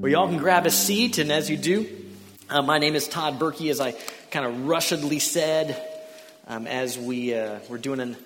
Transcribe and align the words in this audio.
Well, 0.00 0.10
y'all 0.10 0.28
can 0.28 0.38
grab 0.38 0.64
a 0.64 0.70
seat, 0.70 1.18
and 1.18 1.30
as 1.30 1.50
you 1.50 1.58
do, 1.58 1.86
uh, 2.48 2.62
my 2.62 2.78
name 2.78 2.94
is 2.94 3.06
Tod 3.06 3.38
Berkey, 3.38 3.70
as 3.70 3.80
I 3.80 3.92
kind 4.30 4.46
of 4.46 4.66
rushedly 4.66 5.18
said 5.18 5.76
um, 6.48 6.66
as 6.66 6.98
we 6.98 7.34
uh, 7.34 7.58
were 7.68 7.76
doing, 7.76 8.00
an, 8.00 8.16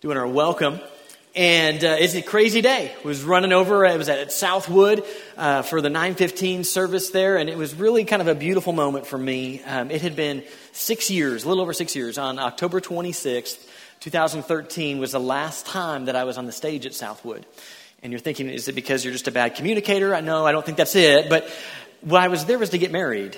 doing 0.00 0.18
our 0.18 0.28
welcome. 0.28 0.78
And 1.34 1.84
uh, 1.84 1.96
it's 1.98 2.14
a 2.14 2.22
crazy 2.22 2.60
day. 2.60 2.92
I 2.96 3.04
was 3.04 3.24
running 3.24 3.52
over. 3.52 3.84
It 3.84 3.98
was 3.98 4.08
at 4.08 4.30
Southwood 4.30 5.02
uh, 5.36 5.62
for 5.62 5.80
the 5.80 5.90
915 5.90 6.62
service 6.62 7.10
there, 7.10 7.38
and 7.38 7.50
it 7.50 7.58
was 7.58 7.74
really 7.74 8.04
kind 8.04 8.22
of 8.22 8.28
a 8.28 8.34
beautiful 8.36 8.72
moment 8.72 9.08
for 9.08 9.18
me. 9.18 9.64
Um, 9.64 9.90
it 9.90 10.02
had 10.02 10.14
been 10.14 10.44
six 10.70 11.10
years, 11.10 11.42
a 11.42 11.48
little 11.48 11.60
over 11.60 11.72
six 11.72 11.96
years. 11.96 12.18
On 12.18 12.38
October 12.38 12.80
26th, 12.80 13.68
2013 13.98 15.00
was 15.00 15.10
the 15.10 15.18
last 15.18 15.66
time 15.66 16.04
that 16.04 16.14
I 16.14 16.22
was 16.22 16.38
on 16.38 16.46
the 16.46 16.52
stage 16.52 16.86
at 16.86 16.94
Southwood. 16.94 17.44
And 18.06 18.12
you're 18.12 18.20
thinking, 18.20 18.48
is 18.48 18.68
it 18.68 18.76
because 18.76 19.04
you're 19.04 19.12
just 19.12 19.26
a 19.26 19.32
bad 19.32 19.56
communicator? 19.56 20.14
I 20.14 20.20
know, 20.20 20.46
I 20.46 20.52
don't 20.52 20.64
think 20.64 20.78
that's 20.78 20.94
it. 20.94 21.28
But 21.28 21.50
what 22.02 22.22
I 22.22 22.28
was 22.28 22.44
there 22.44 22.56
was 22.56 22.70
to 22.70 22.78
get 22.78 22.92
married. 22.92 23.36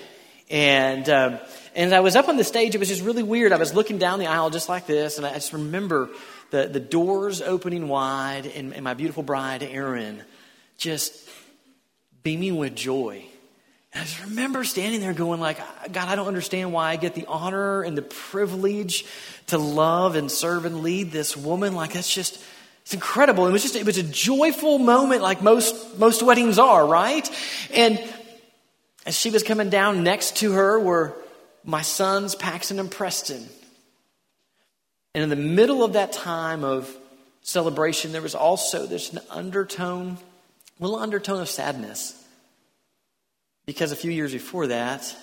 And, 0.51 1.09
um, 1.09 1.38
and 1.74 1.95
I 1.95 2.01
was 2.01 2.16
up 2.16 2.29
on 2.29 2.37
the 2.37 2.45
stage. 2.45 2.74
It 2.74 2.79
was 2.79 2.88
just 2.88 3.02
really 3.02 3.23
weird. 3.23 3.55
I 3.55 3.57
was 3.57 3.73
looking 3.73 3.96
down 3.96 4.19
the 4.19 4.27
aisle 4.27 4.51
just 4.51 4.69
like 4.69 4.87
this. 4.87 5.16
And 5.16 5.27
I 5.27 5.33
just 5.33 5.55
remember 5.55 6.10
the, 6.51 6.66
the 6.66 6.80
doors 6.80 7.41
opening 7.41 7.88
wide 7.88 8.45
and, 8.45 8.74
and 8.74 8.84
my 8.84 8.93
beautiful 8.93 9.23
bride, 9.23 9.62
Erin, 9.62 10.23
just 10.77 11.27
beaming 12.23 12.57
with 12.57 12.77
joy. 12.77 13.24
And 13.95 14.02
I 14.02 14.05
just 14.05 14.23
remember 14.27 14.65
standing 14.65 15.01
there 15.01 15.15
going 15.15 15.41
like, 15.41 15.57
God, 15.91 16.09
I 16.09 16.15
don't 16.15 16.29
understand 16.29 16.74
why 16.74 16.91
I 16.91 16.96
get 16.96 17.15
the 17.15 17.24
honor 17.24 17.80
and 17.80 17.96
the 17.96 18.02
privilege 18.02 19.07
to 19.46 19.57
love 19.57 20.15
and 20.15 20.30
serve 20.30 20.66
and 20.66 20.82
lead 20.82 21.10
this 21.10 21.38
woman. 21.38 21.74
Like 21.74 21.95
that's 21.95 22.15
just, 22.15 22.38
it's 22.88 22.95
incredible. 22.95 23.47
It 23.47 23.52
was 23.52 23.60
just, 23.60 23.77
it 23.77 23.84
was 23.84 23.98
a 23.98 24.02
joyful 24.02 24.78
moment 24.78 25.20
like 25.20 25.42
most, 25.42 25.98
most 25.98 26.23
weddings 26.23 26.59
are, 26.59 26.87
right? 26.87 27.30
And 27.74 28.02
as 29.05 29.15
she 29.15 29.29
was 29.29 29.42
coming 29.42 29.69
down 29.69 30.05
next 30.05 30.37
to 30.38 30.52
her 30.52 30.80
were 30.80 31.15
my 31.63 31.82
sons, 31.82 32.35
Paxton 32.35 32.79
and 32.79 32.90
Preston. 32.90 33.46
And 35.15 35.23
in 35.23 35.29
the 35.29 35.37
middle 35.37 35.85
of 35.85 35.93
that 35.93 36.13
time 36.13 36.65
of 36.65 36.90
celebration, 37.43 38.13
there 38.13 38.23
was 38.23 38.35
also 38.35 38.87
this 38.87 39.15
undertone, 39.29 40.16
little 40.80 40.98
undertone 40.98 41.43
of 41.43 41.51
sadness. 41.51 42.15
Because 43.66 43.93
a 43.93 43.96
few 43.96 44.10
years 44.10 44.32
before 44.32 44.68
that, 44.68 45.15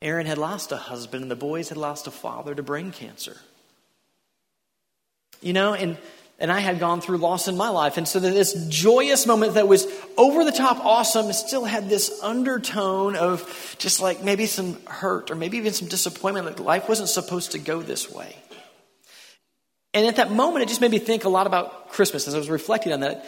Erin 0.00 0.24
had 0.24 0.38
lost 0.38 0.72
a 0.72 0.78
husband 0.78 1.20
and 1.24 1.30
the 1.30 1.36
boys 1.36 1.68
had 1.68 1.76
lost 1.76 2.06
a 2.06 2.10
father 2.10 2.54
to 2.54 2.62
brain 2.62 2.90
cancer. 2.90 3.36
You 5.42 5.52
know, 5.52 5.74
and 5.74 5.98
and 6.40 6.50
I 6.50 6.60
had 6.60 6.78
gone 6.78 7.02
through 7.02 7.18
loss 7.18 7.48
in 7.48 7.56
my 7.56 7.68
life. 7.68 7.98
And 7.98 8.08
so 8.08 8.18
this 8.18 8.54
joyous 8.68 9.26
moment 9.26 9.54
that 9.54 9.68
was 9.68 9.86
over 10.16 10.42
the 10.42 10.52
top 10.52 10.82
awesome 10.84 11.30
still 11.34 11.64
had 11.64 11.90
this 11.90 12.20
undertone 12.22 13.14
of 13.14 13.76
just 13.78 14.00
like 14.00 14.24
maybe 14.24 14.46
some 14.46 14.78
hurt 14.86 15.30
or 15.30 15.34
maybe 15.34 15.58
even 15.58 15.74
some 15.74 15.88
disappointment. 15.88 16.46
Like 16.46 16.58
life 16.58 16.88
wasn't 16.88 17.10
supposed 17.10 17.52
to 17.52 17.58
go 17.58 17.82
this 17.82 18.10
way. 18.10 18.34
And 19.92 20.06
at 20.06 20.16
that 20.16 20.30
moment, 20.30 20.62
it 20.62 20.68
just 20.68 20.80
made 20.80 20.90
me 20.90 20.98
think 20.98 21.24
a 21.24 21.28
lot 21.28 21.46
about 21.46 21.90
Christmas 21.90 22.26
as 22.26 22.34
I 22.34 22.38
was 22.38 22.48
reflecting 22.48 22.92
on 22.92 23.00
that. 23.00 23.26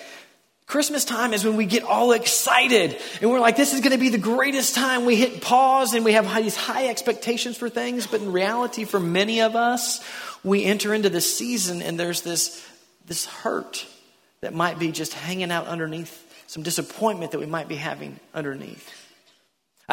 Christmas 0.66 1.04
time 1.04 1.34
is 1.34 1.44
when 1.44 1.56
we 1.56 1.66
get 1.66 1.82
all 1.82 2.12
excited 2.12 2.96
and 3.20 3.30
we're 3.30 3.40
like, 3.40 3.56
this 3.56 3.74
is 3.74 3.80
going 3.80 3.92
to 3.92 3.98
be 3.98 4.08
the 4.08 4.16
greatest 4.16 4.74
time. 4.74 5.04
We 5.04 5.16
hit 5.16 5.42
pause 5.42 5.92
and 5.92 6.02
we 6.02 6.12
have 6.12 6.34
these 6.42 6.56
high 6.56 6.88
expectations 6.88 7.58
for 7.58 7.68
things. 7.68 8.06
But 8.06 8.22
in 8.22 8.32
reality, 8.32 8.84
for 8.84 9.00
many 9.00 9.42
of 9.42 9.54
us, 9.54 10.02
we 10.42 10.64
enter 10.64 10.94
into 10.94 11.10
the 11.10 11.20
season 11.20 11.82
and 11.82 12.00
there's 12.00 12.22
this 12.22 12.66
this 13.06 13.26
hurt 13.26 13.86
that 14.40 14.54
might 14.54 14.78
be 14.78 14.92
just 14.92 15.14
hanging 15.14 15.50
out 15.50 15.66
underneath, 15.66 16.44
some 16.46 16.62
disappointment 16.62 17.32
that 17.32 17.38
we 17.38 17.46
might 17.46 17.68
be 17.68 17.76
having 17.76 18.18
underneath. 18.34 19.01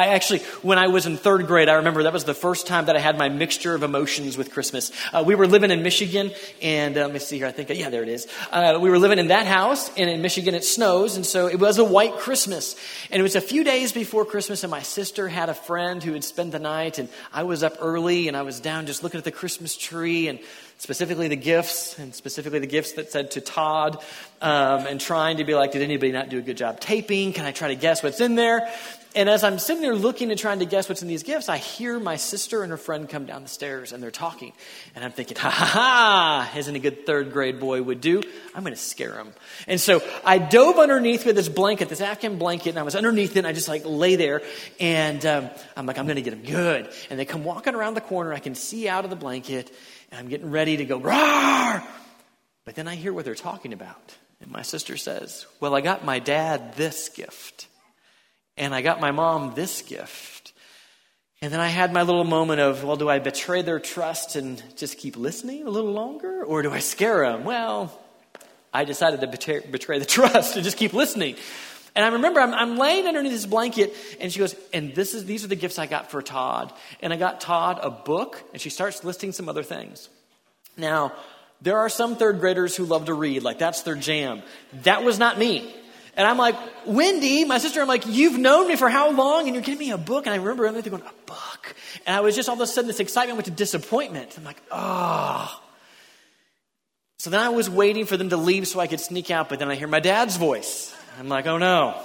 I 0.00 0.14
actually, 0.14 0.38
when 0.62 0.78
I 0.78 0.88
was 0.88 1.04
in 1.04 1.18
third 1.18 1.46
grade, 1.46 1.68
I 1.68 1.74
remember 1.74 2.04
that 2.04 2.14
was 2.14 2.24
the 2.24 2.32
first 2.32 2.66
time 2.66 2.86
that 2.86 2.96
I 2.96 3.00
had 3.00 3.18
my 3.18 3.28
mixture 3.28 3.74
of 3.74 3.82
emotions 3.82 4.38
with 4.38 4.50
Christmas. 4.50 4.92
Uh, 5.12 5.22
we 5.26 5.34
were 5.34 5.46
living 5.46 5.70
in 5.70 5.82
Michigan, 5.82 6.30
and 6.62 6.96
uh, 6.96 7.02
let 7.02 7.12
me 7.12 7.18
see 7.18 7.36
here, 7.36 7.46
I 7.46 7.52
think, 7.52 7.68
yeah, 7.68 7.90
there 7.90 8.02
it 8.02 8.08
is. 8.08 8.26
Uh, 8.50 8.78
we 8.80 8.88
were 8.88 8.98
living 8.98 9.18
in 9.18 9.28
that 9.28 9.46
house, 9.46 9.90
and 9.98 10.08
in 10.08 10.22
Michigan 10.22 10.54
it 10.54 10.64
snows, 10.64 11.16
and 11.16 11.26
so 11.26 11.48
it 11.48 11.60
was 11.60 11.76
a 11.76 11.84
white 11.84 12.14
Christmas. 12.14 12.76
And 13.10 13.20
it 13.20 13.22
was 13.22 13.36
a 13.36 13.42
few 13.42 13.62
days 13.62 13.92
before 13.92 14.24
Christmas, 14.24 14.64
and 14.64 14.70
my 14.70 14.80
sister 14.80 15.28
had 15.28 15.50
a 15.50 15.54
friend 15.54 16.02
who 16.02 16.14
had 16.14 16.24
spent 16.24 16.52
the 16.52 16.58
night, 16.58 16.98
and 16.98 17.10
I 17.30 17.42
was 17.42 17.62
up 17.62 17.76
early, 17.78 18.26
and 18.26 18.38
I 18.38 18.42
was 18.42 18.58
down 18.58 18.86
just 18.86 19.02
looking 19.02 19.18
at 19.18 19.24
the 19.24 19.30
Christmas 19.30 19.76
tree, 19.76 20.28
and 20.28 20.38
specifically 20.78 21.28
the 21.28 21.36
gifts, 21.36 21.98
and 21.98 22.14
specifically 22.14 22.58
the 22.58 22.66
gifts 22.66 22.92
that 22.92 23.12
said 23.12 23.32
to 23.32 23.42
Tod, 23.42 23.98
um, 24.40 24.86
and 24.86 24.98
trying 24.98 25.36
to 25.36 25.44
be 25.44 25.54
like, 25.54 25.72
did 25.72 25.82
anybody 25.82 26.10
not 26.10 26.30
do 26.30 26.38
a 26.38 26.40
good 26.40 26.56
job 26.56 26.80
taping? 26.80 27.34
Can 27.34 27.44
I 27.44 27.52
try 27.52 27.68
to 27.68 27.74
guess 27.74 28.02
what's 28.02 28.22
in 28.22 28.34
there? 28.34 28.72
And 29.14 29.28
as 29.28 29.42
I'm 29.42 29.58
sitting 29.58 29.82
there 29.82 29.94
looking 29.94 30.30
and 30.30 30.38
trying 30.38 30.60
to 30.60 30.64
guess 30.64 30.88
what's 30.88 31.02
in 31.02 31.08
these 31.08 31.24
gifts, 31.24 31.48
I 31.48 31.56
hear 31.56 31.98
my 31.98 32.14
sister 32.14 32.62
and 32.62 32.70
her 32.70 32.76
friend 32.76 33.08
come 33.08 33.26
down 33.26 33.42
the 33.42 33.48
stairs 33.48 33.92
and 33.92 34.00
they're 34.00 34.12
talking. 34.12 34.52
And 34.94 35.04
I'm 35.04 35.10
thinking, 35.10 35.36
ha 35.36 35.50
ha 35.50 35.64
ha, 35.64 36.50
as 36.54 36.68
any 36.68 36.78
good 36.78 37.06
third 37.06 37.32
grade 37.32 37.58
boy 37.58 37.82
would 37.82 38.00
do, 38.00 38.22
I'm 38.54 38.62
going 38.62 38.74
to 38.74 38.80
scare 38.80 39.12
them. 39.12 39.32
And 39.66 39.80
so 39.80 40.00
I 40.24 40.38
dove 40.38 40.78
underneath 40.78 41.26
with 41.26 41.34
this 41.34 41.48
blanket, 41.48 41.88
this 41.88 42.00
Afghan 42.00 42.38
blanket, 42.38 42.70
and 42.70 42.78
I 42.78 42.82
was 42.84 42.94
underneath 42.94 43.32
it 43.32 43.40
and 43.40 43.46
I 43.48 43.52
just 43.52 43.68
like 43.68 43.82
lay 43.84 44.14
there. 44.14 44.42
And 44.78 45.26
um, 45.26 45.50
I'm 45.76 45.86
like, 45.86 45.98
I'm 45.98 46.06
going 46.06 46.16
to 46.16 46.22
get 46.22 46.30
them 46.30 46.44
good. 46.44 46.88
And 47.10 47.18
they 47.18 47.24
come 47.24 47.42
walking 47.42 47.74
around 47.74 47.94
the 47.94 48.00
corner. 48.00 48.32
I 48.32 48.38
can 48.38 48.54
see 48.54 48.88
out 48.88 49.02
of 49.04 49.10
the 49.10 49.16
blanket 49.16 49.72
and 50.12 50.20
I'm 50.20 50.28
getting 50.28 50.50
ready 50.50 50.76
to 50.76 50.84
go, 50.84 50.98
roar. 50.98 51.82
But 52.64 52.76
then 52.76 52.86
I 52.86 52.94
hear 52.94 53.12
what 53.12 53.24
they're 53.24 53.34
talking 53.34 53.72
about. 53.72 54.16
And 54.40 54.50
my 54.52 54.62
sister 54.62 54.96
says, 54.96 55.46
Well, 55.58 55.74
I 55.74 55.80
got 55.80 56.04
my 56.04 56.18
dad 56.18 56.74
this 56.74 57.08
gift. 57.08 57.66
And 58.56 58.74
I 58.74 58.82
got 58.82 59.00
my 59.00 59.10
mom 59.10 59.54
this 59.54 59.82
gift. 59.82 60.52
And 61.42 61.50
then 61.52 61.60
I 61.60 61.68
had 61.68 61.92
my 61.92 62.02
little 62.02 62.24
moment 62.24 62.60
of, 62.60 62.84
well, 62.84 62.96
do 62.96 63.08
I 63.08 63.18
betray 63.18 63.62
their 63.62 63.80
trust 63.80 64.36
and 64.36 64.62
just 64.76 64.98
keep 64.98 65.16
listening 65.16 65.66
a 65.66 65.70
little 65.70 65.92
longer? 65.92 66.44
Or 66.44 66.62
do 66.62 66.70
I 66.70 66.80
scare 66.80 67.24
them? 67.24 67.44
Well, 67.44 67.98
I 68.74 68.84
decided 68.84 69.22
to 69.22 69.26
betray, 69.26 69.60
betray 69.60 69.98
the 69.98 70.04
trust 70.18 70.56
and 70.56 70.64
just 70.64 70.76
keep 70.76 70.92
listening. 70.92 71.36
And 71.94 72.04
I 72.04 72.08
remember 72.08 72.40
I'm, 72.40 72.54
I'm, 72.54 72.76
laying 72.76 73.06
underneath 73.06 73.32
this 73.32 73.46
blanket, 73.46 73.94
and 74.20 74.32
she 74.32 74.38
goes, 74.38 74.54
and 74.72 74.94
this 74.94 75.14
is, 75.14 75.24
these 75.24 75.44
are 75.44 75.48
the 75.48 75.56
gifts 75.56 75.78
I 75.78 75.86
got 75.86 76.10
for 76.10 76.22
Tod. 76.22 76.72
And 77.00 77.12
I 77.12 77.16
got 77.16 77.40
Tod 77.40 77.80
a 77.82 77.90
book, 77.90 78.42
and 78.52 78.60
she 78.60 78.70
starts 78.70 79.02
listing 79.02 79.32
some 79.32 79.48
other 79.48 79.62
things. 79.62 80.08
Now, 80.76 81.12
there 81.62 81.78
are 81.78 81.88
some 81.88 82.16
third 82.16 82.40
graders 82.40 82.76
who 82.76 82.84
love 82.84 83.06
to 83.06 83.14
read, 83.14 83.42
like 83.42 83.58
that's 83.58 83.82
their 83.82 83.96
jam. 83.96 84.42
That 84.84 85.02
was 85.02 85.18
not 85.18 85.38
me. 85.38 85.74
And 86.20 86.28
I'm 86.28 86.36
like, 86.36 86.54
Wendy, 86.84 87.46
my 87.46 87.56
sister, 87.56 87.80
I'm 87.80 87.88
like, 87.88 88.06
you've 88.06 88.38
known 88.38 88.68
me 88.68 88.76
for 88.76 88.90
how 88.90 89.10
long? 89.10 89.46
And 89.46 89.54
you're 89.54 89.62
giving 89.62 89.78
me 89.78 89.90
a 89.90 89.96
book. 89.96 90.26
And 90.26 90.34
I 90.34 90.36
remember 90.36 90.66
I'm 90.66 90.78
going, 90.78 91.00
a 91.00 91.24
book. 91.24 91.74
And 92.04 92.14
I 92.14 92.20
was 92.20 92.36
just 92.36 92.50
all 92.50 92.56
of 92.56 92.60
a 92.60 92.66
sudden, 92.66 92.88
this 92.88 93.00
excitement 93.00 93.38
went 93.38 93.46
to 93.46 93.52
disappointment. 93.52 94.36
I'm 94.36 94.44
like, 94.44 94.60
oh. 94.70 95.62
So 97.20 97.30
then 97.30 97.40
I 97.40 97.48
was 97.48 97.70
waiting 97.70 98.04
for 98.04 98.18
them 98.18 98.28
to 98.28 98.36
leave 98.36 98.68
so 98.68 98.80
I 98.80 98.86
could 98.86 99.00
sneak 99.00 99.30
out, 99.30 99.48
but 99.48 99.60
then 99.60 99.70
I 99.70 99.76
hear 99.76 99.88
my 99.88 100.00
dad's 100.00 100.36
voice. 100.36 100.94
I'm 101.18 101.30
like, 101.30 101.46
oh 101.46 101.56
no. 101.56 101.98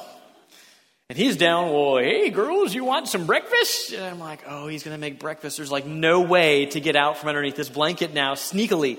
And 1.10 1.18
he's 1.18 1.36
down, 1.36 1.74
well, 1.74 1.98
hey, 1.98 2.30
girls, 2.30 2.74
you 2.74 2.86
want 2.86 3.10
some 3.10 3.26
breakfast? 3.26 3.92
And 3.92 4.02
I'm 4.02 4.20
like, 4.22 4.46
oh, 4.48 4.68
he's 4.68 4.84
going 4.84 4.96
to 4.96 5.02
make 5.02 5.20
breakfast. 5.20 5.58
There's 5.58 5.74
like 5.74 5.86
no 5.86 6.22
way 6.22 6.68
to 6.68 6.80
get 6.80 6.96
out 6.96 7.18
from 7.18 7.28
underneath 7.28 7.58
this 7.58 7.68
blanket 7.68 8.14
now, 8.14 8.36
sneakily. 8.36 8.98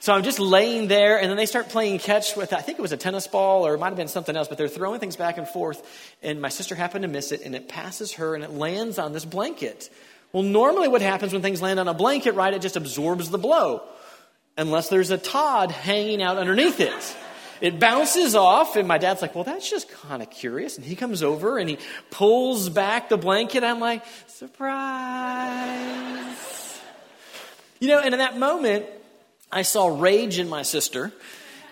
So 0.00 0.12
I'm 0.12 0.22
just 0.22 0.38
laying 0.38 0.86
there, 0.86 1.18
and 1.20 1.28
then 1.28 1.36
they 1.36 1.46
start 1.46 1.70
playing 1.70 1.98
catch 1.98 2.36
with, 2.36 2.52
I 2.52 2.60
think 2.60 2.78
it 2.78 2.82
was 2.82 2.92
a 2.92 2.96
tennis 2.96 3.26
ball, 3.26 3.66
or 3.66 3.74
it 3.74 3.78
might 3.78 3.88
have 3.88 3.96
been 3.96 4.08
something 4.08 4.36
else, 4.36 4.46
but 4.46 4.56
they're 4.56 4.68
throwing 4.68 5.00
things 5.00 5.16
back 5.16 5.38
and 5.38 5.48
forth. 5.48 5.82
And 6.22 6.40
my 6.40 6.50
sister 6.50 6.74
happened 6.76 7.02
to 7.02 7.08
miss 7.08 7.32
it, 7.32 7.42
and 7.44 7.54
it 7.54 7.68
passes 7.68 8.12
her, 8.12 8.34
and 8.34 8.44
it 8.44 8.50
lands 8.50 8.98
on 8.98 9.12
this 9.12 9.24
blanket. 9.24 9.90
Well, 10.32 10.44
normally 10.44 10.88
what 10.88 11.02
happens 11.02 11.32
when 11.32 11.42
things 11.42 11.60
land 11.60 11.80
on 11.80 11.88
a 11.88 11.94
blanket, 11.94 12.32
right, 12.32 12.54
it 12.54 12.62
just 12.62 12.76
absorbs 12.76 13.30
the 13.30 13.38
blow, 13.38 13.82
unless 14.56 14.88
there's 14.88 15.10
a 15.10 15.18
Tod 15.18 15.72
hanging 15.72 16.22
out 16.22 16.36
underneath 16.36 16.80
it. 16.80 17.16
It 17.60 17.80
bounces 17.80 18.36
off, 18.36 18.76
and 18.76 18.86
my 18.86 18.98
dad's 18.98 19.20
like, 19.20 19.34
Well, 19.34 19.42
that's 19.44 19.68
just 19.68 19.90
kind 19.90 20.22
of 20.22 20.30
curious. 20.30 20.76
And 20.76 20.86
he 20.86 20.94
comes 20.94 21.24
over 21.24 21.58
and 21.58 21.68
he 21.68 21.78
pulls 22.10 22.68
back 22.68 23.08
the 23.08 23.16
blanket. 23.16 23.64
I'm 23.64 23.80
like, 23.80 24.04
Surprise. 24.28 25.58
You 27.80 27.88
know, 27.88 27.98
and 27.98 28.14
in 28.14 28.18
that 28.18 28.38
moment, 28.38 28.86
I 29.50 29.62
saw 29.62 29.86
rage 29.86 30.38
in 30.38 30.48
my 30.48 30.62
sister, 30.62 31.12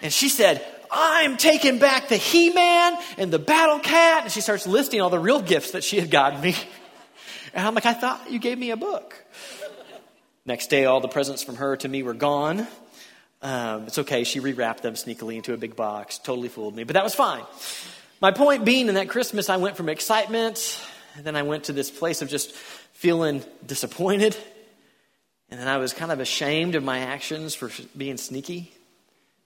and 0.03 0.13
she 0.13 0.29
said, 0.29 0.65
I'm 0.91 1.37
taking 1.37 1.79
back 1.79 2.09
the 2.09 2.17
He 2.17 2.51
Man 2.51 2.97
and 3.19 3.33
the 3.33 3.39
Battle 3.39 3.79
Cat. 3.79 4.25
And 4.25 4.33
she 4.33 4.41
starts 4.41 4.67
listing 4.67 5.01
all 5.01 5.11
the 5.11 5.19
real 5.19 5.43
gifts 5.43 5.73
that 5.73 5.85
she 5.85 5.99
had 5.99 6.11
gotten 6.11 6.41
me. 6.41 6.55
And 7.53 7.67
I'm 7.67 7.75
like, 7.75 7.87
I 7.87 7.95
thought 7.95 8.31
you 8.31 8.39
gave 8.39 8.59
me 8.59 8.71
a 8.71 8.77
book. 8.77 9.15
Next 10.45 10.69
day, 10.69 10.85
all 10.85 11.01
the 11.01 11.09
presents 11.09 11.43
from 11.43 11.57
her 11.57 11.77
to 11.79 11.89
me 11.89 12.03
were 12.03 12.15
gone. 12.15 12.67
Um, 13.43 13.85
it's 13.87 13.99
okay. 13.99 14.25
She 14.25 14.41
rewrapped 14.41 14.81
them 14.81 14.95
sneakily 14.95 15.37
into 15.37 15.53
a 15.53 15.57
big 15.57 15.75
box. 15.75 16.19
Totally 16.19 16.49
fooled 16.49 16.75
me, 16.77 16.85
but 16.85 16.95
that 16.95 17.05
was 17.05 17.15
fine. 17.15 17.43
My 18.21 18.31
point 18.31 18.65
being, 18.65 18.89
in 18.89 18.95
that 18.95 19.09
Christmas, 19.09 19.51
I 19.51 19.57
went 19.57 19.77
from 19.77 19.89
excitement, 19.89 20.81
and 21.17 21.25
then 21.25 21.37
I 21.37 21.43
went 21.43 21.65
to 21.65 21.73
this 21.73 21.91
place 21.91 22.23
of 22.23 22.29
just 22.29 22.53
feeling 22.53 23.43
disappointed. 23.67 24.37
And 25.51 25.61
then 25.61 25.69
I 25.69 25.79
was 25.79 25.93
kind 25.93 26.11
of 26.11 26.21
ashamed 26.21 26.75
of 26.75 26.83
my 26.83 26.99
actions 26.99 27.55
for 27.55 27.71
being 27.97 28.17
sneaky. 28.17 28.73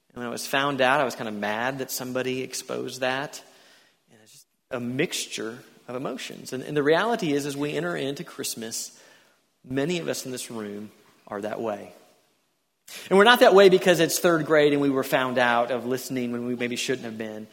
And 0.09 0.19
when 0.19 0.27
I 0.27 0.31
was 0.31 0.47
found 0.47 0.81
out, 0.81 1.01
I 1.01 1.05
was 1.05 1.15
kind 1.15 1.29
of 1.29 1.35
mad 1.35 1.79
that 1.79 1.91
somebody 1.91 2.43
exposed 2.43 3.01
that. 3.01 3.43
And 4.11 4.19
it's 4.23 4.33
just 4.33 4.47
a 4.71 4.81
mixture 4.81 5.59
of 5.89 5.97
emotions. 5.97 6.53
And, 6.53 6.63
and 6.63 6.77
the 6.77 6.83
reality 6.83 7.33
is, 7.33 7.47
as 7.47 7.57
we 7.57 7.75
enter 7.75 7.97
into 7.97 8.25
Christmas, 8.25 8.99
many 9.65 9.99
of 9.99 10.09
us 10.09 10.25
in 10.25 10.33
this 10.33 10.51
room 10.51 10.91
are 11.29 11.41
that 11.43 11.61
way. 11.61 11.93
And 13.09 13.19
we're 13.19 13.25
not 13.25 13.41
that 13.41 13.55
way 13.55 13.69
because 13.69 14.01
it's 14.01 14.19
third 14.19 14.47
grade 14.47 14.73
and 14.73 14.83
we 14.83 14.91
were 14.91 15.05
found 15.05 15.39
out 15.39 15.71
of 15.71 15.87
listening 15.87 16.33
when 16.33 16.47
we 16.47 16.57
maybe 16.57 16.77
shouldn't 16.77 17.05
have 17.05 17.19
been. 17.19 17.47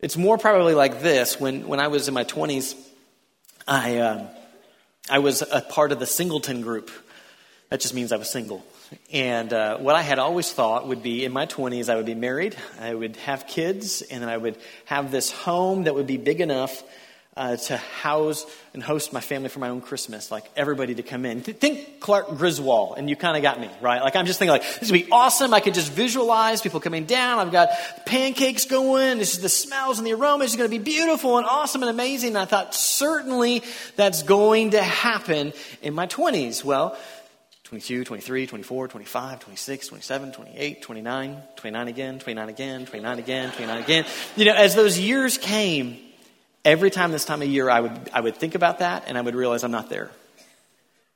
It's 0.00 0.16
more 0.16 0.38
probably 0.38 0.74
like 0.74 1.00
this. 1.00 1.38
When, 1.38 1.66
when 1.66 1.80
I 1.80 1.88
was 1.88 2.08
in 2.08 2.14
my 2.14 2.24
20s, 2.24 2.74
I, 3.66 3.98
uh, 3.98 4.26
I 5.10 5.18
was 5.18 5.42
a 5.42 5.60
part 5.60 5.92
of 5.92 5.98
the 5.98 6.06
singleton 6.06 6.62
group. 6.62 6.90
That 7.70 7.80
just 7.80 7.94
means 7.94 8.12
I 8.12 8.16
was 8.16 8.30
single. 8.30 8.64
And 9.12 9.52
uh, 9.52 9.78
what 9.78 9.96
I 9.96 10.02
had 10.02 10.18
always 10.18 10.52
thought 10.52 10.86
would 10.86 11.02
be 11.02 11.24
in 11.24 11.32
my 11.32 11.46
20s, 11.46 11.88
I 11.88 11.96
would 11.96 12.06
be 12.06 12.14
married, 12.14 12.56
I 12.80 12.94
would 12.94 13.16
have 13.16 13.46
kids, 13.46 14.02
and 14.02 14.22
then 14.22 14.28
I 14.28 14.36
would 14.36 14.56
have 14.84 15.10
this 15.10 15.30
home 15.30 15.84
that 15.84 15.94
would 15.94 16.06
be 16.06 16.16
big 16.16 16.40
enough 16.40 16.82
uh, 17.36 17.56
to 17.56 17.76
house 17.76 18.46
and 18.74 18.82
host 18.82 19.12
my 19.12 19.20
family 19.20 19.48
for 19.48 19.58
my 19.58 19.68
own 19.68 19.80
Christmas, 19.80 20.30
like 20.30 20.48
everybody 20.56 20.94
to 20.94 21.02
come 21.02 21.26
in. 21.26 21.40
Think 21.40 21.98
Clark 22.00 22.36
Griswold, 22.36 22.96
and 22.96 23.10
you 23.10 23.16
kind 23.16 23.36
of 23.36 23.42
got 23.42 23.60
me, 23.60 23.68
right? 23.80 24.02
Like 24.02 24.14
I'm 24.14 24.26
just 24.26 24.38
thinking, 24.38 24.52
like 24.52 24.62
this 24.80 24.90
would 24.90 25.04
be 25.04 25.10
awesome. 25.10 25.52
I 25.52 25.60
could 25.60 25.74
just 25.74 25.90
visualize 25.90 26.62
people 26.62 26.78
coming 26.78 27.06
down. 27.06 27.40
I've 27.40 27.52
got 27.52 27.70
pancakes 28.06 28.66
going. 28.66 29.18
This 29.18 29.34
is 29.34 29.40
the 29.40 29.48
smells 29.48 29.98
and 29.98 30.06
the 30.06 30.12
aromas 30.12 30.48
It's 30.48 30.56
going 30.56 30.70
to 30.70 30.78
be 30.78 30.82
beautiful 30.82 31.38
and 31.38 31.46
awesome 31.46 31.82
and 31.82 31.90
amazing. 31.90 32.30
And 32.30 32.38
I 32.38 32.44
thought 32.44 32.74
certainly 32.74 33.64
that's 33.96 34.22
going 34.22 34.70
to 34.70 34.82
happen 34.82 35.52
in 35.82 35.94
my 35.94 36.06
20s. 36.06 36.62
Well, 36.62 36.96
22, 37.74 38.04
23, 38.04 38.46
24, 38.46 38.86
25, 38.86 39.40
26, 39.40 39.88
27, 39.88 40.30
28, 40.30 40.82
29, 40.82 41.42
29 41.56 41.88
again, 41.88 42.18
29 42.20 42.48
again, 42.48 42.86
29 42.86 43.18
again, 43.18 43.50
29 43.50 43.82
again. 43.82 44.04
You 44.36 44.44
know, 44.44 44.54
as 44.54 44.76
those 44.76 44.96
years 44.96 45.38
came, 45.38 45.98
every 46.64 46.92
time 46.92 47.10
this 47.10 47.24
time 47.24 47.42
of 47.42 47.48
year, 47.48 47.68
I 47.68 47.80
would, 47.80 48.10
I 48.12 48.20
would 48.20 48.36
think 48.36 48.54
about 48.54 48.78
that 48.78 49.06
and 49.08 49.18
I 49.18 49.22
would 49.22 49.34
realize 49.34 49.64
I'm 49.64 49.72
not 49.72 49.90
there. 49.90 50.12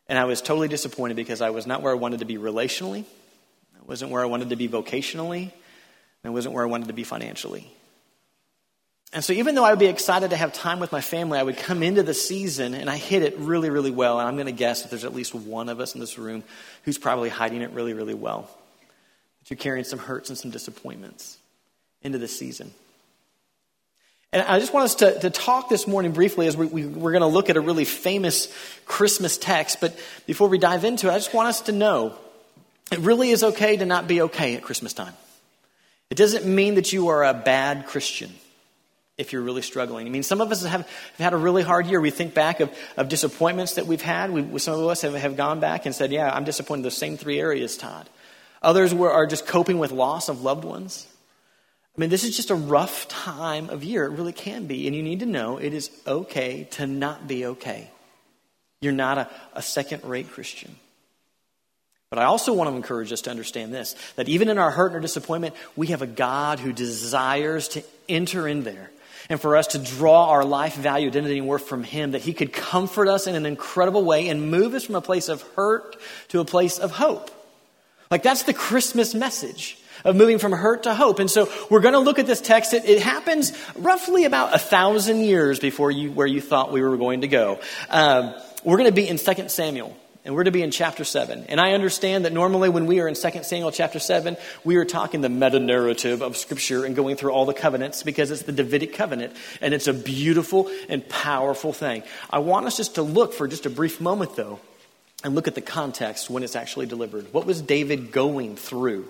And 0.08 0.18
I 0.18 0.24
was 0.24 0.42
totally 0.42 0.66
disappointed 0.66 1.14
because 1.14 1.40
I 1.40 1.50
was 1.50 1.64
not 1.64 1.80
where 1.80 1.92
I 1.92 1.96
wanted 1.96 2.18
to 2.20 2.24
be 2.24 2.38
relationally, 2.38 3.04
I 3.76 3.84
wasn't 3.86 4.10
where 4.10 4.22
I 4.22 4.26
wanted 4.26 4.50
to 4.50 4.56
be 4.56 4.68
vocationally, 4.68 5.42
and 5.42 5.52
I 6.24 6.30
wasn't 6.30 6.56
where 6.56 6.64
I 6.64 6.66
wanted 6.66 6.88
to 6.88 6.94
be 6.94 7.04
financially. 7.04 7.70
And 9.12 9.24
so, 9.24 9.32
even 9.32 9.54
though 9.54 9.64
I 9.64 9.70
would 9.70 9.78
be 9.78 9.86
excited 9.86 10.30
to 10.30 10.36
have 10.36 10.52
time 10.52 10.80
with 10.80 10.92
my 10.92 11.00
family, 11.00 11.38
I 11.38 11.42
would 11.42 11.56
come 11.56 11.82
into 11.82 12.02
the 12.02 12.12
season 12.12 12.74
and 12.74 12.90
I 12.90 12.96
hit 12.96 13.22
it 13.22 13.38
really, 13.38 13.70
really 13.70 13.90
well. 13.90 14.18
And 14.18 14.28
I'm 14.28 14.34
going 14.34 14.46
to 14.46 14.52
guess 14.52 14.82
that 14.82 14.90
there's 14.90 15.04
at 15.04 15.14
least 15.14 15.34
one 15.34 15.70
of 15.70 15.80
us 15.80 15.94
in 15.94 16.00
this 16.00 16.18
room 16.18 16.44
who's 16.84 16.98
probably 16.98 17.30
hiding 17.30 17.62
it 17.62 17.70
really, 17.70 17.94
really 17.94 18.14
well. 18.14 18.50
That 19.40 19.50
you're 19.50 19.56
carrying 19.56 19.84
some 19.84 19.98
hurts 19.98 20.28
and 20.28 20.36
some 20.38 20.50
disappointments 20.50 21.38
into 22.02 22.18
the 22.18 22.28
season. 22.28 22.70
And 24.30 24.42
I 24.42 24.58
just 24.58 24.74
want 24.74 24.84
us 24.84 24.96
to, 24.96 25.18
to 25.20 25.30
talk 25.30 25.70
this 25.70 25.86
morning 25.86 26.12
briefly 26.12 26.46
as 26.46 26.54
we, 26.54 26.66
we, 26.66 26.84
we're 26.84 27.12
going 27.12 27.22
to 27.22 27.28
look 27.28 27.48
at 27.48 27.56
a 27.56 27.62
really 27.62 27.86
famous 27.86 28.52
Christmas 28.84 29.38
text. 29.38 29.80
But 29.80 29.98
before 30.26 30.48
we 30.48 30.58
dive 30.58 30.84
into 30.84 31.08
it, 31.08 31.12
I 31.12 31.14
just 31.14 31.32
want 31.32 31.48
us 31.48 31.62
to 31.62 31.72
know 31.72 32.14
it 32.92 32.98
really 32.98 33.30
is 33.30 33.42
okay 33.42 33.78
to 33.78 33.86
not 33.86 34.06
be 34.06 34.20
okay 34.22 34.54
at 34.54 34.62
Christmas 34.62 34.92
time. 34.92 35.14
It 36.10 36.18
doesn't 36.18 36.44
mean 36.44 36.74
that 36.74 36.92
you 36.92 37.08
are 37.08 37.24
a 37.24 37.32
bad 37.32 37.86
Christian 37.86 38.30
if 39.18 39.32
you're 39.32 39.42
really 39.42 39.62
struggling. 39.62 40.06
I 40.06 40.10
mean, 40.10 40.22
some 40.22 40.40
of 40.40 40.50
us 40.52 40.62
have, 40.62 40.82
have 40.82 41.18
had 41.18 41.32
a 41.34 41.36
really 41.36 41.64
hard 41.64 41.86
year. 41.86 42.00
We 42.00 42.10
think 42.10 42.34
back 42.34 42.60
of, 42.60 42.70
of 42.96 43.08
disappointments 43.08 43.74
that 43.74 43.86
we've 43.86 44.00
had. 44.00 44.30
We, 44.30 44.58
some 44.60 44.78
of 44.78 44.86
us 44.86 45.02
have, 45.02 45.14
have 45.14 45.36
gone 45.36 45.58
back 45.58 45.86
and 45.86 45.94
said, 45.94 46.12
Yeah, 46.12 46.30
I'm 46.32 46.44
disappointed 46.44 46.80
in 46.80 46.82
those 46.84 46.96
same 46.96 47.16
three 47.16 47.40
areas, 47.40 47.76
Tod. 47.76 48.08
Others 48.62 48.94
were, 48.94 49.12
are 49.12 49.26
just 49.26 49.46
coping 49.46 49.78
with 49.78 49.90
loss 49.90 50.28
of 50.28 50.42
loved 50.42 50.64
ones. 50.64 51.06
I 51.96 52.00
mean, 52.00 52.10
this 52.10 52.22
is 52.22 52.36
just 52.36 52.50
a 52.50 52.54
rough 52.54 53.08
time 53.08 53.70
of 53.70 53.82
year. 53.82 54.04
It 54.04 54.10
really 54.10 54.32
can 54.32 54.66
be. 54.66 54.86
And 54.86 54.94
you 54.94 55.02
need 55.02 55.20
to 55.20 55.26
know 55.26 55.58
it 55.58 55.74
is 55.74 55.90
okay 56.06 56.68
to 56.72 56.86
not 56.86 57.26
be 57.26 57.44
okay. 57.46 57.90
You're 58.80 58.92
not 58.92 59.18
a, 59.18 59.30
a 59.54 59.62
second 59.62 60.04
rate 60.04 60.30
Christian. 60.30 60.76
But 62.10 62.20
I 62.20 62.24
also 62.24 62.54
want 62.54 62.70
to 62.70 62.76
encourage 62.76 63.12
us 63.12 63.22
to 63.22 63.30
understand 63.30 63.74
this 63.74 63.96
that 64.14 64.28
even 64.28 64.48
in 64.48 64.58
our 64.58 64.70
hurt 64.70 64.86
and 64.86 64.94
our 64.94 65.00
disappointment, 65.00 65.56
we 65.74 65.88
have 65.88 66.00
a 66.00 66.06
God 66.06 66.60
who 66.60 66.72
desires 66.72 67.68
to 67.68 67.82
enter 68.08 68.46
in 68.46 68.62
there 68.62 68.90
and 69.28 69.40
for 69.40 69.56
us 69.56 69.68
to 69.68 69.78
draw 69.78 70.30
our 70.30 70.44
life 70.44 70.74
value, 70.74 71.08
identity, 71.08 71.38
and 71.38 71.46
worth 71.46 71.66
from 71.66 71.84
Him, 71.84 72.12
that 72.12 72.22
He 72.22 72.32
could 72.32 72.52
comfort 72.52 73.08
us 73.08 73.26
in 73.26 73.34
an 73.34 73.46
incredible 73.46 74.04
way 74.04 74.28
and 74.28 74.50
move 74.50 74.74
us 74.74 74.84
from 74.84 74.94
a 74.94 75.00
place 75.00 75.28
of 75.28 75.42
hurt 75.54 75.96
to 76.28 76.40
a 76.40 76.44
place 76.44 76.78
of 76.78 76.92
hope. 76.92 77.30
Like 78.10 78.22
that's 78.22 78.44
the 78.44 78.54
Christmas 78.54 79.14
message 79.14 79.78
of 80.04 80.16
moving 80.16 80.38
from 80.38 80.52
hurt 80.52 80.84
to 80.84 80.94
hope. 80.94 81.18
And 81.18 81.30
so 81.30 81.50
we're 81.70 81.80
going 81.80 81.94
to 81.94 82.00
look 82.00 82.18
at 82.18 82.26
this 82.26 82.40
text. 82.40 82.72
It, 82.72 82.84
it 82.84 83.02
happens 83.02 83.52
roughly 83.76 84.24
about 84.24 84.54
a 84.54 84.58
thousand 84.58 85.20
years 85.20 85.58
before 85.58 85.90
you, 85.90 86.12
where 86.12 86.26
you 86.26 86.40
thought 86.40 86.72
we 86.72 86.82
were 86.82 86.96
going 86.96 87.22
to 87.22 87.28
go. 87.28 87.60
Um, 87.90 88.34
we're 88.64 88.76
going 88.76 88.88
to 88.88 88.94
be 88.94 89.08
in 89.08 89.18
2 89.18 89.48
Samuel. 89.48 89.96
And 90.28 90.36
we're 90.36 90.44
to 90.44 90.50
be 90.50 90.60
in 90.60 90.70
chapter 90.70 91.04
7. 91.04 91.46
And 91.48 91.58
I 91.58 91.72
understand 91.72 92.26
that 92.26 92.34
normally 92.34 92.68
when 92.68 92.84
we 92.84 93.00
are 93.00 93.08
in 93.08 93.14
2 93.14 93.42
Samuel 93.44 93.72
chapter 93.72 93.98
7, 93.98 94.36
we 94.62 94.76
are 94.76 94.84
talking 94.84 95.22
the 95.22 95.30
meta 95.30 95.58
narrative 95.58 96.20
of 96.20 96.36
Scripture 96.36 96.84
and 96.84 96.94
going 96.94 97.16
through 97.16 97.30
all 97.30 97.46
the 97.46 97.54
covenants 97.54 98.02
because 98.02 98.30
it's 98.30 98.42
the 98.42 98.52
Davidic 98.52 98.92
covenant. 98.92 99.34
And 99.62 99.72
it's 99.72 99.86
a 99.86 99.94
beautiful 99.94 100.70
and 100.90 101.08
powerful 101.08 101.72
thing. 101.72 102.02
I 102.28 102.40
want 102.40 102.66
us 102.66 102.76
just 102.76 102.96
to 102.96 103.02
look 103.02 103.32
for 103.32 103.48
just 103.48 103.64
a 103.64 103.70
brief 103.70 104.02
moment, 104.02 104.36
though, 104.36 104.60
and 105.24 105.34
look 105.34 105.48
at 105.48 105.54
the 105.54 105.62
context 105.62 106.28
when 106.28 106.42
it's 106.42 106.56
actually 106.56 106.84
delivered. 106.84 107.32
What 107.32 107.46
was 107.46 107.62
David 107.62 108.12
going 108.12 108.56
through 108.56 109.06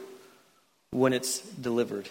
when 0.93 1.13
it's 1.13 1.41
delivered? 1.41 2.09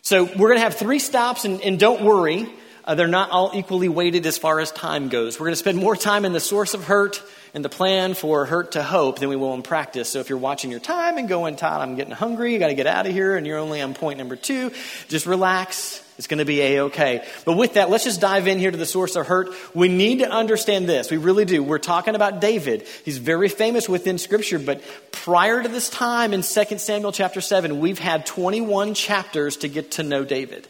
So 0.00 0.24
we're 0.24 0.48
going 0.48 0.56
to 0.56 0.64
have 0.64 0.76
three 0.76 0.98
stops, 0.98 1.44
and, 1.44 1.60
and 1.60 1.78
don't 1.78 2.02
worry, 2.02 2.48
uh, 2.86 2.94
they're 2.94 3.06
not 3.06 3.30
all 3.30 3.50
equally 3.54 3.88
weighted 3.88 4.24
as 4.24 4.38
far 4.38 4.60
as 4.60 4.70
time 4.70 5.08
goes. 5.08 5.38
We're 5.38 5.46
going 5.46 5.52
to 5.52 5.58
spend 5.58 5.76
more 5.76 5.96
time 5.96 6.24
in 6.24 6.32
the 6.32 6.40
source 6.40 6.72
of 6.72 6.84
hurt 6.84 7.22
and 7.56 7.64
the 7.64 7.70
plan 7.70 8.12
for 8.12 8.44
hurt 8.44 8.72
to 8.72 8.82
hope 8.82 9.18
than 9.18 9.30
we 9.30 9.34
will 9.34 9.54
in 9.54 9.62
practice. 9.62 10.10
So 10.10 10.20
if 10.20 10.28
you're 10.28 10.36
watching 10.36 10.70
your 10.70 10.78
time 10.78 11.16
and 11.16 11.26
going, 11.26 11.56
Tod, 11.56 11.80
I'm 11.80 11.96
getting 11.96 12.12
hungry, 12.12 12.52
you 12.52 12.58
got 12.58 12.66
to 12.66 12.74
get 12.74 12.86
out 12.86 13.06
of 13.06 13.12
here, 13.12 13.34
and 13.34 13.46
you're 13.46 13.56
only 13.56 13.80
on 13.80 13.94
point 13.94 14.18
number 14.18 14.36
two, 14.36 14.72
just 15.08 15.24
relax. 15.24 16.04
It's 16.18 16.26
going 16.26 16.40
to 16.40 16.44
be 16.44 16.60
a 16.60 16.80
okay. 16.82 17.26
But 17.46 17.54
with 17.54 17.74
that, 17.74 17.88
let's 17.88 18.04
just 18.04 18.20
dive 18.20 18.46
in 18.46 18.58
here 18.58 18.70
to 18.70 18.76
the 18.76 18.84
source 18.84 19.16
of 19.16 19.26
hurt. 19.26 19.54
We 19.74 19.88
need 19.88 20.18
to 20.18 20.30
understand 20.30 20.86
this. 20.86 21.10
We 21.10 21.16
really 21.16 21.46
do. 21.46 21.62
We're 21.62 21.78
talking 21.78 22.14
about 22.14 22.42
David. 22.42 22.86
He's 23.06 23.16
very 23.16 23.48
famous 23.48 23.88
within 23.88 24.18
Scripture, 24.18 24.58
but 24.58 24.82
prior 25.10 25.62
to 25.62 25.68
this 25.70 25.88
time 25.88 26.34
in 26.34 26.42
2 26.42 26.76
Samuel 26.76 27.12
chapter 27.12 27.40
7, 27.40 27.80
we've 27.80 27.98
had 27.98 28.26
21 28.26 28.92
chapters 28.92 29.56
to 29.58 29.68
get 29.68 29.92
to 29.92 30.02
know 30.02 30.26
David. 30.26 30.68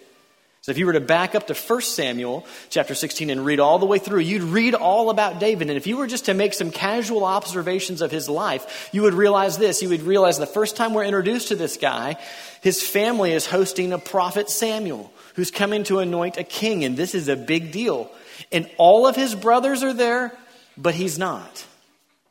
So 0.67 0.73
if 0.73 0.79
you 0.79 0.87
were 0.87 0.95
to 0.95 1.01
back 1.01 1.37
up 1.37 1.47
to 1.47 1.55
1 1.55 1.81
Samuel 1.83 2.45
chapter 2.71 2.97
16 2.97 3.31
and 3.31 3.45
read 3.45 3.61
all 3.61 3.79
the 3.79 3.87
way 3.87 4.01
through, 4.01 4.19
you'd 4.19 4.43
read 4.43 4.75
all 4.75 5.11
about 5.11 5.39
David. 5.39 5.69
And 5.71 5.77
if 5.77 5.87
you 5.87 5.97
were 5.97 6.09
just 6.09 6.25
to 6.25 6.35
make 6.35 6.55
some 6.55 6.73
casual 6.73 7.25
observations 7.25 8.03
of 8.03 8.11
his 8.11 8.29
life, 8.29 8.91
you 8.91 9.03
would 9.03 9.15
realize 9.15 9.59
this. 9.59 9.81
You 9.81 9.91
would 9.91 10.03
realize 10.03 10.39
the 10.39 10.45
first 10.45 10.75
time 10.75 10.93
we're 10.93 11.05
introduced 11.05 11.49
to 11.49 11.55
this 11.55 11.77
guy, 11.77 12.17
his 12.63 12.83
family 12.83 13.31
is 13.31 13.47
hosting 13.47 13.93
a 13.93 13.99
prophet 14.01 14.51
Samuel 14.51 15.13
who's 15.37 15.53
coming 15.53 15.85
to 15.85 16.01
anoint 16.01 16.37
a 16.37 16.43
king. 16.43 16.83
And 16.83 16.97
this 16.97 17.15
is 17.15 17.29
a 17.29 17.37
big 17.37 17.71
deal. 17.71 18.11
And 18.51 18.69
all 18.77 19.07
of 19.07 19.15
his 19.15 19.37
brothers 19.37 19.85
are 19.85 19.95
there, 19.95 20.37
but 20.77 20.97
he's 20.97 21.17
not. 21.17 21.65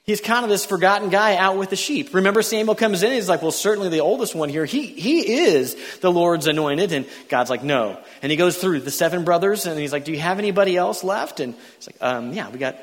He's 0.06 0.22
kind 0.22 0.44
of 0.44 0.52
this 0.52 0.66
forgotten 0.66 1.10
guy 1.10 1.36
out 1.36 1.58
with 1.58 1.72
the 1.72 1.76
sheep. 1.76 2.14
Remember, 2.14 2.44
Samuel 2.44 2.76
comes 2.76 3.02
in, 3.02 3.12
he's 3.12 3.28
like, 3.28 3.42
Well, 3.42 3.52
certainly 3.52 3.90
the 3.90 4.02
oldest 4.02 4.36
one 4.36 4.50
here, 4.50 4.66
he, 4.66 4.86
he 4.86 5.46
is 5.46 5.76
the 6.02 6.12
Lord's 6.12 6.46
anointed. 6.46 6.92
And 6.92 7.08
God's 7.28 7.50
like, 7.50 7.64
No. 7.64 8.00
And 8.22 8.32
he 8.32 8.36
goes 8.36 8.56
through 8.58 8.82
the 8.82 8.92
seven 8.92 9.24
brothers, 9.24 9.66
and 9.66 9.80
he's 9.80 9.92
like, 9.92 10.06
Do 10.06 10.12
you 10.12 10.20
have 10.20 10.38
anybody 10.38 10.78
else 10.78 11.04
left? 11.04 11.40
And 11.40 11.56
he's 11.78 11.88
like, 11.88 11.98
um, 12.02 12.34
Yeah, 12.34 12.50
we 12.50 12.60
got 12.60 12.78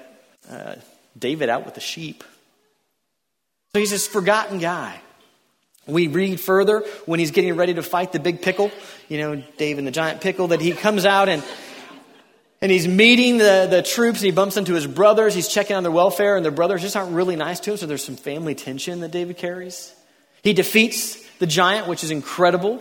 uh, 0.50 0.74
David 1.16 1.48
out 1.48 1.64
with 1.64 1.74
the 1.74 1.80
sheep. 1.80 2.24
So 3.72 3.78
he's 3.78 3.90
this 3.90 4.08
forgotten 4.08 4.58
guy. 4.58 5.00
We 5.86 6.08
read 6.08 6.40
further 6.40 6.80
when 7.06 7.20
he's 7.20 7.30
getting 7.30 7.56
ready 7.56 7.74
to 7.74 7.82
fight 7.82 8.12
the 8.12 8.20
big 8.20 8.42
pickle, 8.42 8.70
you 9.08 9.18
know, 9.18 9.42
Dave 9.58 9.78
and 9.78 9.86
the 9.86 9.92
giant 9.92 10.20
pickle, 10.20 10.48
that 10.48 10.60
he 10.60 10.72
comes 10.72 11.04
out 11.04 11.28
and 11.28 11.42
and 12.62 12.70
he's 12.70 12.86
meeting 12.86 13.38
the, 13.38 13.66
the 13.68 13.82
troops 13.82 14.20
and 14.20 14.26
he 14.26 14.30
bumps 14.30 14.56
into 14.56 14.74
his 14.74 14.86
brothers. 14.86 15.34
He's 15.34 15.48
checking 15.48 15.74
on 15.74 15.82
their 15.82 15.92
welfare, 15.92 16.36
and 16.36 16.44
their 16.44 16.52
brothers 16.52 16.80
just 16.80 16.96
aren't 16.96 17.12
really 17.12 17.34
nice 17.34 17.58
to 17.60 17.72
him, 17.72 17.76
so 17.76 17.86
there's 17.86 18.04
some 18.04 18.16
family 18.16 18.54
tension 18.54 19.00
that 19.00 19.10
David 19.10 19.36
carries. 19.36 19.92
He 20.44 20.52
defeats 20.52 21.20
the 21.38 21.46
giant, 21.46 21.88
which 21.88 22.04
is 22.04 22.12
incredible. 22.12 22.80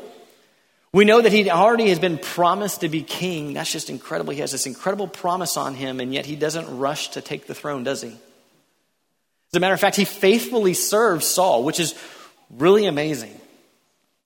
We 0.93 1.03
know 1.03 1.21
that 1.21 1.31
he 1.31 1.49
already 1.49 1.89
has 1.89 1.99
been 1.99 2.19
promised 2.19 2.81
to 2.81 2.89
be 2.89 3.01
king. 3.01 3.53
That's 3.53 3.71
just 3.71 3.89
incredible. 3.89 4.33
He 4.33 4.41
has 4.41 4.51
this 4.51 4.67
incredible 4.67 5.07
promise 5.07 5.57
on 5.57 5.73
him, 5.73 5.99
and 5.99 6.13
yet 6.13 6.27
he 6.27 6.35
doesn't 6.35 6.77
rush 6.77 7.09
to 7.11 7.21
take 7.21 7.47
the 7.47 7.55
throne, 7.55 7.83
does 7.83 8.01
he? 8.01 8.09
As 8.09 9.57
a 9.57 9.59
matter 9.59 9.73
of 9.73 9.79
fact, 9.79 9.95
he 9.95 10.05
faithfully 10.05 10.75
serves 10.75 11.25
Saul, 11.25 11.63
which 11.63 11.79
is 11.79 11.95
really 12.51 12.85
amazing. 12.85 13.35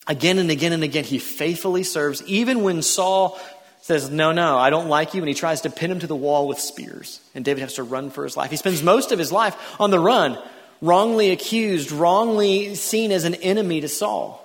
Again 0.05 0.37
and 0.37 0.51
again 0.51 0.73
and 0.73 0.83
again, 0.83 1.03
he 1.03 1.17
faithfully 1.17 1.83
serves, 1.83 2.21
even 2.23 2.61
when 2.61 2.81
Saul 2.81 3.39
says, 3.85 4.09
No, 4.09 4.31
no, 4.31 4.57
I 4.57 4.71
don't 4.71 4.89
like 4.89 5.13
you. 5.13 5.21
And 5.21 5.27
he 5.27 5.35
tries 5.35 5.61
to 5.61 5.69
pin 5.69 5.91
him 5.91 5.99
to 5.99 6.07
the 6.07 6.15
wall 6.15 6.47
with 6.47 6.59
spears. 6.59 7.19
And 7.35 7.45
David 7.45 7.61
has 7.61 7.75
to 7.75 7.83
run 7.83 8.09
for 8.09 8.23
his 8.23 8.35
life. 8.35 8.49
He 8.49 8.57
spends 8.57 8.81
most 8.81 9.11
of 9.11 9.19
his 9.19 9.31
life 9.31 9.55
on 9.79 9.91
the 9.91 9.99
run, 9.99 10.41
wrongly 10.81 11.29
accused, 11.29 11.91
wrongly 11.91 12.73
seen 12.73 13.11
as 13.11 13.25
an 13.25 13.35
enemy 13.35 13.81
to 13.81 13.87
Saul. 13.87 14.41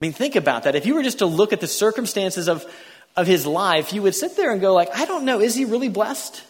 I 0.00 0.06
mean, 0.06 0.12
think 0.12 0.36
about 0.36 0.62
that. 0.62 0.76
If 0.76 0.86
you 0.86 0.94
were 0.94 1.02
just 1.02 1.18
to 1.18 1.26
look 1.26 1.52
at 1.52 1.60
the 1.60 1.66
circumstances 1.66 2.48
of, 2.48 2.64
of 3.16 3.26
his 3.26 3.46
life, 3.46 3.92
you 3.92 4.02
would 4.02 4.14
sit 4.14 4.36
there 4.36 4.52
and 4.52 4.60
go 4.60 4.72
like, 4.74 4.90
I 4.94 5.04
don't 5.04 5.24
know, 5.24 5.40
is 5.40 5.56
he 5.56 5.64
really 5.64 5.88
blessed? 5.88 6.40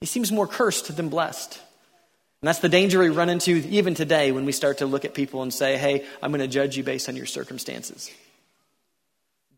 He 0.00 0.06
seems 0.06 0.32
more 0.32 0.46
cursed 0.46 0.96
than 0.96 1.10
blessed. 1.10 1.60
And 2.40 2.48
that's 2.48 2.60
the 2.60 2.70
danger 2.70 3.00
we 3.00 3.10
run 3.10 3.28
into 3.28 3.50
even 3.50 3.94
today 3.94 4.32
when 4.32 4.46
we 4.46 4.52
start 4.52 4.78
to 4.78 4.86
look 4.86 5.04
at 5.04 5.12
people 5.12 5.42
and 5.42 5.52
say, 5.52 5.76
hey, 5.76 6.06
I'm 6.22 6.30
going 6.30 6.40
to 6.40 6.48
judge 6.48 6.78
you 6.78 6.84
based 6.84 7.10
on 7.10 7.16
your 7.16 7.26
circumstances. 7.26 8.10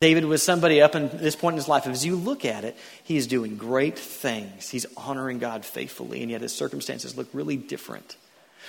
David 0.00 0.24
was 0.24 0.42
somebody 0.42 0.80
up 0.80 0.94
in 0.94 1.10
this 1.18 1.36
point 1.36 1.54
in 1.54 1.56
his 1.58 1.68
life. 1.68 1.86
As 1.86 2.06
you 2.06 2.16
look 2.16 2.46
at 2.46 2.64
it, 2.64 2.74
he 3.04 3.18
is 3.18 3.26
doing 3.26 3.56
great 3.56 3.98
things. 3.98 4.70
He's 4.70 4.86
honoring 4.96 5.38
God 5.40 5.62
faithfully, 5.62 6.22
and 6.22 6.30
yet 6.30 6.40
his 6.40 6.54
circumstances 6.54 7.18
look 7.18 7.28
really 7.34 7.58
different. 7.58 8.16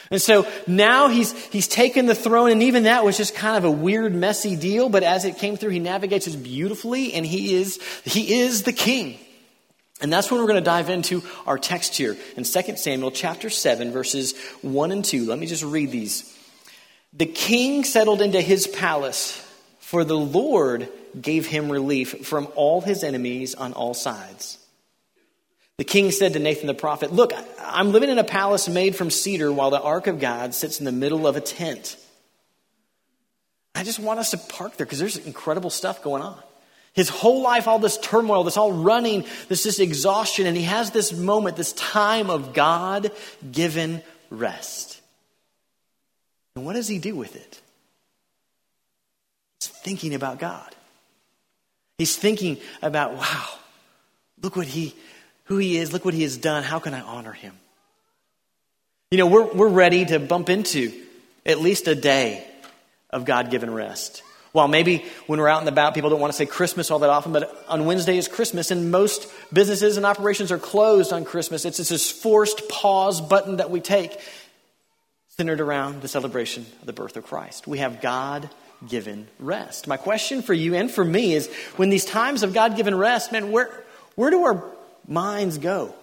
And 0.09 0.21
so 0.21 0.45
now 0.67 1.07
he's, 1.07 1.31
he's 1.47 1.69
taken 1.69 2.05
the 2.05 2.15
throne, 2.15 2.51
and 2.51 2.63
even 2.63 2.83
that 2.83 3.05
was 3.05 3.15
just 3.15 3.33
kind 3.33 3.55
of 3.55 3.63
a 3.63 3.71
weird, 3.71 4.13
messy 4.13 4.57
deal, 4.57 4.89
but 4.89 5.03
as 5.03 5.23
it 5.23 5.38
came 5.38 5.55
through, 5.55 5.69
he 5.69 5.79
navigates 5.79 6.27
it 6.27 6.43
beautifully, 6.43 7.13
and 7.13 7.25
he 7.25 7.53
is, 7.55 7.79
he 8.03 8.41
is 8.41 8.63
the 8.63 8.73
king. 8.73 9.17
And 10.01 10.11
that's 10.11 10.29
when 10.29 10.41
we're 10.41 10.47
going 10.47 10.59
to 10.59 10.65
dive 10.65 10.89
into 10.89 11.23
our 11.45 11.57
text 11.57 11.95
here 11.95 12.17
in 12.35 12.43
2 12.43 12.75
Samuel 12.75 13.11
chapter 13.11 13.50
7, 13.50 13.93
verses 13.93 14.38
1 14.63 14.91
and 14.91 15.05
2. 15.05 15.27
Let 15.27 15.39
me 15.39 15.47
just 15.47 15.63
read 15.63 15.91
these. 15.91 16.38
The 17.13 17.25
king 17.25 17.85
settled 17.85 18.21
into 18.21 18.41
his 18.41 18.67
palace, 18.67 19.47
for 19.91 20.05
the 20.05 20.17
Lord 20.17 20.88
gave 21.19 21.45
him 21.45 21.69
relief 21.69 22.25
from 22.25 22.48
all 22.55 22.79
his 22.79 23.03
enemies 23.03 23.55
on 23.55 23.74
all 23.74 23.93
sides. 23.93 24.57
The 25.77 25.83
king 25.83 26.12
said 26.12 26.31
to 26.31 26.39
Nathan 26.39 26.67
the 26.67 26.74
prophet, 26.74 27.12
Look, 27.12 27.33
I'm 27.60 27.91
living 27.91 28.10
in 28.10 28.17
a 28.17 28.24
palace 28.24 28.69
made 28.69 28.95
from 28.95 29.10
cedar 29.10 29.51
while 29.51 29.69
the 29.69 29.81
ark 29.81 30.07
of 30.07 30.21
God 30.21 30.53
sits 30.53 30.79
in 30.79 30.86
the 30.86 30.93
middle 30.93 31.27
of 31.27 31.36
a 31.36 31.41
tent. 31.41 31.98
I 33.75 33.83
just 33.83 34.00
want 34.00 34.21
us 34.21 34.31
to 34.31 34.38
park 34.38 34.77
there 34.77 34.86
because 34.86 35.00
there's 35.00 35.17
incredible 35.17 35.69
stuff 35.69 36.01
going 36.01 36.21
on. 36.21 36.41
His 36.93 37.10
whole 37.10 37.41
life, 37.41 37.67
all 37.67 37.79
this 37.79 37.98
turmoil, 37.98 38.45
this 38.45 38.55
all 38.55 38.71
running, 38.71 39.25
this 39.50 39.63
this 39.63 39.79
exhaustion, 39.79 40.45
and 40.45 40.55
he 40.55 40.63
has 40.63 40.91
this 40.91 41.12
moment, 41.12 41.57
this 41.57 41.74
time 41.74 42.29
of 42.29 42.53
God 42.53 43.12
given 43.51 44.03
rest. 44.29 45.01
And 46.55 46.65
what 46.65 46.75
does 46.75 46.88
he 46.88 46.98
do 46.98 47.13
with 47.13 47.36
it? 47.36 47.60
He's 49.61 49.67
thinking 49.67 50.15
about 50.15 50.39
God. 50.39 50.75
He's 51.99 52.15
thinking 52.15 52.57
about, 52.81 53.13
wow, 53.13 53.47
look 54.41 54.55
what 54.55 54.65
he, 54.65 54.95
who 55.43 55.57
he 55.57 55.77
is, 55.77 55.93
look 55.93 56.03
what 56.03 56.15
he 56.15 56.23
has 56.23 56.35
done. 56.35 56.63
How 56.63 56.79
can 56.79 56.95
I 56.95 57.01
honor 57.01 57.31
him? 57.31 57.53
You 59.11 59.19
know, 59.19 59.27
we're, 59.27 59.53
we're 59.53 59.69
ready 59.69 60.05
to 60.05 60.19
bump 60.19 60.49
into 60.49 60.91
at 61.45 61.59
least 61.59 61.87
a 61.87 61.93
day 61.93 62.43
of 63.11 63.23
God 63.23 63.51
given 63.51 63.71
rest. 63.71 64.23
While 64.51 64.67
maybe 64.67 65.05
when 65.27 65.39
we're 65.39 65.47
out 65.47 65.59
and 65.59 65.69
about, 65.69 65.93
people 65.93 66.09
don't 66.09 66.19
want 66.19 66.33
to 66.33 66.37
say 66.37 66.47
Christmas 66.47 66.89
all 66.89 66.99
that 66.99 67.11
often, 67.11 67.31
but 67.31 67.63
on 67.69 67.85
Wednesday 67.85 68.17
is 68.17 68.27
Christmas, 68.27 68.71
and 68.71 68.89
most 68.89 69.31
businesses 69.53 69.95
and 69.95 70.07
operations 70.07 70.51
are 70.51 70.57
closed 70.57 71.13
on 71.13 71.23
Christmas. 71.23 71.65
It's 71.65 71.77
this 71.77 72.09
forced 72.09 72.67
pause 72.67 73.21
button 73.21 73.57
that 73.57 73.69
we 73.69 73.79
take, 73.79 74.19
centered 75.37 75.61
around 75.61 76.01
the 76.01 76.07
celebration 76.07 76.65
of 76.79 76.87
the 76.87 76.93
birth 76.93 77.15
of 77.15 77.25
Christ. 77.25 77.67
We 77.67 77.77
have 77.77 78.01
God 78.01 78.49
given 78.88 79.27
rest. 79.39 79.88
My 79.88 79.97
question 79.97 80.41
for 80.41 80.53
you 80.53 80.75
and 80.75 80.89
for 80.89 81.03
me 81.03 81.33
is 81.33 81.47
when 81.75 81.89
these 81.89 82.05
times 82.05 82.43
of 82.43 82.53
God 82.53 82.75
given 82.75 82.95
rest, 82.95 83.31
man, 83.31 83.51
where, 83.51 83.69
where 84.15 84.31
do 84.31 84.43
our 84.43 84.63
minds 85.07 85.57
go? 85.57 85.93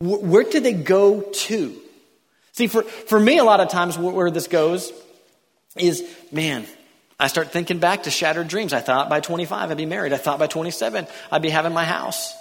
Where 0.00 0.44
do 0.44 0.60
they 0.60 0.74
go 0.74 1.22
to? 1.22 1.76
See, 2.52 2.66
for, 2.66 2.82
for 2.82 3.18
me, 3.18 3.38
a 3.38 3.44
lot 3.44 3.60
of 3.60 3.68
times 3.68 3.98
where 3.98 4.30
this 4.30 4.48
goes 4.48 4.92
is, 5.76 6.02
man, 6.32 6.66
I 7.18 7.28
start 7.28 7.50
thinking 7.50 7.78
back 7.78 8.04
to 8.04 8.10
shattered 8.10 8.48
dreams. 8.48 8.72
I 8.72 8.80
thought 8.80 9.08
by 9.08 9.20
25 9.20 9.70
I'd 9.70 9.76
be 9.76 9.86
married. 9.86 10.12
I 10.12 10.18
thought 10.18 10.38
by 10.38 10.46
27 10.46 11.06
I'd 11.30 11.42
be 11.42 11.50
having 11.50 11.72
my 11.72 11.84
house. 11.84 12.34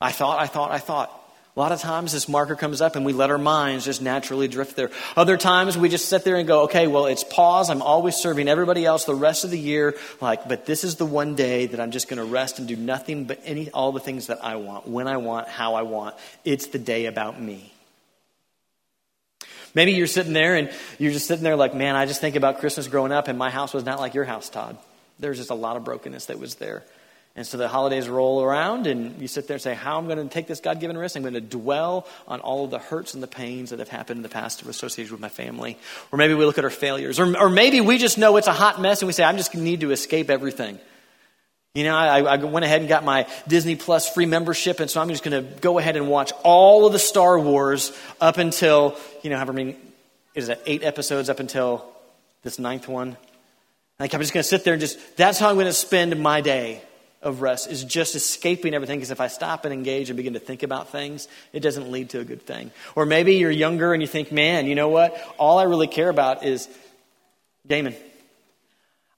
I 0.00 0.12
thought, 0.12 0.38
I 0.38 0.46
thought, 0.46 0.70
I 0.70 0.78
thought. 0.78 1.20
A 1.56 1.60
lot 1.60 1.70
of 1.70 1.80
times 1.80 2.12
this 2.12 2.28
marker 2.28 2.56
comes 2.56 2.80
up 2.80 2.96
and 2.96 3.06
we 3.06 3.12
let 3.12 3.30
our 3.30 3.38
minds 3.38 3.84
just 3.84 4.02
naturally 4.02 4.48
drift 4.48 4.74
there. 4.74 4.90
Other 5.16 5.36
times 5.36 5.78
we 5.78 5.88
just 5.88 6.08
sit 6.08 6.24
there 6.24 6.34
and 6.34 6.48
go, 6.48 6.62
okay, 6.62 6.88
well, 6.88 7.06
it's 7.06 7.22
pause. 7.22 7.70
I'm 7.70 7.80
always 7.80 8.16
serving 8.16 8.48
everybody 8.48 8.84
else 8.84 9.04
the 9.04 9.14
rest 9.14 9.44
of 9.44 9.52
the 9.52 9.58
year. 9.58 9.94
Like, 10.20 10.48
but 10.48 10.66
this 10.66 10.82
is 10.82 10.96
the 10.96 11.06
one 11.06 11.36
day 11.36 11.66
that 11.66 11.78
I'm 11.78 11.92
just 11.92 12.08
going 12.08 12.18
to 12.18 12.24
rest 12.24 12.58
and 12.58 12.66
do 12.66 12.74
nothing 12.74 13.26
but 13.26 13.40
any, 13.44 13.70
all 13.70 13.92
the 13.92 14.00
things 14.00 14.26
that 14.26 14.44
I 14.44 14.56
want, 14.56 14.88
when 14.88 15.06
I 15.06 15.18
want, 15.18 15.46
how 15.46 15.76
I 15.76 15.82
want. 15.82 16.16
It's 16.44 16.66
the 16.66 16.80
day 16.80 17.06
about 17.06 17.40
me. 17.40 17.72
Maybe 19.74 19.92
you're 19.92 20.08
sitting 20.08 20.32
there 20.32 20.56
and 20.56 20.72
you're 20.98 21.12
just 21.12 21.28
sitting 21.28 21.44
there 21.44 21.56
like, 21.56 21.72
man, 21.72 21.94
I 21.94 22.06
just 22.06 22.20
think 22.20 22.34
about 22.34 22.58
Christmas 22.58 22.88
growing 22.88 23.12
up 23.12 23.28
and 23.28 23.38
my 23.38 23.50
house 23.50 23.72
was 23.72 23.84
not 23.84 24.00
like 24.00 24.14
your 24.14 24.24
house, 24.24 24.48
Tod. 24.48 24.76
There's 25.20 25.38
just 25.38 25.50
a 25.50 25.54
lot 25.54 25.76
of 25.76 25.84
brokenness 25.84 26.26
that 26.26 26.40
was 26.40 26.56
there. 26.56 26.82
And 27.36 27.44
so 27.44 27.58
the 27.58 27.66
holidays 27.66 28.08
roll 28.08 28.44
around 28.44 28.86
and 28.86 29.20
you 29.20 29.26
sit 29.26 29.48
there 29.48 29.56
and 29.56 29.62
say, 29.62 29.74
how 29.74 29.98
am 29.98 30.04
I 30.04 30.14
going 30.14 30.28
to 30.28 30.32
take 30.32 30.46
this 30.46 30.60
God 30.60 30.78
given 30.78 30.96
risk? 30.96 31.16
I'm 31.16 31.22
going 31.22 31.34
to 31.34 31.40
dwell 31.40 32.06
on 32.28 32.38
all 32.40 32.64
of 32.64 32.70
the 32.70 32.78
hurts 32.78 33.14
and 33.14 33.22
the 33.22 33.28
pains 33.28 33.70
that 33.70 33.80
have 33.80 33.88
happened 33.88 34.18
in 34.18 34.22
the 34.22 34.28
past 34.28 34.62
associated 34.62 35.10
with 35.10 35.20
my 35.20 35.28
family. 35.28 35.76
Or 36.12 36.18
maybe 36.18 36.34
we 36.34 36.44
look 36.44 36.58
at 36.58 36.64
our 36.64 36.70
failures. 36.70 37.18
Or, 37.18 37.36
or 37.36 37.50
maybe 37.50 37.80
we 37.80 37.98
just 37.98 38.18
know 38.18 38.36
it's 38.36 38.46
a 38.46 38.52
hot 38.52 38.80
mess 38.80 39.02
and 39.02 39.08
we 39.08 39.12
say, 39.12 39.24
I'm 39.24 39.36
just 39.36 39.52
need 39.52 39.80
to 39.80 39.90
escape 39.90 40.30
everything. 40.30 40.78
You 41.74 41.82
know, 41.82 41.96
I, 41.96 42.20
I, 42.20 42.36
went 42.36 42.64
ahead 42.64 42.82
and 42.82 42.88
got 42.88 43.02
my 43.02 43.26
Disney 43.48 43.74
Plus 43.74 44.08
free 44.08 44.26
membership, 44.26 44.78
and 44.78 44.88
so 44.88 45.00
I'm 45.00 45.08
just 45.08 45.24
going 45.24 45.44
to 45.44 45.60
go 45.60 45.80
ahead 45.80 45.96
and 45.96 46.08
watch 46.08 46.30
all 46.44 46.86
of 46.86 46.92
the 46.92 47.00
Star 47.00 47.36
Wars 47.36 47.90
up 48.20 48.38
until, 48.38 48.96
you 49.24 49.30
know, 49.30 49.34
however 49.34 49.54
many, 49.54 49.76
is 50.36 50.48
it 50.48 50.62
eight 50.66 50.84
episodes 50.84 51.28
up 51.28 51.40
until 51.40 51.84
this 52.44 52.60
ninth 52.60 52.86
one? 52.86 53.16
Like, 53.98 54.14
I'm 54.14 54.20
just 54.20 54.32
going 54.32 54.44
to 54.44 54.48
sit 54.48 54.62
there 54.62 54.74
and 54.74 54.80
just, 54.80 55.16
that's 55.16 55.40
how 55.40 55.48
I'm 55.48 55.56
going 55.56 55.66
to 55.66 55.72
spend 55.72 56.16
my 56.22 56.40
day 56.42 56.80
of 57.24 57.40
rest, 57.40 57.70
is 57.70 57.82
just 57.84 58.14
escaping 58.14 58.74
everything. 58.74 58.98
Because 58.98 59.10
if 59.10 59.20
I 59.20 59.28
stop 59.28 59.64
and 59.64 59.74
engage 59.74 60.10
and 60.10 60.16
begin 60.16 60.34
to 60.34 60.38
think 60.38 60.62
about 60.62 60.90
things, 60.90 61.26
it 61.52 61.60
doesn't 61.60 61.90
lead 61.90 62.10
to 62.10 62.20
a 62.20 62.24
good 62.24 62.42
thing. 62.42 62.70
Or 62.94 63.06
maybe 63.06 63.34
you're 63.34 63.50
younger 63.50 63.92
and 63.92 64.02
you 64.02 64.06
think, 64.06 64.30
man, 64.30 64.66
you 64.66 64.74
know 64.74 64.88
what? 64.88 65.16
All 65.38 65.58
I 65.58 65.64
really 65.64 65.86
care 65.86 66.08
about 66.08 66.44
is 66.44 66.68
gaming. 67.66 67.96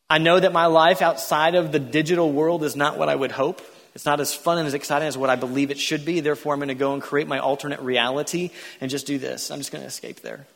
I 0.08 0.18
know 0.18 0.38
that 0.38 0.52
my 0.52 0.66
life 0.66 1.02
outside 1.02 1.56
of 1.56 1.72
the 1.72 1.80
digital 1.80 2.30
world 2.30 2.62
is 2.62 2.76
not 2.76 2.96
what 2.96 3.08
I 3.08 3.14
would 3.14 3.32
hope. 3.32 3.60
It's 3.94 4.06
not 4.06 4.20
as 4.20 4.34
fun 4.34 4.58
and 4.58 4.66
as 4.66 4.74
exciting 4.74 5.08
as 5.08 5.18
what 5.18 5.30
I 5.30 5.36
believe 5.36 5.70
it 5.70 5.78
should 5.78 6.04
be. 6.04 6.20
Therefore, 6.20 6.52
I'm 6.52 6.60
going 6.60 6.68
to 6.68 6.74
go 6.74 6.92
and 6.92 7.02
create 7.02 7.26
my 7.26 7.38
alternate 7.38 7.80
reality 7.80 8.50
and 8.80 8.90
just 8.90 9.06
do 9.06 9.18
this. 9.18 9.50
I'm 9.50 9.58
just 9.58 9.72
going 9.72 9.82
to 9.82 9.88
escape 9.88 10.20
there. 10.20 10.46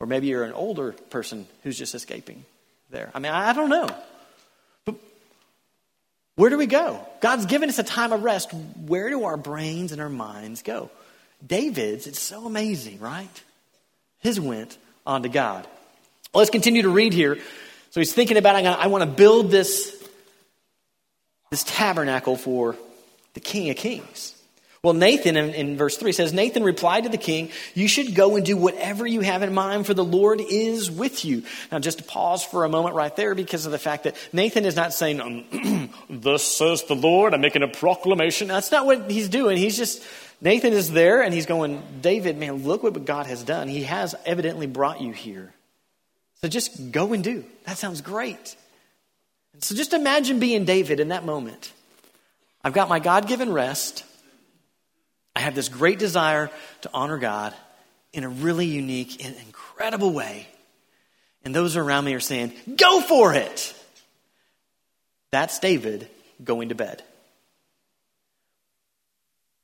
Or 0.00 0.06
maybe 0.06 0.26
you're 0.26 0.42
an 0.42 0.52
older 0.52 0.92
person 1.10 1.46
who's 1.62 1.78
just 1.78 1.94
escaping 1.94 2.44
there. 2.90 3.10
I 3.14 3.20
mean, 3.20 3.32
I 3.32 3.52
don't 3.52 3.70
know. 3.70 3.88
Where 6.36 6.50
do 6.50 6.56
we 6.56 6.66
go? 6.66 7.06
God's 7.20 7.46
given 7.46 7.68
us 7.68 7.78
a 7.78 7.82
time 7.82 8.12
of 8.12 8.22
rest. 8.22 8.52
Where 8.86 9.10
do 9.10 9.24
our 9.24 9.36
brains 9.36 9.92
and 9.92 10.00
our 10.00 10.08
minds 10.08 10.62
go? 10.62 10.90
David's, 11.46 12.06
it's 12.06 12.20
so 12.20 12.46
amazing, 12.46 13.00
right? 13.00 13.42
His 14.20 14.40
went 14.40 14.78
on 15.06 15.24
to 15.24 15.28
God. 15.28 15.66
Let's 16.32 16.50
continue 16.50 16.82
to 16.82 16.88
read 16.88 17.12
here 17.12 17.38
so 17.92 18.00
he's 18.00 18.14
thinking 18.14 18.38
about, 18.38 18.56
I, 18.56 18.62
I 18.62 18.86
want 18.86 19.02
to 19.02 19.10
build 19.10 19.50
this, 19.50 20.02
this 21.50 21.62
tabernacle 21.62 22.36
for 22.36 22.74
the 23.34 23.40
King 23.40 23.68
of 23.68 23.76
Kings. 23.76 24.31
Well, 24.84 24.94
Nathan 24.94 25.36
in, 25.36 25.50
in, 25.54 25.76
verse 25.76 25.96
3 25.96 26.10
says, 26.10 26.32
Nathan 26.32 26.64
replied 26.64 27.04
to 27.04 27.08
the 27.08 27.16
king, 27.16 27.50
You 27.72 27.86
should 27.86 28.16
go 28.16 28.34
and 28.34 28.44
do 28.44 28.56
whatever 28.56 29.06
you 29.06 29.20
have 29.20 29.44
in 29.44 29.54
mind, 29.54 29.86
for 29.86 29.94
the 29.94 30.04
Lord 30.04 30.40
is 30.40 30.90
with 30.90 31.24
you. 31.24 31.44
Now, 31.70 31.78
just 31.78 32.08
pause 32.08 32.44
for 32.44 32.64
a 32.64 32.68
moment 32.68 32.96
right 32.96 33.14
there 33.14 33.36
because 33.36 33.64
of 33.64 33.70
the 33.70 33.78
fact 33.78 34.02
that 34.04 34.16
Nathan 34.32 34.64
is 34.64 34.74
not 34.74 34.92
saying, 34.92 35.20
um, 35.20 35.88
Thus 36.10 36.42
says 36.42 36.82
the 36.82 36.96
Lord, 36.96 37.32
I'm 37.32 37.40
making 37.40 37.62
a 37.62 37.68
proclamation. 37.68 38.48
That's 38.48 38.72
not 38.72 38.84
what 38.84 39.08
he's 39.08 39.28
doing. 39.28 39.56
He's 39.56 39.76
just, 39.76 40.02
Nathan 40.40 40.72
is 40.72 40.90
there 40.90 41.22
and 41.22 41.32
he's 41.32 41.46
going, 41.46 41.80
David, 42.00 42.36
man, 42.36 42.64
look 42.64 42.82
what 42.82 43.04
God 43.04 43.26
has 43.26 43.44
done. 43.44 43.68
He 43.68 43.84
has 43.84 44.16
evidently 44.26 44.66
brought 44.66 45.00
you 45.00 45.12
here. 45.12 45.54
So 46.40 46.48
just 46.48 46.90
go 46.90 47.12
and 47.12 47.22
do. 47.22 47.44
That 47.66 47.78
sounds 47.78 48.00
great. 48.00 48.56
So 49.60 49.76
just 49.76 49.92
imagine 49.92 50.40
being 50.40 50.64
David 50.64 50.98
in 50.98 51.10
that 51.10 51.24
moment. 51.24 51.72
I've 52.64 52.72
got 52.72 52.88
my 52.88 52.98
God 52.98 53.28
given 53.28 53.52
rest. 53.52 54.06
I 55.34 55.40
have 55.40 55.54
this 55.54 55.68
great 55.68 55.98
desire 55.98 56.50
to 56.82 56.90
honor 56.92 57.18
God 57.18 57.54
in 58.12 58.24
a 58.24 58.28
really 58.28 58.66
unique 58.66 59.24
and 59.24 59.34
incredible 59.46 60.12
way. 60.12 60.46
And 61.44 61.54
those 61.54 61.76
around 61.76 62.04
me 62.04 62.14
are 62.14 62.20
saying, 62.20 62.52
Go 62.76 63.00
for 63.00 63.34
it! 63.34 63.74
That's 65.30 65.58
David 65.58 66.08
going 66.44 66.68
to 66.68 66.74
bed. 66.74 67.02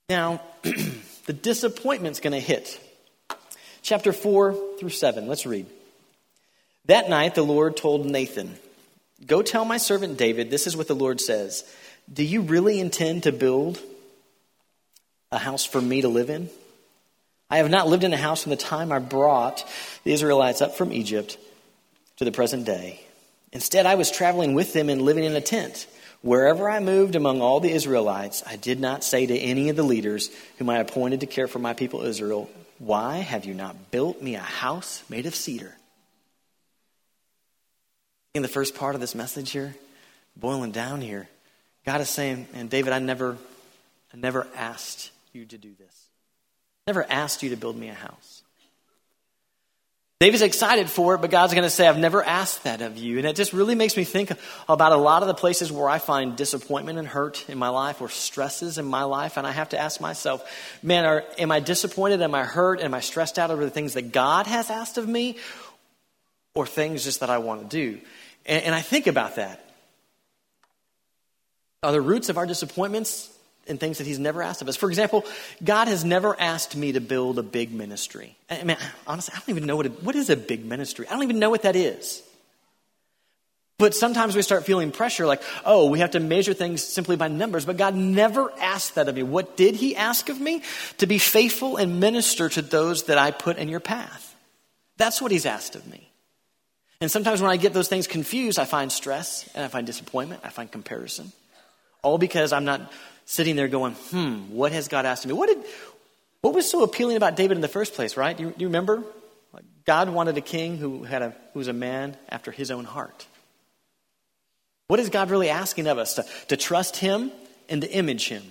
Now, 0.08 0.40
the 1.26 1.32
disappointment's 1.34 2.20
going 2.20 2.32
to 2.32 2.40
hit. 2.40 2.80
Chapter 3.82 4.12
4 4.12 4.56
through 4.78 4.88
7. 4.88 5.28
Let's 5.28 5.44
read. 5.44 5.66
That 6.86 7.10
night, 7.10 7.34
the 7.34 7.42
Lord 7.42 7.76
told 7.76 8.06
Nathan, 8.06 8.56
Go 9.26 9.42
tell 9.42 9.64
my 9.64 9.76
servant 9.76 10.16
David, 10.16 10.50
this 10.50 10.66
is 10.66 10.76
what 10.76 10.88
the 10.88 10.94
Lord 10.94 11.20
says. 11.20 11.64
Do 12.10 12.24
you 12.24 12.40
really 12.40 12.80
intend 12.80 13.24
to 13.24 13.32
build 13.32 13.78
a 15.30 15.38
house 15.38 15.64
for 15.64 15.80
me 15.80 16.02
to 16.02 16.08
live 16.08 16.30
in? 16.30 16.50
I 17.50 17.58
have 17.58 17.70
not 17.70 17.88
lived 17.88 18.04
in 18.04 18.12
a 18.12 18.18
house 18.18 18.42
from 18.42 18.50
the 18.50 18.56
time 18.56 18.92
I 18.92 18.98
brought 18.98 19.64
the 20.04 20.12
Israelites 20.12 20.60
up 20.60 20.76
from 20.76 20.92
Egypt 20.92 21.38
to 22.16 22.24
the 22.24 22.32
present 22.32 22.66
day. 22.66 23.00
Instead, 23.52 23.86
I 23.86 23.94
was 23.94 24.10
traveling 24.10 24.54
with 24.54 24.72
them 24.72 24.90
and 24.90 25.00
living 25.00 25.24
in 25.24 25.34
a 25.34 25.40
tent. 25.40 25.86
Wherever 26.20 26.68
I 26.68 26.80
moved 26.80 27.14
among 27.14 27.40
all 27.40 27.60
the 27.60 27.70
Israelites, 27.70 28.42
I 28.46 28.56
did 28.56 28.80
not 28.80 29.04
say 29.04 29.24
to 29.24 29.38
any 29.38 29.68
of 29.70 29.76
the 29.76 29.82
leaders 29.82 30.30
whom 30.58 30.68
I 30.68 30.78
appointed 30.78 31.20
to 31.20 31.26
care 31.26 31.48
for 31.48 31.58
my 31.58 31.72
people 31.72 32.02
Israel, 32.02 32.50
Why 32.78 33.18
have 33.18 33.44
you 33.44 33.54
not 33.54 33.90
built 33.90 34.20
me 34.20 34.34
a 34.34 34.40
house 34.40 35.02
made 35.08 35.26
of 35.26 35.34
cedar? 35.34 35.74
In 38.34 38.42
the 38.42 38.48
first 38.48 38.74
part 38.74 38.94
of 38.94 39.00
this 39.00 39.14
message 39.14 39.52
here, 39.52 39.74
boiling 40.36 40.72
down 40.72 41.00
here, 41.00 41.28
God 41.86 42.00
is 42.00 42.10
saying, 42.10 42.46
and 42.52 42.68
David, 42.68 42.92
I 42.92 42.98
never, 42.98 43.38
I 44.12 44.16
never 44.16 44.46
asked 44.54 45.10
you 45.34 45.44
to 45.46 45.58
do 45.58 45.74
this. 45.78 46.08
Never 46.86 47.04
asked 47.08 47.42
you 47.42 47.50
to 47.50 47.56
build 47.56 47.76
me 47.76 47.88
a 47.88 47.94
house. 47.94 48.42
David's 50.20 50.42
excited 50.42 50.90
for 50.90 51.14
it, 51.14 51.20
but 51.20 51.30
God's 51.30 51.54
going 51.54 51.62
to 51.62 51.70
say, 51.70 51.86
I've 51.86 51.96
never 51.96 52.24
asked 52.24 52.64
that 52.64 52.82
of 52.82 52.98
you. 52.98 53.18
And 53.18 53.26
it 53.26 53.36
just 53.36 53.52
really 53.52 53.76
makes 53.76 53.96
me 53.96 54.02
think 54.02 54.32
about 54.68 54.90
a 54.90 54.96
lot 54.96 55.22
of 55.22 55.28
the 55.28 55.34
places 55.34 55.70
where 55.70 55.88
I 55.88 55.98
find 55.98 56.34
disappointment 56.34 56.98
and 56.98 57.06
hurt 57.06 57.48
in 57.48 57.56
my 57.56 57.68
life 57.68 58.00
or 58.00 58.08
stresses 58.08 58.78
in 58.78 58.84
my 58.84 59.04
life. 59.04 59.36
And 59.36 59.46
I 59.46 59.52
have 59.52 59.68
to 59.68 59.78
ask 59.78 60.00
myself, 60.00 60.42
man, 60.82 61.04
are, 61.04 61.24
am 61.38 61.52
I 61.52 61.60
disappointed? 61.60 62.20
Am 62.20 62.34
I 62.34 62.42
hurt? 62.42 62.80
Am 62.80 62.94
I 62.94 63.00
stressed 63.00 63.38
out 63.38 63.52
over 63.52 63.64
the 63.64 63.70
things 63.70 63.94
that 63.94 64.10
God 64.10 64.48
has 64.48 64.70
asked 64.70 64.98
of 64.98 65.06
me 65.06 65.36
or 66.56 66.66
things 66.66 67.04
just 67.04 67.20
that 67.20 67.30
I 67.30 67.38
want 67.38 67.70
to 67.70 67.76
do? 67.76 68.00
And, 68.44 68.64
and 68.64 68.74
I 68.74 68.80
think 68.80 69.06
about 69.06 69.36
that. 69.36 69.64
Are 71.84 71.92
the 71.92 72.00
roots 72.00 72.28
of 72.28 72.38
our 72.38 72.46
disappointments 72.46 73.32
and 73.68 73.78
things 73.78 73.98
that 73.98 74.06
he's 74.06 74.18
never 74.18 74.42
asked 74.42 74.62
of 74.62 74.68
us. 74.68 74.76
For 74.76 74.88
example, 74.88 75.24
God 75.62 75.88
has 75.88 76.04
never 76.04 76.38
asked 76.38 76.76
me 76.76 76.92
to 76.92 77.00
build 77.00 77.38
a 77.38 77.42
big 77.42 77.72
ministry. 77.72 78.36
I 78.50 78.62
mean, 78.64 78.76
honestly, 79.06 79.34
I 79.34 79.38
don't 79.38 79.50
even 79.50 79.66
know 79.66 79.76
what, 79.76 79.86
a, 79.86 79.90
what 79.90 80.16
is 80.16 80.30
a 80.30 80.36
big 80.36 80.64
ministry. 80.64 81.06
I 81.08 81.12
don't 81.12 81.22
even 81.22 81.38
know 81.38 81.50
what 81.50 81.62
that 81.62 81.76
is. 81.76 82.22
But 83.78 83.94
sometimes 83.94 84.34
we 84.34 84.42
start 84.42 84.66
feeling 84.66 84.90
pressure 84.90 85.24
like, 85.24 85.40
oh, 85.64 85.88
we 85.88 86.00
have 86.00 86.10
to 86.10 86.20
measure 86.20 86.52
things 86.52 86.82
simply 86.82 87.14
by 87.14 87.28
numbers. 87.28 87.64
But 87.64 87.76
God 87.76 87.94
never 87.94 88.52
asked 88.58 88.96
that 88.96 89.08
of 89.08 89.14
me. 89.14 89.22
What 89.22 89.56
did 89.56 89.76
He 89.76 89.94
ask 89.94 90.28
of 90.28 90.40
me? 90.40 90.62
To 90.98 91.06
be 91.06 91.18
faithful 91.18 91.76
and 91.76 92.00
minister 92.00 92.48
to 92.48 92.62
those 92.62 93.04
that 93.04 93.18
I 93.18 93.30
put 93.30 93.56
in 93.56 93.68
your 93.68 93.78
path. 93.78 94.34
That's 94.96 95.22
what 95.22 95.30
He's 95.30 95.46
asked 95.46 95.76
of 95.76 95.86
me. 95.86 96.10
And 97.00 97.08
sometimes 97.08 97.40
when 97.40 97.52
I 97.52 97.56
get 97.56 97.72
those 97.72 97.86
things 97.86 98.08
confused, 98.08 98.58
I 98.58 98.64
find 98.64 98.90
stress 98.90 99.48
and 99.54 99.64
I 99.64 99.68
find 99.68 99.86
disappointment, 99.86 100.40
I 100.42 100.48
find 100.48 100.70
comparison. 100.70 101.30
All 102.02 102.18
because 102.18 102.52
I'm 102.52 102.64
not 102.64 102.92
sitting 103.28 103.56
there 103.56 103.68
going, 103.68 103.92
hmm, 103.92 104.36
what 104.48 104.72
has 104.72 104.88
God 104.88 105.04
asked 105.04 105.24
of 105.26 105.28
me? 105.28 105.34
What, 105.34 105.48
did, 105.48 105.58
what 106.40 106.54
was 106.54 106.68
so 106.68 106.82
appealing 106.82 107.18
about 107.18 107.36
David 107.36 107.58
in 107.58 107.60
the 107.60 107.68
first 107.68 107.92
place, 107.92 108.16
right? 108.16 108.34
Do 108.34 108.44
you, 108.44 108.50
do 108.50 108.56
you 108.60 108.68
remember? 108.68 109.04
God 109.84 110.08
wanted 110.08 110.38
a 110.38 110.40
king 110.40 110.78
who, 110.78 111.04
had 111.04 111.20
a, 111.20 111.34
who 111.52 111.58
was 111.58 111.68
a 111.68 111.74
man 111.74 112.16
after 112.30 112.50
his 112.50 112.70
own 112.70 112.86
heart. 112.86 113.26
What 114.86 114.98
is 114.98 115.10
God 115.10 115.30
really 115.30 115.50
asking 115.50 115.88
of 115.88 115.98
us? 115.98 116.14
To, 116.14 116.24
to 116.48 116.56
trust 116.56 116.96
him 116.96 117.30
and 117.68 117.82
to 117.82 117.90
image 117.90 118.28
him, 118.28 118.42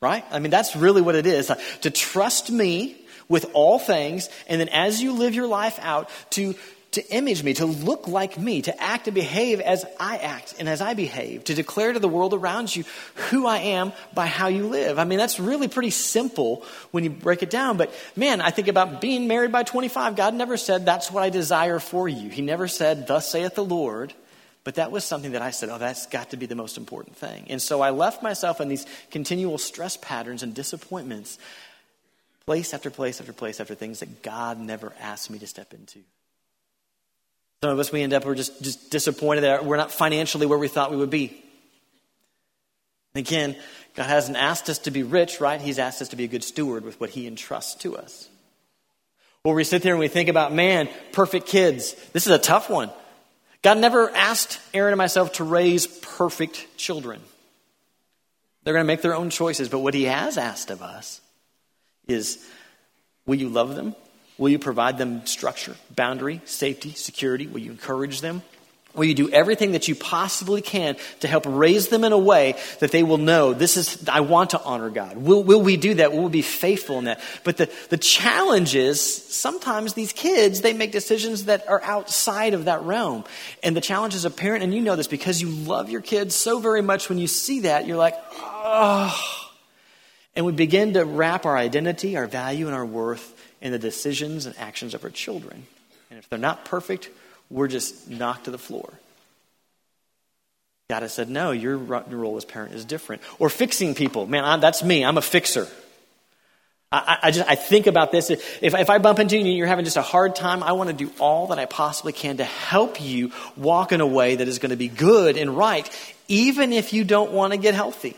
right? 0.00 0.24
I 0.30 0.38
mean, 0.38 0.50
that's 0.50 0.74
really 0.74 1.02
what 1.02 1.14
it 1.14 1.26
is. 1.26 1.52
To 1.82 1.90
trust 1.90 2.50
me 2.50 2.96
with 3.28 3.50
all 3.52 3.78
things, 3.78 4.30
and 4.48 4.58
then 4.58 4.70
as 4.70 5.02
you 5.02 5.12
live 5.12 5.34
your 5.34 5.46
life 5.46 5.78
out, 5.82 6.08
to 6.30 6.54
to 6.92 7.06
image 7.10 7.42
me, 7.42 7.54
to 7.54 7.64
look 7.64 8.06
like 8.06 8.38
me, 8.38 8.62
to 8.62 8.82
act 8.82 9.08
and 9.08 9.14
behave 9.14 9.60
as 9.60 9.84
I 9.98 10.18
act 10.18 10.54
and 10.58 10.68
as 10.68 10.82
I 10.82 10.92
behave, 10.92 11.44
to 11.44 11.54
declare 11.54 11.92
to 11.92 11.98
the 11.98 12.08
world 12.08 12.34
around 12.34 12.74
you 12.74 12.84
who 13.30 13.46
I 13.46 13.58
am 13.58 13.92
by 14.12 14.26
how 14.26 14.48
you 14.48 14.68
live. 14.68 14.98
I 14.98 15.04
mean, 15.04 15.18
that's 15.18 15.40
really 15.40 15.68
pretty 15.68 15.90
simple 15.90 16.64
when 16.90 17.02
you 17.02 17.10
break 17.10 17.42
it 17.42 17.48
down. 17.48 17.78
But 17.78 17.94
man, 18.14 18.42
I 18.42 18.50
think 18.50 18.68
about 18.68 19.00
being 19.00 19.26
married 19.26 19.52
by 19.52 19.62
25. 19.62 20.16
God 20.16 20.34
never 20.34 20.58
said, 20.58 20.84
That's 20.84 21.10
what 21.10 21.22
I 21.22 21.30
desire 21.30 21.78
for 21.78 22.08
you. 22.08 22.28
He 22.28 22.42
never 22.42 22.68
said, 22.68 23.06
Thus 23.06 23.30
saith 23.30 23.54
the 23.54 23.64
Lord. 23.64 24.12
But 24.64 24.76
that 24.76 24.92
was 24.92 25.02
something 25.02 25.32
that 25.32 25.42
I 25.42 25.50
said, 25.50 25.70
Oh, 25.70 25.78
that's 25.78 26.06
got 26.06 26.30
to 26.30 26.36
be 26.36 26.44
the 26.44 26.54
most 26.54 26.76
important 26.76 27.16
thing. 27.16 27.46
And 27.48 27.60
so 27.60 27.80
I 27.80 27.90
left 27.90 28.22
myself 28.22 28.60
in 28.60 28.68
these 28.68 28.84
continual 29.10 29.56
stress 29.56 29.96
patterns 29.96 30.42
and 30.42 30.54
disappointments, 30.54 31.38
place 32.44 32.74
after 32.74 32.90
place 32.90 33.18
after 33.18 33.32
place 33.32 33.60
after 33.60 33.74
things 33.74 34.00
that 34.00 34.22
God 34.22 34.60
never 34.60 34.92
asked 35.00 35.30
me 35.30 35.38
to 35.38 35.46
step 35.46 35.72
into. 35.72 36.00
Some 37.62 37.70
of 37.70 37.78
us, 37.78 37.92
we 37.92 38.02
end 38.02 38.12
up, 38.12 38.24
we're 38.24 38.34
just, 38.34 38.60
just 38.60 38.90
disappointed 38.90 39.42
that 39.42 39.64
we're 39.64 39.76
not 39.76 39.92
financially 39.92 40.46
where 40.46 40.58
we 40.58 40.66
thought 40.66 40.90
we 40.90 40.96
would 40.96 41.10
be. 41.10 41.40
Again, 43.14 43.56
God 43.94 44.06
hasn't 44.06 44.36
asked 44.36 44.68
us 44.68 44.78
to 44.80 44.90
be 44.90 45.04
rich, 45.04 45.40
right? 45.40 45.60
He's 45.60 45.78
asked 45.78 46.02
us 46.02 46.08
to 46.08 46.16
be 46.16 46.24
a 46.24 46.28
good 46.28 46.42
steward 46.42 46.84
with 46.84 46.98
what 47.00 47.10
He 47.10 47.28
entrusts 47.28 47.76
to 47.82 47.96
us. 47.96 48.28
Well, 49.44 49.54
we 49.54 49.62
sit 49.62 49.82
there 49.82 49.92
and 49.92 50.00
we 50.00 50.08
think 50.08 50.28
about, 50.28 50.52
man, 50.52 50.88
perfect 51.12 51.46
kids. 51.46 51.94
This 52.12 52.26
is 52.26 52.32
a 52.32 52.38
tough 52.38 52.68
one. 52.68 52.90
God 53.62 53.78
never 53.78 54.10
asked 54.10 54.58
Erin 54.74 54.92
and 54.92 54.98
myself 54.98 55.34
to 55.34 55.44
raise 55.44 55.86
perfect 55.86 56.66
children. 56.76 57.20
They're 58.64 58.74
going 58.74 58.84
to 58.84 58.88
make 58.88 59.02
their 59.02 59.14
own 59.14 59.30
choices, 59.30 59.68
but 59.68 59.78
what 59.78 59.94
He 59.94 60.04
has 60.04 60.36
asked 60.36 60.72
of 60.72 60.82
us 60.82 61.20
is 62.08 62.44
will 63.24 63.36
you 63.36 63.48
love 63.48 63.76
them? 63.76 63.94
Will 64.42 64.50
you 64.50 64.58
provide 64.58 64.98
them 64.98 65.24
structure, 65.24 65.76
boundary, 65.94 66.40
safety, 66.46 66.94
security? 66.94 67.46
Will 67.46 67.60
you 67.60 67.70
encourage 67.70 68.22
them? 68.22 68.42
Will 68.92 69.04
you 69.04 69.14
do 69.14 69.30
everything 69.30 69.70
that 69.70 69.86
you 69.86 69.94
possibly 69.94 70.60
can 70.60 70.96
to 71.20 71.28
help 71.28 71.44
raise 71.46 71.86
them 71.86 72.02
in 72.02 72.10
a 72.10 72.18
way 72.18 72.56
that 72.80 72.90
they 72.90 73.04
will 73.04 73.18
know 73.18 73.54
this 73.54 73.76
is, 73.76 74.08
I 74.08 74.18
want 74.18 74.50
to 74.50 74.60
honor 74.60 74.90
God? 74.90 75.16
Will, 75.16 75.44
will 75.44 75.62
we 75.62 75.76
do 75.76 75.94
that? 75.94 76.10
Will 76.10 76.24
we 76.24 76.30
be 76.30 76.42
faithful 76.42 76.98
in 76.98 77.04
that? 77.04 77.20
But 77.44 77.56
the, 77.56 77.70
the 77.90 77.96
challenge 77.96 78.74
is 78.74 79.00
sometimes 79.00 79.94
these 79.94 80.12
kids, 80.12 80.60
they 80.60 80.72
make 80.72 80.90
decisions 80.90 81.44
that 81.44 81.68
are 81.68 81.80
outside 81.84 82.52
of 82.52 82.64
that 82.64 82.82
realm. 82.82 83.22
And 83.62 83.76
the 83.76 83.80
challenge 83.80 84.16
as 84.16 84.24
a 84.24 84.30
parent, 84.30 84.64
and 84.64 84.74
you 84.74 84.80
know 84.80 84.96
this 84.96 85.06
because 85.06 85.40
you 85.40 85.50
love 85.50 85.88
your 85.88 86.00
kids 86.00 86.34
so 86.34 86.58
very 86.58 86.82
much, 86.82 87.08
when 87.08 87.18
you 87.18 87.28
see 87.28 87.60
that, 87.60 87.86
you're 87.86 87.96
like, 87.96 88.16
oh. 88.32 89.48
And 90.34 90.44
we 90.44 90.50
begin 90.50 90.94
to 90.94 91.04
wrap 91.04 91.46
our 91.46 91.56
identity, 91.56 92.16
our 92.16 92.26
value, 92.26 92.66
and 92.66 92.74
our 92.74 92.84
worth 92.84 93.31
in 93.62 93.72
the 93.72 93.78
decisions 93.78 94.44
and 94.44 94.54
actions 94.58 94.92
of 94.92 95.04
our 95.04 95.10
children. 95.10 95.66
And 96.10 96.18
if 96.18 96.28
they're 96.28 96.38
not 96.38 96.66
perfect, 96.66 97.08
we're 97.48 97.68
just 97.68 98.10
knocked 98.10 98.44
to 98.44 98.50
the 98.50 98.58
floor. 98.58 98.92
God 100.90 101.02
has 101.02 101.14
said, 101.14 101.30
no, 101.30 101.52
your 101.52 101.78
role 101.78 102.36
as 102.36 102.44
parent 102.44 102.74
is 102.74 102.84
different. 102.84 103.22
Or 103.38 103.48
fixing 103.48 103.94
people. 103.94 104.26
Man, 104.26 104.44
I'm, 104.44 104.60
that's 104.60 104.82
me. 104.82 105.04
I'm 105.04 105.16
a 105.16 105.22
fixer. 105.22 105.68
I, 106.90 107.18
I, 107.22 107.30
just 107.30 107.48
I 107.48 107.54
think 107.54 107.86
about 107.86 108.12
this. 108.12 108.28
If, 108.28 108.60
if 108.60 108.90
I 108.90 108.98
bump 108.98 109.18
into 109.18 109.38
you 109.38 109.46
and 109.46 109.56
you're 109.56 109.66
having 109.66 109.86
just 109.86 109.96
a 109.96 110.02
hard 110.02 110.36
time, 110.36 110.62
I 110.62 110.72
want 110.72 110.90
to 110.90 110.96
do 110.96 111.10
all 111.18 111.46
that 111.46 111.58
I 111.58 111.64
possibly 111.64 112.12
can 112.12 112.36
to 112.36 112.44
help 112.44 113.00
you 113.00 113.32
walk 113.56 113.92
in 113.92 114.02
a 114.02 114.06
way 114.06 114.36
that 114.36 114.46
is 114.46 114.58
going 114.58 114.70
to 114.70 114.76
be 114.76 114.88
good 114.88 115.38
and 115.38 115.56
right, 115.56 115.88
even 116.28 116.74
if 116.74 116.92
you 116.92 117.04
don't 117.04 117.32
want 117.32 117.54
to 117.54 117.56
get 117.56 117.74
healthy. 117.74 118.14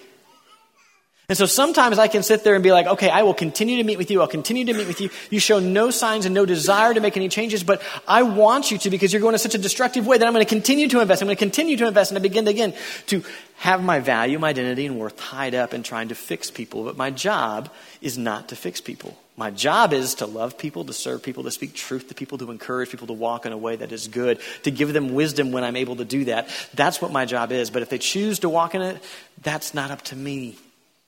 And 1.27 1.39
so 1.39 1.47
sometimes 1.47 1.99
I 1.99 2.07
can 2.07 2.23
sit 2.23 2.45
there 2.45 2.55
and 2.55 2.63
be 2.63 2.71
like, 2.71 2.87
okay, 2.87 3.09
I 3.09 3.23
will 3.23 3.33
continue 3.33 3.79
to 3.79 3.85
meet 3.85 3.97
with 3.97 4.11
you. 4.11 4.21
I'll 4.21 4.29
continue 4.29 4.67
to 4.67 4.75
meet 4.75 4.87
with 4.87 5.01
you. 5.01 5.09
You 5.31 5.41
show 5.41 5.59
no 5.59 5.91
signs 5.91 6.27
and 6.27 6.35
no 6.35 6.45
desire 6.45 6.93
to 6.93 7.01
make 7.01 7.17
any 7.17 7.31
changes, 7.31 7.65
but 7.65 7.81
I 8.07 8.23
want 8.23 8.71
you 8.71 8.77
to 8.77 8.91
because 8.91 9.11
you're 9.11 9.23
going 9.23 9.35
in 9.35 9.39
such 9.39 9.55
a 9.55 9.59
destructive 9.59 10.07
way 10.07 10.19
that 10.19 10.27
I'm 10.27 10.35
going 10.35 10.45
to 10.45 10.49
continue 10.49 10.87
to 10.89 11.01
invest. 11.01 11.23
I'm 11.23 11.27
going 11.29 11.37
to 11.37 11.43
continue 11.43 11.79
to 11.79 11.87
invest 11.87 12.11
and 12.11 12.19
I 12.19 12.21
begin 12.21 12.47
again 12.47 12.75
to 13.07 13.25
have 13.57 13.83
my 13.83 14.01
value, 14.01 14.39
my 14.39 14.51
identity, 14.51 14.85
and 14.85 14.99
worth 14.99 15.17
tied 15.17 15.55
up 15.55 15.73
in 15.73 15.83
trying 15.83 16.09
to 16.09 16.15
fix 16.15 16.51
people. 16.51 16.85
But 16.85 16.99
my 16.99 17.11
job 17.11 17.73
is 18.03 18.19
not 18.19 18.49
to 18.49 18.57
fix 18.57 18.83
people. 18.83 19.17
My 19.37 19.51
job 19.51 19.95
is 19.95 20.17
to 20.17 20.27
love 20.27 20.59
people, 20.59 20.85
to 20.85 20.93
serve 20.93 21.23
people, 21.23 21.43
to 21.45 21.51
speak 21.51 21.75
truth 21.75 22.09
to 22.09 22.15
people, 22.15 22.37
to 22.39 22.51
encourage 22.51 22.91
people 22.91 23.07
to 23.07 23.15
walk 23.15 23.47
in 23.47 23.53
a 23.53 23.57
way 23.57 23.77
that 23.77 23.93
is 23.93 24.09
good, 24.09 24.41
to 24.65 24.71
give 24.71 24.93
them 24.93 25.15
wisdom 25.15 25.53
when 25.53 25.65
I'm 25.65 25.75
able 25.75 25.97
to 25.97 26.05
do 26.05 26.27
that. 26.27 26.49
That's 26.75 27.01
what 27.01 27.13
my 27.13 27.25
job 27.25 27.51
is. 27.51 27.71
But 27.71 27.81
if 27.81 27.89
they 27.89 27.99
choose 27.99 28.41
to 28.41 28.51
walk 28.51 28.75
in 28.75 28.83
it, 28.83 29.03
that's 29.43 29.73
not 29.73 29.91
up 29.91 30.03
to 30.03 30.17
me. 30.17 30.57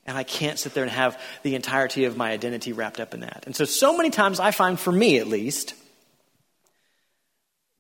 And 0.07 0.17
I 0.17 0.23
can't 0.23 0.59
sit 0.59 0.73
there 0.73 0.85
and 0.85 0.93
have 0.93 1.21
the 1.43 1.55
entirety 1.55 2.05
of 2.05 2.17
my 2.17 2.31
identity 2.31 2.73
wrapped 2.73 3.01
up 3.01 3.13
in 3.13 3.21
that. 3.21 3.45
And 3.47 3.57
so, 3.57 3.65
so 3.65 3.97
many 3.97 4.11
times 4.11 4.39
I 4.39 4.53
find, 4.53 4.79
for 4.79 4.93
me 4.93 5.19
at 5.19 5.27
least, 5.27 5.75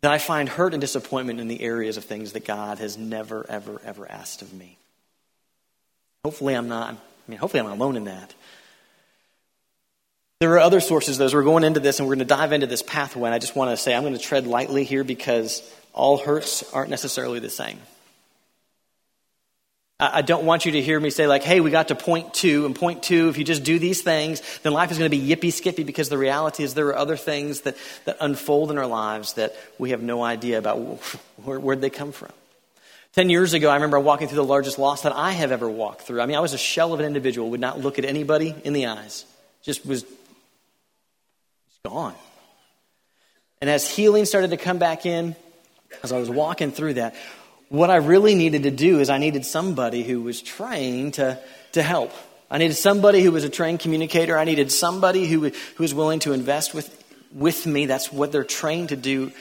that 0.02 0.10
I 0.10 0.18
find 0.18 0.48
hurt 0.48 0.74
and 0.74 0.80
disappointment 0.80 1.40
in 1.40 1.48
the 1.48 1.62
areas 1.62 1.96
of 1.96 2.04
things 2.04 2.32
that 2.32 2.44
God 2.44 2.78
has 2.78 2.98
never, 2.98 3.46
ever, 3.48 3.80
ever 3.84 4.10
asked 4.10 4.42
of 4.42 4.52
me. 4.52 4.76
Hopefully, 6.24 6.54
I'm 6.54 6.68
not, 6.68 6.90
I 6.90 6.96
mean, 7.28 7.38
hopefully, 7.38 7.60
I'm 7.60 7.70
alone 7.70 7.96
in 7.96 8.04
that. 8.04 8.34
There 10.40 10.52
are 10.52 10.58
other 10.58 10.80
sources, 10.80 11.16
though, 11.16 11.24
as 11.24 11.34
we're 11.34 11.44
going 11.44 11.64
into 11.64 11.80
this 11.80 11.98
and 11.98 12.06
we're 12.06 12.16
going 12.16 12.26
to 12.26 12.34
dive 12.34 12.52
into 12.52 12.66
this 12.66 12.82
pathway. 12.82 13.28
And 13.28 13.34
I 13.34 13.38
just 13.38 13.56
want 13.56 13.70
to 13.70 13.76
say 13.76 13.94
I'm 13.94 14.02
going 14.02 14.12
to 14.12 14.18
tread 14.18 14.46
lightly 14.46 14.84
here 14.84 15.02
because 15.02 15.62
all 15.94 16.18
hurts 16.18 16.62
aren't 16.74 16.90
necessarily 16.90 17.38
the 17.38 17.48
same. 17.48 17.78
I 19.98 20.20
don't 20.20 20.44
want 20.44 20.66
you 20.66 20.72
to 20.72 20.82
hear 20.82 21.00
me 21.00 21.08
say, 21.08 21.26
like, 21.26 21.42
hey, 21.42 21.60
we 21.60 21.70
got 21.70 21.88
to 21.88 21.94
point 21.94 22.34
two, 22.34 22.66
and 22.66 22.76
point 22.76 23.02
two, 23.02 23.30
if 23.30 23.38
you 23.38 23.44
just 23.44 23.64
do 23.64 23.78
these 23.78 24.02
things, 24.02 24.42
then 24.58 24.74
life 24.74 24.90
is 24.90 24.98
going 24.98 25.10
to 25.10 25.16
be 25.16 25.26
yippy 25.26 25.50
skippy 25.50 25.84
because 25.84 26.10
the 26.10 26.18
reality 26.18 26.64
is 26.64 26.74
there 26.74 26.88
are 26.88 26.96
other 26.96 27.16
things 27.16 27.62
that, 27.62 27.78
that 28.04 28.18
unfold 28.20 28.70
in 28.70 28.76
our 28.76 28.86
lives 28.86 29.32
that 29.34 29.56
we 29.78 29.90
have 29.90 30.02
no 30.02 30.22
idea 30.22 30.58
about 30.58 30.76
where, 31.44 31.58
where'd 31.58 31.80
they 31.80 31.88
come 31.88 32.12
from. 32.12 32.30
Ten 33.14 33.30
years 33.30 33.54
ago, 33.54 33.70
I 33.70 33.74
remember 33.76 33.98
walking 33.98 34.28
through 34.28 34.36
the 34.36 34.44
largest 34.44 34.78
loss 34.78 35.00
that 35.04 35.16
I 35.16 35.32
have 35.32 35.50
ever 35.50 35.70
walked 35.70 36.02
through. 36.02 36.20
I 36.20 36.26
mean, 36.26 36.36
I 36.36 36.40
was 36.40 36.52
a 36.52 36.58
shell 36.58 36.92
of 36.92 37.00
an 37.00 37.06
individual, 37.06 37.48
would 37.48 37.60
not 37.60 37.80
look 37.80 37.98
at 37.98 38.04
anybody 38.04 38.54
in 38.64 38.74
the 38.74 38.86
eyes, 38.88 39.24
just 39.62 39.86
was 39.86 40.02
just 40.02 41.82
gone. 41.82 42.14
And 43.62 43.70
as 43.70 43.88
healing 43.88 44.26
started 44.26 44.50
to 44.50 44.58
come 44.58 44.76
back 44.76 45.06
in, 45.06 45.34
as 46.02 46.12
I 46.12 46.18
was 46.18 46.28
walking 46.28 46.70
through 46.70 46.94
that, 46.94 47.14
what 47.68 47.90
I 47.90 47.96
really 47.96 48.34
needed 48.34 48.62
to 48.64 48.70
do 48.70 49.00
is 49.00 49.10
I 49.10 49.18
needed 49.18 49.44
somebody 49.44 50.02
who 50.02 50.22
was 50.22 50.40
trained 50.40 51.14
to, 51.14 51.38
to 51.72 51.82
help. 51.82 52.12
I 52.50 52.58
needed 52.58 52.74
somebody 52.74 53.22
who 53.22 53.32
was 53.32 53.44
a 53.44 53.48
trained 53.48 53.80
communicator. 53.80 54.38
I 54.38 54.44
needed 54.44 54.70
somebody 54.70 55.26
who, 55.26 55.48
who 55.48 55.82
was 55.82 55.92
willing 55.92 56.20
to 56.20 56.32
invest 56.32 56.74
with, 56.74 56.88
with 57.32 57.66
me. 57.66 57.86
That's 57.86 58.12
what 58.12 58.30
they're 58.30 58.44
trained 58.44 58.90
to 58.90 58.96
do. 58.96 59.32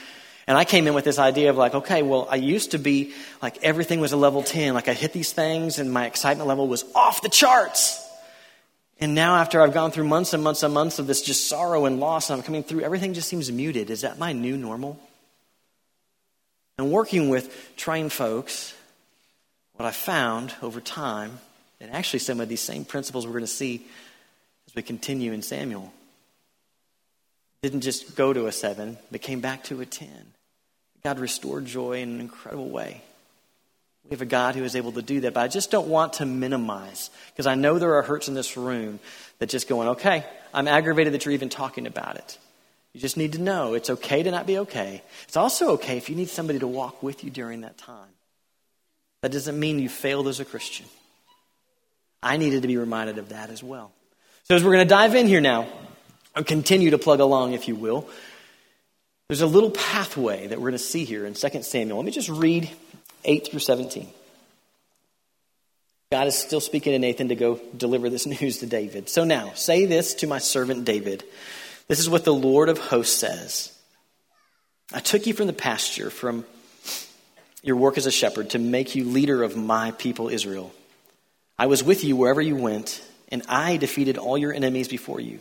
And 0.47 0.57
I 0.57 0.65
came 0.65 0.87
in 0.87 0.93
with 0.93 1.05
this 1.05 1.19
idea 1.19 1.49
of 1.49 1.57
like, 1.57 1.75
okay, 1.75 2.03
well, 2.03 2.27
I 2.29 2.35
used 2.35 2.71
to 2.71 2.79
be 2.79 3.13
like 3.41 3.63
everything 3.63 3.99
was 3.99 4.11
a 4.11 4.17
level 4.17 4.43
10. 4.43 4.73
Like 4.73 4.87
I 4.87 4.93
hit 4.93 5.13
these 5.13 5.31
things 5.31 5.79
and 5.79 5.91
my 5.91 6.05
excitement 6.05 6.47
level 6.47 6.67
was 6.67 6.83
off 6.95 7.21
the 7.21 7.29
charts. 7.29 8.01
And 8.99 9.13
now, 9.13 9.35
after 9.35 9.61
I've 9.61 9.73
gone 9.73 9.91
through 9.91 10.05
months 10.05 10.33
and 10.33 10.41
months 10.41 10.63
and 10.63 10.73
months 10.73 10.99
of 10.99 11.07
this 11.07 11.21
just 11.21 11.49
sorrow 11.49 11.83
and 11.83 11.99
loss, 11.99 12.29
and 12.29 12.39
I'm 12.39 12.45
coming 12.45 12.63
through, 12.63 12.81
everything 12.81 13.13
just 13.13 13.27
seems 13.27 13.51
muted. 13.51 13.89
Is 13.89 14.01
that 14.01 14.17
my 14.17 14.31
new 14.31 14.55
normal? 14.55 14.97
And 16.77 16.91
working 16.91 17.29
with 17.29 17.75
trained 17.77 18.11
folks, 18.11 18.73
what 19.75 19.85
I 19.85 19.91
found 19.91 20.53
over 20.61 20.81
time, 20.81 21.39
and 21.79 21.91
actually 21.91 22.19
some 22.19 22.39
of 22.39 22.49
these 22.49 22.61
same 22.61 22.85
principles 22.85 23.25
we're 23.25 23.33
going 23.33 23.43
to 23.43 23.47
see 23.47 23.85
as 24.67 24.75
we 24.75 24.81
continue 24.81 25.31
in 25.31 25.41
Samuel, 25.41 25.93
didn't 27.61 27.81
just 27.81 28.15
go 28.15 28.33
to 28.33 28.47
a 28.47 28.51
seven, 28.51 28.97
but 29.11 29.21
came 29.21 29.41
back 29.41 29.63
to 29.65 29.81
a 29.81 29.85
10. 29.85 30.09
God 31.03 31.19
restored 31.19 31.65
joy 31.65 32.01
in 32.01 32.09
an 32.09 32.19
incredible 32.19 32.69
way. 32.69 33.01
We 34.05 34.11
have 34.11 34.21
a 34.21 34.25
God 34.25 34.55
who 34.55 34.63
is 34.63 34.75
able 34.75 34.91
to 34.93 35.01
do 35.01 35.21
that, 35.21 35.33
but 35.33 35.41
I 35.41 35.47
just 35.47 35.71
don't 35.71 35.87
want 35.87 36.13
to 36.13 36.25
minimize 36.25 37.09
because 37.31 37.47
I 37.47 37.55
know 37.55 37.79
there 37.79 37.95
are 37.95 38.03
hurts 38.03 38.27
in 38.27 38.35
this 38.35 38.55
room 38.55 38.99
that 39.39 39.49
just 39.49 39.67
going, 39.67 39.87
okay, 39.89 40.23
I'm 40.53 40.67
aggravated 40.67 41.13
that 41.13 41.25
you're 41.25 41.33
even 41.33 41.49
talking 41.49 41.87
about 41.87 42.17
it. 42.17 42.37
You 42.95 43.01
just 43.01 43.17
need 43.17 43.33
to 43.33 43.41
know 43.41 43.73
it's 43.73 43.89
okay 43.89 44.23
to 44.23 44.31
not 44.31 44.47
be 44.47 44.59
okay. 44.59 45.01
It's 45.27 45.35
also 45.35 45.71
okay 45.71 45.97
if 45.97 46.09
you 46.09 46.15
need 46.15 46.29
somebody 46.29 46.59
to 46.59 46.67
walk 46.67 47.03
with 47.03 47.25
you 47.25 47.29
during 47.29 47.59
that 47.61 47.77
time. 47.77 48.07
That 49.21 49.33
doesn't 49.33 49.59
mean 49.59 49.79
you 49.79 49.89
failed 49.89 50.29
as 50.29 50.39
a 50.39 50.45
Christian. 50.45 50.85
I 52.23 52.37
needed 52.37 52.61
to 52.61 52.69
be 52.69 52.77
reminded 52.77 53.17
of 53.17 53.29
that 53.29 53.49
as 53.49 53.61
well. 53.61 53.91
So, 54.43 54.55
as 54.55 54.63
we're 54.63 54.71
going 54.71 54.87
to 54.87 54.89
dive 54.89 55.13
in 55.13 55.27
here 55.27 55.41
now, 55.41 55.67
and 56.37 56.47
continue 56.47 56.91
to 56.91 56.97
plug 56.97 57.19
along, 57.19 57.51
if 57.51 57.67
you 57.67 57.75
will, 57.75 58.07
there's 59.27 59.41
a 59.41 59.47
little 59.47 59.71
pathway 59.71 60.47
that 60.47 60.57
we're 60.57 60.69
going 60.69 60.79
to 60.79 60.79
see 60.79 61.03
here 61.03 61.25
in 61.25 61.33
2 61.33 61.63
Samuel. 61.63 61.97
Let 61.97 62.05
me 62.05 62.13
just 62.13 62.29
read 62.29 62.69
8 63.25 63.49
through 63.49 63.59
17. 63.59 64.07
God 66.13 66.27
is 66.27 66.35
still 66.37 66.61
speaking 66.61 66.93
to 66.93 66.99
Nathan 66.99 67.27
to 67.27 67.35
go 67.35 67.59
deliver 67.75 68.09
this 68.09 68.25
news 68.41 68.59
to 68.59 68.67
David. 68.67 69.09
So 69.09 69.25
now, 69.25 69.51
say 69.53 69.85
this 69.85 70.13
to 70.13 70.27
my 70.27 70.37
servant 70.37 70.85
David. 70.85 71.25
This 71.87 71.99
is 71.99 72.09
what 72.09 72.25
the 72.25 72.33
Lord 72.33 72.69
of 72.69 72.77
hosts 72.79 73.17
says 73.17 73.71
I 74.93 74.99
took 74.99 75.25
you 75.27 75.33
from 75.33 75.47
the 75.47 75.53
pasture, 75.53 76.09
from 76.09 76.45
your 77.63 77.75
work 77.75 77.97
as 77.97 78.05
a 78.05 78.11
shepherd, 78.11 78.51
to 78.51 78.59
make 78.59 78.95
you 78.95 79.05
leader 79.05 79.43
of 79.43 79.55
my 79.55 79.91
people 79.91 80.29
Israel. 80.29 80.71
I 81.57 81.67
was 81.67 81.83
with 81.83 82.03
you 82.03 82.15
wherever 82.15 82.41
you 82.41 82.55
went, 82.55 83.03
and 83.29 83.43
I 83.47 83.77
defeated 83.77 84.17
all 84.17 84.37
your 84.37 84.53
enemies 84.53 84.87
before 84.87 85.19
you. 85.19 85.39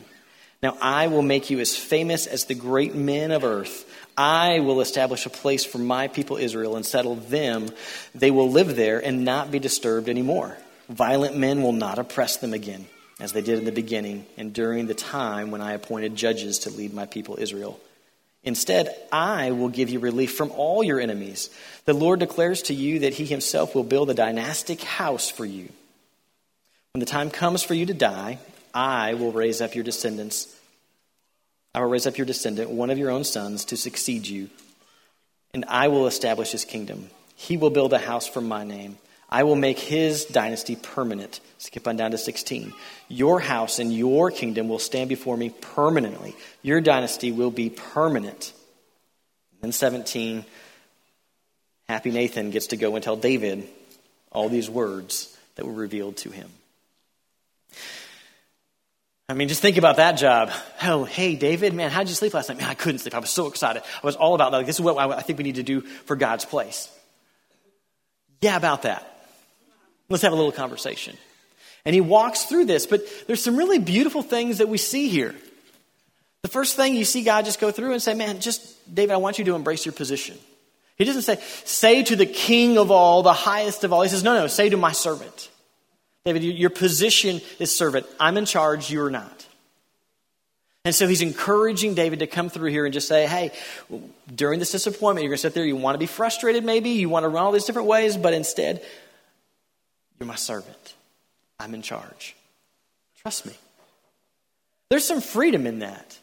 Now 0.63 0.77
I 0.81 1.07
will 1.07 1.21
make 1.21 1.49
you 1.49 1.59
as 1.59 1.75
famous 1.75 2.25
as 2.25 2.45
the 2.45 2.55
great 2.55 2.95
men 2.95 3.31
of 3.31 3.43
earth. 3.43 3.85
I 4.17 4.61
will 4.61 4.81
establish 4.81 5.25
a 5.25 5.29
place 5.29 5.65
for 5.65 5.77
my 5.77 6.07
people 6.07 6.37
Israel 6.37 6.75
and 6.75 6.85
settle 6.85 7.15
them. 7.15 7.69
They 8.15 8.31
will 8.31 8.49
live 8.49 8.75
there 8.75 8.99
and 9.03 9.25
not 9.25 9.51
be 9.51 9.59
disturbed 9.59 10.09
anymore. 10.09 10.57
Violent 10.89 11.37
men 11.37 11.61
will 11.61 11.73
not 11.73 11.99
oppress 11.99 12.37
them 12.37 12.53
again 12.53 12.87
as 13.19 13.31
they 13.31 13.41
did 13.41 13.57
in 13.57 13.65
the 13.65 13.71
beginning 13.71 14.25
and 14.37 14.53
during 14.53 14.87
the 14.87 14.93
time 14.93 15.51
when 15.51 15.61
I 15.61 15.73
appointed 15.73 16.15
judges 16.15 16.59
to 16.59 16.69
lead 16.69 16.93
my 16.93 17.05
people 17.05 17.37
Israel. 17.39 17.79
Instead, 18.43 18.95
I 19.11 19.51
will 19.51 19.69
give 19.69 19.89
you 19.89 19.99
relief 19.99 20.35
from 20.35 20.51
all 20.51 20.83
your 20.83 20.99
enemies. 20.99 21.49
The 21.85 21.93
Lord 21.93 22.19
declares 22.19 22.61
to 22.63 22.73
you 22.73 22.99
that 22.99 23.13
He 23.13 23.25
Himself 23.25 23.73
will 23.73 23.83
build 23.83 24.09
a 24.09 24.13
dynastic 24.13 24.81
house 24.81 25.29
for 25.29 25.45
you. 25.45 25.69
When 26.93 26.99
the 26.99 27.05
time 27.05 27.31
comes 27.31 27.63
for 27.63 27.73
you 27.73 27.87
to 27.87 27.93
die, 27.93 28.37
I 28.73 29.15
will 29.15 29.31
raise 29.31 29.61
up 29.61 29.73
your 29.73 29.83
descendants. 29.83 30.53
I 31.73 31.79
will 31.79 31.89
raise 31.89 32.05
up 32.05 32.17
your 32.17 32.27
descendant, 32.27 32.69
one 32.69 32.89
of 32.89 32.97
your 32.97 33.09
own 33.09 33.23
sons, 33.23 33.65
to 33.65 33.77
succeed 33.77 34.27
you, 34.27 34.49
and 35.53 35.65
I 35.67 35.87
will 35.87 36.05
establish 36.05 36.51
His 36.51 36.65
kingdom. 36.65 37.09
He 37.35 37.57
will 37.57 37.71
build 37.71 37.93
a 37.93 37.97
house 37.97 38.27
for 38.27 38.41
my 38.41 38.63
name 38.63 38.97
I 39.35 39.43
will 39.43 39.57
make 39.57 39.77
his 39.77 40.23
dynasty 40.23 40.77
permanent. 40.77 41.41
Skip 41.57 41.89
on 41.89 41.97
down 41.97 42.11
to 42.11 42.17
16. 42.17 42.71
Your 43.09 43.41
house 43.41 43.79
and 43.79 43.93
your 43.93 44.31
kingdom 44.31 44.69
will 44.69 44.79
stand 44.79 45.09
before 45.09 45.35
me 45.35 45.49
permanently. 45.49 46.37
Your 46.61 46.79
dynasty 46.79 47.33
will 47.33 47.51
be 47.51 47.69
permanent. 47.69 48.53
And 49.51 49.61
then 49.61 49.71
17, 49.73 50.45
happy 51.89 52.11
Nathan 52.11 52.49
gets 52.49 52.67
to 52.67 52.77
go 52.77 52.95
and 52.95 53.03
tell 53.03 53.17
David 53.17 53.67
all 54.31 54.47
these 54.47 54.69
words 54.69 55.37
that 55.55 55.65
were 55.65 55.73
revealed 55.73 56.15
to 56.17 56.29
him. 56.29 56.49
I 59.27 59.33
mean, 59.33 59.49
just 59.49 59.61
think 59.61 59.75
about 59.75 59.97
that 59.97 60.13
job. 60.13 60.49
Oh, 60.81 61.03
hey, 61.03 61.35
David, 61.35 61.73
man, 61.73 61.91
how'd 61.91 62.07
you 62.07 62.15
sleep 62.15 62.33
last 62.33 62.47
night? 62.47 62.59
Man, 62.59 62.69
I 62.69 62.73
couldn't 62.73 62.99
sleep. 62.99 63.13
I 63.13 63.19
was 63.19 63.31
so 63.31 63.47
excited. 63.47 63.83
I 64.01 64.05
was 64.05 64.15
all 64.15 64.33
about 64.33 64.51
that. 64.51 64.57
Like, 64.59 64.65
this 64.65 64.77
is 64.77 64.81
what 64.81 64.97
I 64.97 65.19
think 65.19 65.39
we 65.39 65.43
need 65.43 65.55
to 65.55 65.63
do 65.63 65.81
for 65.81 66.15
God's 66.15 66.45
place. 66.45 66.89
Yeah, 68.39 68.55
about 68.55 68.83
that. 68.83 69.11
Let's 70.09 70.23
have 70.23 70.33
a 70.33 70.35
little 70.35 70.51
conversation. 70.51 71.17
And 71.85 71.93
he 71.93 72.01
walks 72.01 72.45
through 72.45 72.65
this, 72.65 72.85
but 72.85 73.01
there's 73.27 73.43
some 73.43 73.55
really 73.55 73.79
beautiful 73.79 74.21
things 74.21 74.57
that 74.57 74.69
we 74.69 74.77
see 74.77 75.07
here. 75.07 75.35
The 76.41 76.49
first 76.49 76.75
thing 76.75 76.95
you 76.95 77.05
see 77.05 77.23
God 77.23 77.45
just 77.45 77.59
go 77.59 77.71
through 77.71 77.93
and 77.93 78.01
say, 78.01 78.13
Man, 78.13 78.39
just, 78.39 78.93
David, 78.93 79.13
I 79.13 79.17
want 79.17 79.39
you 79.39 79.45
to 79.45 79.55
embrace 79.55 79.85
your 79.85 79.93
position. 79.93 80.37
He 80.95 81.03
doesn't 81.03 81.23
say, 81.23 81.39
Say 81.63 82.03
to 82.03 82.15
the 82.15 82.25
king 82.25 82.77
of 82.77 82.91
all, 82.91 83.23
the 83.23 83.33
highest 83.33 83.83
of 83.83 83.93
all. 83.93 84.01
He 84.01 84.09
says, 84.09 84.23
No, 84.23 84.33
no, 84.33 84.47
say 84.47 84.69
to 84.69 84.77
my 84.77 84.91
servant. 84.91 85.49
David, 86.23 86.43
your 86.43 86.71
position 86.71 87.39
is 87.59 87.75
servant. 87.75 88.07
I'm 88.19 88.37
in 88.37 88.45
charge, 88.45 88.91
you're 88.91 89.11
not. 89.11 89.45
And 90.85 90.93
so 90.93 91.07
he's 91.07 91.23
encouraging 91.23 91.95
David 91.95 92.19
to 92.19 92.27
come 92.27 92.49
through 92.49 92.69
here 92.69 92.85
and 92.85 92.93
just 92.93 93.07
say, 93.07 93.25
hey, 93.25 93.51
during 94.33 94.59
this 94.59 94.71
disappointment, 94.71 95.23
you're 95.23 95.31
going 95.31 95.37
to 95.37 95.41
sit 95.41 95.55
there, 95.55 95.65
you 95.65 95.75
want 95.75 95.95
to 95.95 95.99
be 95.99 96.05
frustrated 96.05 96.63
maybe, 96.63 96.91
you 96.91 97.09
want 97.09 97.23
to 97.23 97.29
run 97.29 97.43
all 97.43 97.51
these 97.51 97.65
different 97.65 97.87
ways, 97.87 98.17
but 98.17 98.33
instead, 98.33 98.83
you're 100.19 100.27
my 100.27 100.35
servant. 100.35 100.93
I'm 101.59 101.73
in 101.73 101.81
charge. 101.81 102.35
Trust 103.21 103.45
me. 103.45 103.53
There's 104.89 105.05
some 105.05 105.21
freedom 105.21 105.65
in 105.65 105.79
that. 105.79 106.19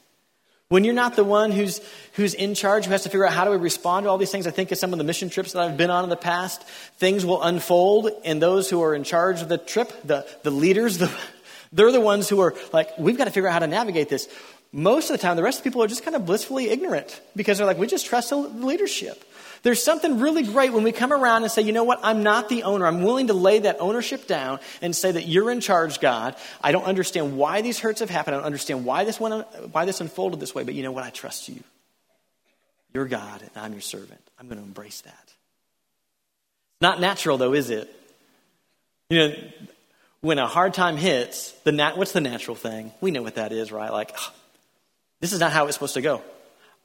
When 0.68 0.84
you're 0.84 0.94
not 0.94 1.16
the 1.16 1.24
one 1.24 1.52
who's, 1.52 1.82
who's 2.14 2.32
in 2.32 2.54
charge, 2.54 2.86
who 2.86 2.92
has 2.92 3.02
to 3.02 3.10
figure 3.10 3.26
out 3.26 3.34
how 3.34 3.44
do 3.44 3.50
we 3.50 3.58
respond 3.58 4.04
to 4.04 4.10
all 4.10 4.16
these 4.16 4.30
things, 4.30 4.46
I 4.46 4.50
think 4.50 4.72
of 4.72 4.78
some 4.78 4.92
of 4.92 4.98
the 4.98 5.04
mission 5.04 5.28
trips 5.28 5.52
that 5.52 5.60
I've 5.60 5.76
been 5.76 5.90
on 5.90 6.04
in 6.04 6.08
the 6.08 6.16
past. 6.16 6.62
Things 6.96 7.26
will 7.26 7.42
unfold, 7.42 8.08
and 8.24 8.40
those 8.40 8.70
who 8.70 8.82
are 8.82 8.94
in 8.94 9.04
charge 9.04 9.42
of 9.42 9.50
the 9.50 9.58
trip, 9.58 9.92
the, 10.02 10.26
the 10.44 10.50
leaders, 10.50 10.96
the, 10.96 11.12
they're 11.72 11.92
the 11.92 12.00
ones 12.00 12.26
who 12.28 12.40
are 12.40 12.54
like, 12.72 12.96
we've 12.98 13.18
got 13.18 13.24
to 13.24 13.30
figure 13.30 13.48
out 13.48 13.52
how 13.52 13.58
to 13.58 13.66
navigate 13.66 14.08
this. 14.08 14.28
Most 14.72 15.10
of 15.10 15.18
the 15.18 15.22
time, 15.22 15.36
the 15.36 15.42
rest 15.42 15.58
of 15.58 15.64
the 15.64 15.70
people 15.70 15.82
are 15.82 15.88
just 15.88 16.04
kind 16.04 16.16
of 16.16 16.24
blissfully 16.24 16.70
ignorant 16.70 17.20
because 17.36 17.58
they're 17.58 17.66
like, 17.66 17.76
we 17.76 17.86
just 17.86 18.06
trust 18.06 18.30
the 18.30 18.36
leadership. 18.36 19.22
There's 19.62 19.82
something 19.82 20.18
really 20.18 20.42
great 20.42 20.72
when 20.72 20.82
we 20.82 20.90
come 20.90 21.12
around 21.12 21.44
and 21.44 21.52
say, 21.52 21.62
you 21.62 21.72
know 21.72 21.84
what, 21.84 22.00
I'm 22.02 22.24
not 22.24 22.48
the 22.48 22.64
owner. 22.64 22.84
I'm 22.84 23.02
willing 23.02 23.28
to 23.28 23.32
lay 23.32 23.60
that 23.60 23.76
ownership 23.78 24.26
down 24.26 24.58
and 24.80 24.94
say 24.94 25.12
that 25.12 25.28
you're 25.28 25.50
in 25.52 25.60
charge, 25.60 26.00
God. 26.00 26.34
I 26.60 26.72
don't 26.72 26.84
understand 26.84 27.36
why 27.36 27.62
these 27.62 27.78
hurts 27.78 28.00
have 28.00 28.10
happened. 28.10 28.34
I 28.34 28.38
don't 28.38 28.46
understand 28.46 28.84
why 28.84 29.04
this, 29.04 29.20
went, 29.20 29.46
why 29.72 29.84
this 29.84 30.00
unfolded 30.00 30.40
this 30.40 30.54
way, 30.54 30.64
but 30.64 30.74
you 30.74 30.82
know 30.82 30.90
what? 30.90 31.04
I 31.04 31.10
trust 31.10 31.48
you. 31.48 31.62
You're 32.92 33.06
God, 33.06 33.40
and 33.40 33.50
I'm 33.64 33.72
your 33.72 33.80
servant. 33.80 34.20
I'm 34.38 34.48
going 34.48 34.58
to 34.58 34.64
embrace 34.64 35.00
that. 35.02 35.22
It's 35.24 36.80
not 36.80 37.00
natural, 37.00 37.38
though, 37.38 37.54
is 37.54 37.70
it? 37.70 37.88
You 39.10 39.18
know, 39.18 39.34
when 40.22 40.38
a 40.38 40.46
hard 40.46 40.74
time 40.74 40.96
hits, 40.96 41.52
the 41.64 41.72
nat- 41.72 41.96
what's 41.96 42.12
the 42.12 42.20
natural 42.20 42.56
thing? 42.56 42.92
We 43.00 43.12
know 43.12 43.22
what 43.22 43.36
that 43.36 43.52
is, 43.52 43.70
right? 43.70 43.92
Like, 43.92 44.16
this 45.20 45.32
is 45.32 45.38
not 45.38 45.52
how 45.52 45.66
it's 45.66 45.76
supposed 45.76 45.94
to 45.94 46.02
go. 46.02 46.20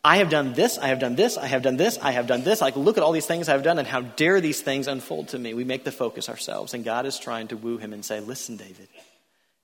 I 0.04 0.18
have 0.18 0.30
done 0.30 0.54
this, 0.54 0.78
I 0.78 0.88
have 0.88 1.00
done 1.00 1.16
this, 1.16 1.38
I 1.38 1.48
have 1.48 1.62
done 1.62 1.76
this, 1.76 1.98
I 2.02 2.12
have 2.12 2.28
done 2.28 2.44
this. 2.44 2.62
Like, 2.62 2.76
look 2.76 2.98
at 2.98 3.04
all 3.04 3.12
these 3.12 3.26
things 3.26 3.50
I've 3.50 3.64
done, 3.64 3.80
and 3.80 3.88
how 3.88 4.02
dare 4.02 4.40
these 4.40 4.62
things 4.62 4.88
unfold 4.88 5.30
to 5.30 5.40
me. 5.40 5.54
We 5.54 5.64
make 5.64 5.84
the 5.84 5.92
focus 5.92 6.30
ourselves, 6.30 6.74
and 6.74 6.86
God 6.86 7.06
is 7.06 7.20
trying 7.20 7.50
to 7.50 7.58
woo 7.58 7.78
him 7.78 7.94
and 7.94 8.06
say, 8.06 8.20
Listen, 8.20 8.58
David, 8.58 8.88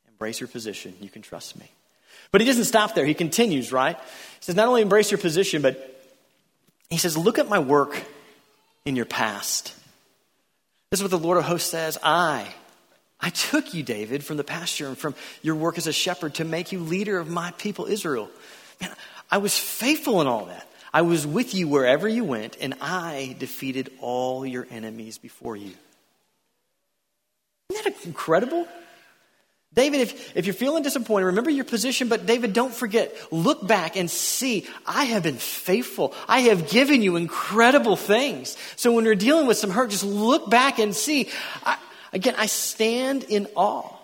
embrace 0.10 0.40
your 0.40 0.50
position. 0.50 0.96
You 1.00 1.10
can 1.10 1.22
trust 1.22 1.58
me. 1.58 1.70
But 2.32 2.42
he 2.42 2.48
doesn't 2.48 2.66
stop 2.66 2.96
there. 2.96 3.06
He 3.06 3.14
continues, 3.14 3.72
right? 3.72 3.96
He 3.96 4.42
says, 4.42 4.56
Not 4.56 4.68
only 4.68 4.82
embrace 4.82 5.12
your 5.12 5.20
position, 5.20 5.62
but 5.62 6.04
he 6.90 6.98
says, 6.98 7.16
Look 7.16 7.40
at 7.40 7.48
my 7.48 7.60
work 7.60 8.04
in 8.86 8.96
your 8.96 9.06
past. 9.06 9.74
This 10.90 11.00
is 11.00 11.04
what 11.04 11.12
the 11.12 11.18
Lord 11.18 11.38
of 11.38 11.46
hosts 11.46 11.72
says 11.72 11.98
I, 12.04 12.48
I 13.20 13.30
took 13.30 13.74
you, 13.74 13.82
David, 13.82 14.24
from 14.24 14.38
the 14.38 14.44
pasture 14.44 14.88
and 14.88 14.98
from 14.98 15.16
your 15.42 15.56
work 15.56 15.78
as 15.78 15.88
a 15.88 15.94
shepherd 15.94 16.36
to 16.36 16.46
make 16.46 16.72
you 16.72 16.80
leader 16.80 17.18
of 17.18 17.30
my 17.30 17.52
people, 17.52 17.86
Israel. 17.86 18.30
Man, 18.82 18.92
I 19.34 19.38
was 19.38 19.58
faithful 19.58 20.22
in 20.22 20.28
all 20.28 20.46
that. 20.46 20.70
I 20.94 21.02
was 21.02 21.26
with 21.26 21.56
you 21.56 21.68
wherever 21.68 22.08
you 22.08 22.24
went, 22.24 22.56
and 22.62 22.76
I 22.80 23.36
defeated 23.40 23.90
all 24.00 24.46
your 24.46 24.68
enemies 24.70 25.18
before 25.18 25.58
you. 25.58 25.72
Isn't 27.72 27.84
that 27.84 28.06
incredible? 28.06 28.68
David, 29.74 30.02
if, 30.02 30.38
if 30.38 30.46
you're 30.46 30.54
feeling 30.54 30.84
disappointed, 30.84 31.26
remember 31.26 31.50
your 31.50 31.66
position, 31.66 32.10
but 32.10 32.28
David, 32.28 32.54
don't 32.54 32.72
forget, 32.72 33.12
look 33.32 33.66
back 33.66 33.96
and 33.96 34.08
see, 34.08 34.68
I 34.86 35.06
have 35.06 35.24
been 35.24 35.38
faithful. 35.38 36.14
I 36.28 36.42
have 36.42 36.70
given 36.70 37.02
you 37.02 37.16
incredible 37.16 37.96
things. 37.96 38.56
So 38.76 38.92
when 38.92 39.04
you're 39.04 39.16
dealing 39.16 39.48
with 39.48 39.58
some 39.58 39.72
hurt, 39.72 39.90
just 39.90 40.04
look 40.04 40.48
back 40.48 40.78
and 40.78 40.96
see. 40.96 41.32
I, 41.66 41.80
again, 42.14 42.36
I 42.38 42.46
stand 42.46 43.24
in 43.24 43.48
awe. 43.56 43.98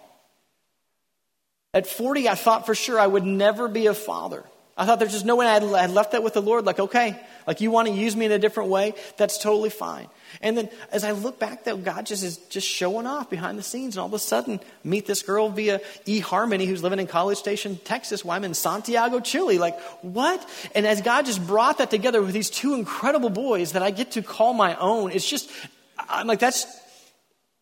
At 1.76 1.86
40, 1.86 2.28
I 2.28 2.34
thought 2.34 2.66
for 2.66 2.74
sure 2.74 3.00
I 3.00 3.06
would 3.06 3.28
never 3.28 3.68
be 3.68 3.86
a 3.86 3.94
father. 3.94 4.44
I 4.80 4.86
thought 4.86 4.98
there's 5.00 5.12
just 5.12 5.26
no 5.26 5.36
way 5.36 5.46
I 5.46 5.60
had 5.60 5.92
left 5.92 6.14
that 6.14 6.24
with 6.24 6.34
the 6.34 6.42
Lord. 6.42 6.66
Like, 6.66 6.80
okay, 6.80 7.20
like 7.46 7.60
you 7.60 7.70
want 7.70 7.90
to 7.90 7.94
use 7.94 8.16
me 8.16 8.26
in 8.26 8.32
a 8.32 8.40
different 8.40 8.70
way? 8.70 8.94
That's 9.18 9.38
totally 9.38 9.70
fine. 9.70 10.08
And 10.42 10.58
then 10.58 10.70
as 10.92 11.04
I 11.04 11.12
look 11.12 11.38
back, 11.38 11.66
though, 11.66 11.76
God 11.76 12.06
just 12.06 12.24
is 12.24 12.38
just 12.48 12.66
showing 12.66 13.06
off 13.06 13.30
behind 13.30 13.60
the 13.60 13.64
scenes. 13.64 13.98
And 13.98 14.02
all 14.02 14.08
of 14.08 14.14
a 14.14 14.20
sudden, 14.20 14.62
meet 14.86 15.06
this 15.06 15.22
girl 15.22 15.50
via 15.50 15.80
eHarmony 16.06 16.66
who's 16.66 16.82
living 16.82 17.00
in 17.00 17.08
College 17.08 17.38
Station, 17.38 17.78
Texas, 17.84 18.24
while 18.24 18.38
I'm 18.38 18.46
in 18.46 18.54
Santiago, 18.54 19.20
Chile. 19.20 19.58
Like, 19.58 19.78
what? 20.02 20.48
And 20.74 20.88
as 20.88 21.02
God 21.02 21.26
just 21.26 21.46
brought 21.46 21.80
that 21.80 21.92
together 21.92 22.22
with 22.22 22.34
these 22.34 22.50
two 22.50 22.74
incredible 22.74 23.30
boys 23.30 23.74
that 23.74 23.84
I 23.84 23.92
get 23.92 24.12
to 24.12 24.22
call 24.22 24.54
my 24.54 24.76
own, 24.78 25.12
it's 25.12 25.30
just, 25.30 25.52
I'm 25.98 26.28
like, 26.28 26.40
that's 26.40 26.66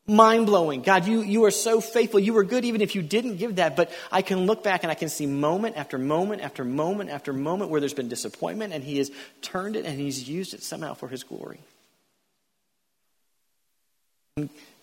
mind 0.08 0.46
blowing. 0.46 0.82
God, 0.82 1.06
you, 1.06 1.22
you 1.22 1.44
are 1.46 1.52
so 1.52 1.82
faithful. 1.82 2.20
You 2.20 2.34
were 2.34 2.44
good 2.44 2.66
even 2.66 2.82
if 2.82 2.96
you 2.96 3.02
didn't 3.02 3.38
give 3.38 3.58
that. 3.58 3.76
But 3.76 3.92
I 4.12 4.22
can 4.22 4.46
look 4.46 4.64
back 4.64 4.84
and 4.84 4.92
I 4.92 4.96
can 4.96 5.10
see 5.10 5.26
moment 5.26 5.76
after 5.76 5.98
moment 5.98 6.42
after 6.42 6.64
moment 6.64 7.10
after 7.10 7.34
moment 7.34 7.70
where 7.70 7.80
there's 7.80 7.94
been 7.94 8.08
disappointment 8.08 8.74
and 8.74 8.84
He 8.84 8.98
has 8.98 9.12
turned 9.42 9.76
it 9.76 9.86
and 9.86 10.00
He's 10.00 10.28
used 10.28 10.54
it 10.54 10.64
somehow 10.64 10.94
for 10.94 11.08
His 11.08 11.24
glory. 11.24 11.60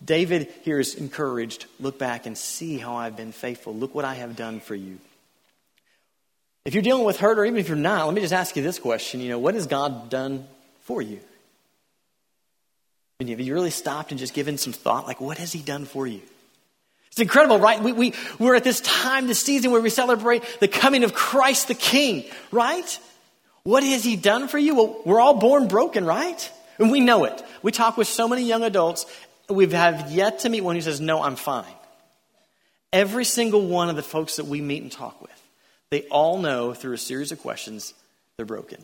David 0.03 0.53
here 0.63 0.79
is 0.79 0.95
encouraged 0.95 1.65
look 1.79 1.97
back 1.97 2.25
and 2.25 2.37
see 2.37 2.77
how 2.77 2.95
I've 2.95 3.15
been 3.15 3.31
faithful. 3.31 3.73
Look 3.73 3.95
what 3.95 4.05
I 4.05 4.15
have 4.15 4.35
done 4.35 4.59
for 4.59 4.75
you. 4.75 4.99
If 6.65 6.73
you're 6.73 6.83
dealing 6.83 7.05
with 7.05 7.19
hurt, 7.19 7.37
or 7.37 7.45
even 7.45 7.59
if 7.59 7.67
you're 7.67 7.77
not, 7.77 8.05
let 8.05 8.15
me 8.15 8.21
just 8.21 8.33
ask 8.33 8.55
you 8.55 8.63
this 8.63 8.79
question. 8.79 9.21
You 9.21 9.29
know, 9.29 9.39
what 9.39 9.53
has 9.53 9.67
God 9.67 10.09
done 10.09 10.47
for 10.81 11.01
you? 11.01 11.19
And 13.19 13.29
have 13.29 13.39
you 13.39 13.53
really 13.53 13.69
stopped 13.69 14.11
and 14.11 14.19
just 14.19 14.33
given 14.33 14.57
some 14.57 14.73
thought? 14.73 15.07
Like, 15.07 15.21
what 15.21 15.37
has 15.37 15.51
He 15.53 15.61
done 15.61 15.85
for 15.85 16.05
you? 16.05 16.21
It's 17.07 17.21
incredible, 17.21 17.59
right? 17.59 17.81
We, 17.81 17.93
we, 17.93 18.13
we're 18.39 18.55
at 18.55 18.65
this 18.65 18.81
time, 18.81 19.27
this 19.27 19.39
season 19.39 19.71
where 19.71 19.79
we 19.79 19.89
celebrate 19.89 20.43
the 20.59 20.67
coming 20.67 21.05
of 21.05 21.13
Christ 21.13 21.69
the 21.69 21.75
King, 21.75 22.25
right? 22.51 22.99
What 23.63 23.83
has 23.83 24.03
He 24.03 24.17
done 24.17 24.49
for 24.49 24.57
you? 24.57 24.75
Well, 24.75 25.01
we're 25.05 25.21
all 25.21 25.35
born 25.35 25.69
broken, 25.69 26.05
right? 26.05 26.51
And 26.77 26.91
we 26.91 26.99
know 26.99 27.23
it. 27.23 27.41
We 27.61 27.71
talk 27.71 27.95
with 27.95 28.09
so 28.09 28.27
many 28.27 28.43
young 28.43 28.63
adults. 28.63 29.05
We 29.49 29.65
have 29.69 30.11
yet 30.11 30.39
to 30.39 30.49
meet 30.49 30.61
one 30.61 30.75
who 30.75 30.81
says, 30.81 30.99
No, 30.99 31.23
I'm 31.23 31.37
fine. 31.37 31.65
Every 32.91 33.23
single 33.23 33.65
one 33.65 33.89
of 33.89 33.95
the 33.95 34.03
folks 34.03 34.35
that 34.35 34.45
we 34.45 34.59
meet 34.59 34.81
and 34.81 34.91
talk 34.91 35.21
with, 35.21 35.31
they 35.89 36.03
all 36.03 36.37
know 36.37 36.73
through 36.73 36.93
a 36.93 36.97
series 36.97 37.31
of 37.31 37.39
questions 37.39 37.93
they're 38.35 38.45
broken. 38.45 38.83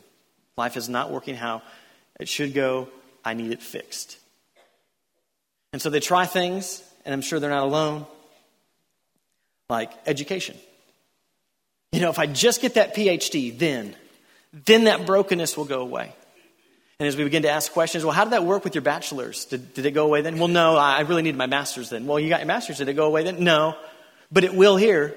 Life 0.55 0.77
is 0.77 0.87
not 0.87 1.11
working 1.11 1.35
how 1.35 1.61
it 2.19 2.29
should 2.29 2.53
go. 2.53 2.87
I 3.25 3.33
need 3.33 3.51
it 3.51 3.61
fixed. 3.61 4.17
And 5.73 5.81
so 5.81 5.89
they 5.89 5.99
try 5.99 6.25
things, 6.25 6.83
and 7.05 7.13
I'm 7.13 7.21
sure 7.21 7.39
they're 7.39 7.49
not 7.49 7.63
alone, 7.63 8.05
like 9.69 9.91
education. 10.05 10.57
You 11.91 12.01
know, 12.01 12.09
if 12.09 12.19
I 12.19 12.25
just 12.25 12.61
get 12.61 12.75
that 12.75 12.95
PhD, 12.95 13.57
then, 13.57 13.95
then 14.65 14.85
that 14.85 15.05
brokenness 15.05 15.57
will 15.57 15.65
go 15.65 15.81
away. 15.81 16.13
And 16.99 17.07
as 17.07 17.17
we 17.17 17.23
begin 17.23 17.43
to 17.43 17.49
ask 17.49 17.71
questions, 17.71 18.03
well, 18.05 18.13
how 18.13 18.25
did 18.25 18.33
that 18.33 18.43
work 18.43 18.63
with 18.63 18.75
your 18.75 18.83
bachelor's? 18.83 19.45
Did, 19.45 19.73
did 19.73 19.85
it 19.85 19.91
go 19.91 20.05
away 20.05 20.21
then? 20.21 20.37
Well, 20.37 20.47
no, 20.47 20.75
I 20.75 21.01
really 21.01 21.23
needed 21.23 21.37
my 21.37 21.47
master's 21.47 21.89
then. 21.89 22.05
Well, 22.05 22.19
you 22.19 22.29
got 22.29 22.41
your 22.41 22.47
master's. 22.47 22.77
Did 22.77 22.89
it 22.89 22.93
go 22.93 23.07
away 23.07 23.23
then? 23.23 23.43
No. 23.43 23.75
But 24.31 24.43
it 24.43 24.53
will 24.53 24.77
here. 24.77 25.15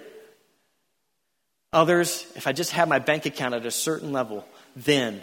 Others, 1.73 2.27
if 2.37 2.47
I 2.47 2.53
just 2.53 2.71
have 2.71 2.89
my 2.89 3.01
bank 3.01 3.27
account 3.27 3.55
at 3.55 3.67
a 3.67 3.71
certain 3.71 4.13
level, 4.13 4.47
then, 4.77 5.21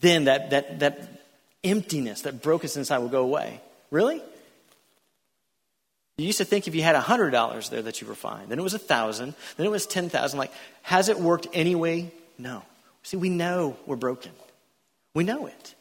then 0.00 0.24
that, 0.24 0.50
that, 0.50 0.80
that 0.80 1.08
emptiness, 1.64 2.22
that 2.22 2.42
brokenness 2.42 2.76
inside 2.76 2.98
will 2.98 3.08
go 3.08 3.22
away. 3.22 3.60
Really? 3.90 4.22
You 6.18 6.26
used 6.26 6.38
to 6.38 6.44
think 6.44 6.68
if 6.68 6.74
you 6.74 6.82
had 6.82 6.94
$100 6.94 7.70
there 7.70 7.82
that 7.82 8.00
you 8.00 8.06
were 8.06 8.14
fine. 8.14 8.48
Then 8.48 8.58
it 8.58 8.62
was 8.62 8.74
1000 8.74 9.34
Then 9.56 9.66
it 9.66 9.70
was 9.70 9.86
10000 9.86 10.38
Like, 10.38 10.52
has 10.82 11.08
it 11.08 11.18
worked 11.18 11.46
anyway? 11.52 12.12
No. 12.38 12.62
See, 13.02 13.16
we 13.16 13.30
know 13.30 13.76
we're 13.86 13.96
broken. 13.96 14.32
We 15.14 15.24
know 15.24 15.46
it. 15.46 15.74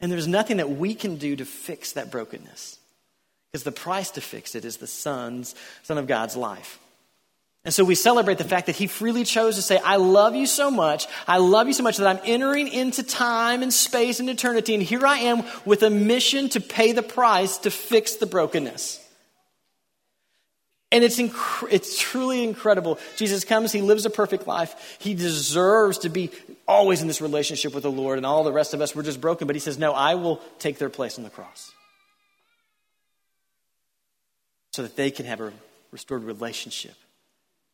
And 0.00 0.12
there's 0.12 0.28
nothing 0.28 0.58
that 0.58 0.70
we 0.70 0.94
can 0.94 1.16
do 1.16 1.36
to 1.36 1.44
fix 1.44 1.92
that 1.92 2.10
brokenness. 2.10 2.78
Because 3.50 3.64
the 3.64 3.72
price 3.72 4.10
to 4.12 4.20
fix 4.20 4.54
it 4.54 4.64
is 4.64 4.76
the 4.76 4.86
Son's, 4.86 5.54
Son 5.82 5.98
of 5.98 6.06
God's 6.06 6.36
life. 6.36 6.78
And 7.64 7.74
so 7.74 7.82
we 7.82 7.96
celebrate 7.96 8.38
the 8.38 8.44
fact 8.44 8.66
that 8.66 8.76
he 8.76 8.86
freely 8.86 9.24
chose 9.24 9.56
to 9.56 9.62
say, 9.62 9.78
I 9.78 9.96
love 9.96 10.36
you 10.36 10.46
so 10.46 10.70
much. 10.70 11.06
I 11.26 11.38
love 11.38 11.66
you 11.66 11.72
so 11.72 11.82
much 11.82 11.96
that 11.96 12.06
I'm 12.06 12.20
entering 12.24 12.68
into 12.68 13.02
time 13.02 13.62
and 13.62 13.72
space 13.72 14.20
and 14.20 14.30
eternity. 14.30 14.74
And 14.74 14.82
here 14.82 15.04
I 15.04 15.18
am 15.18 15.42
with 15.64 15.82
a 15.82 15.90
mission 15.90 16.48
to 16.50 16.60
pay 16.60 16.92
the 16.92 17.02
price 17.02 17.58
to 17.58 17.70
fix 17.72 18.16
the 18.16 18.26
brokenness. 18.26 19.04
And 20.92 21.02
it's, 21.02 21.18
inc- 21.18 21.68
it's 21.70 21.98
truly 21.98 22.44
incredible. 22.44 22.98
Jesus 23.16 23.44
comes, 23.44 23.72
he 23.72 23.82
lives 23.82 24.06
a 24.06 24.10
perfect 24.10 24.46
life. 24.46 24.96
He 25.00 25.14
deserves 25.14 25.98
to 25.98 26.08
be 26.08 26.30
always 26.66 27.02
in 27.02 27.08
this 27.08 27.20
relationship 27.20 27.74
with 27.74 27.82
the 27.82 27.90
Lord, 27.90 28.18
and 28.18 28.26
all 28.26 28.44
the 28.44 28.52
rest 28.52 28.72
of 28.72 28.80
us, 28.80 28.94
we're 28.94 29.02
just 29.02 29.20
broken. 29.20 29.46
But 29.46 29.56
he 29.56 29.60
says, 29.60 29.78
No, 29.78 29.92
I 29.92 30.14
will 30.14 30.40
take 30.58 30.78
their 30.78 30.90
place 30.90 31.18
on 31.18 31.24
the 31.24 31.30
cross 31.30 31.72
so 34.72 34.82
that 34.82 34.94
they 34.94 35.10
can 35.10 35.26
have 35.26 35.40
a 35.40 35.52
restored 35.90 36.22
relationship 36.22 36.94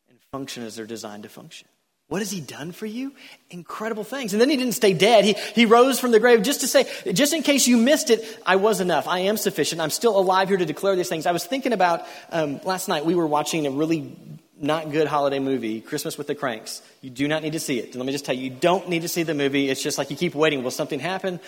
and 0.09 0.17
function 0.31 0.63
as 0.63 0.75
they're 0.75 0.85
designed 0.85 1.23
to 1.23 1.29
function. 1.29 1.67
What 2.13 2.21
has 2.21 2.29
he 2.29 2.41
done 2.41 2.73
for 2.73 2.85
you? 2.85 3.11
Incredible 3.49 4.03
things. 4.03 4.33
And 4.33 4.39
then 4.39 4.47
he 4.47 4.55
didn't 4.55 4.75
stay 4.75 4.93
dead. 4.93 5.25
He, 5.25 5.33
he 5.55 5.65
rose 5.65 5.99
from 5.99 6.11
the 6.11 6.19
grave 6.19 6.43
just 6.43 6.61
to 6.61 6.67
say, 6.67 6.85
just 7.11 7.33
in 7.33 7.41
case 7.41 7.65
you 7.65 7.75
missed 7.75 8.11
it, 8.11 8.23
I 8.45 8.57
was 8.57 8.81
enough. 8.81 9.07
I 9.07 9.21
am 9.21 9.35
sufficient. 9.35 9.81
I'm 9.81 9.89
still 9.89 10.15
alive 10.15 10.47
here 10.47 10.59
to 10.59 10.65
declare 10.67 10.95
these 10.95 11.09
things. 11.09 11.25
I 11.25 11.31
was 11.31 11.43
thinking 11.43 11.73
about 11.73 12.05
um, 12.29 12.59
last 12.65 12.87
night, 12.87 13.03
we 13.03 13.15
were 13.15 13.25
watching 13.25 13.65
a 13.65 13.71
really 13.71 14.15
not 14.61 14.91
good 14.91 15.07
holiday 15.07 15.39
movie, 15.39 15.81
Christmas 15.81 16.15
with 16.15 16.27
the 16.27 16.35
Cranks. 16.35 16.83
You 17.01 17.09
do 17.09 17.27
not 17.27 17.41
need 17.41 17.53
to 17.53 17.59
see 17.59 17.79
it. 17.79 17.95
Let 17.95 18.05
me 18.05 18.11
just 18.11 18.25
tell 18.25 18.35
you, 18.35 18.43
you 18.43 18.51
don't 18.51 18.89
need 18.89 19.01
to 19.01 19.07
see 19.07 19.23
the 19.23 19.33
movie. 19.33 19.71
It's 19.71 19.81
just 19.81 19.97
like 19.97 20.11
you 20.11 20.15
keep 20.15 20.35
waiting. 20.35 20.61
Will 20.61 20.69
something 20.69 20.99
happen? 20.99 21.39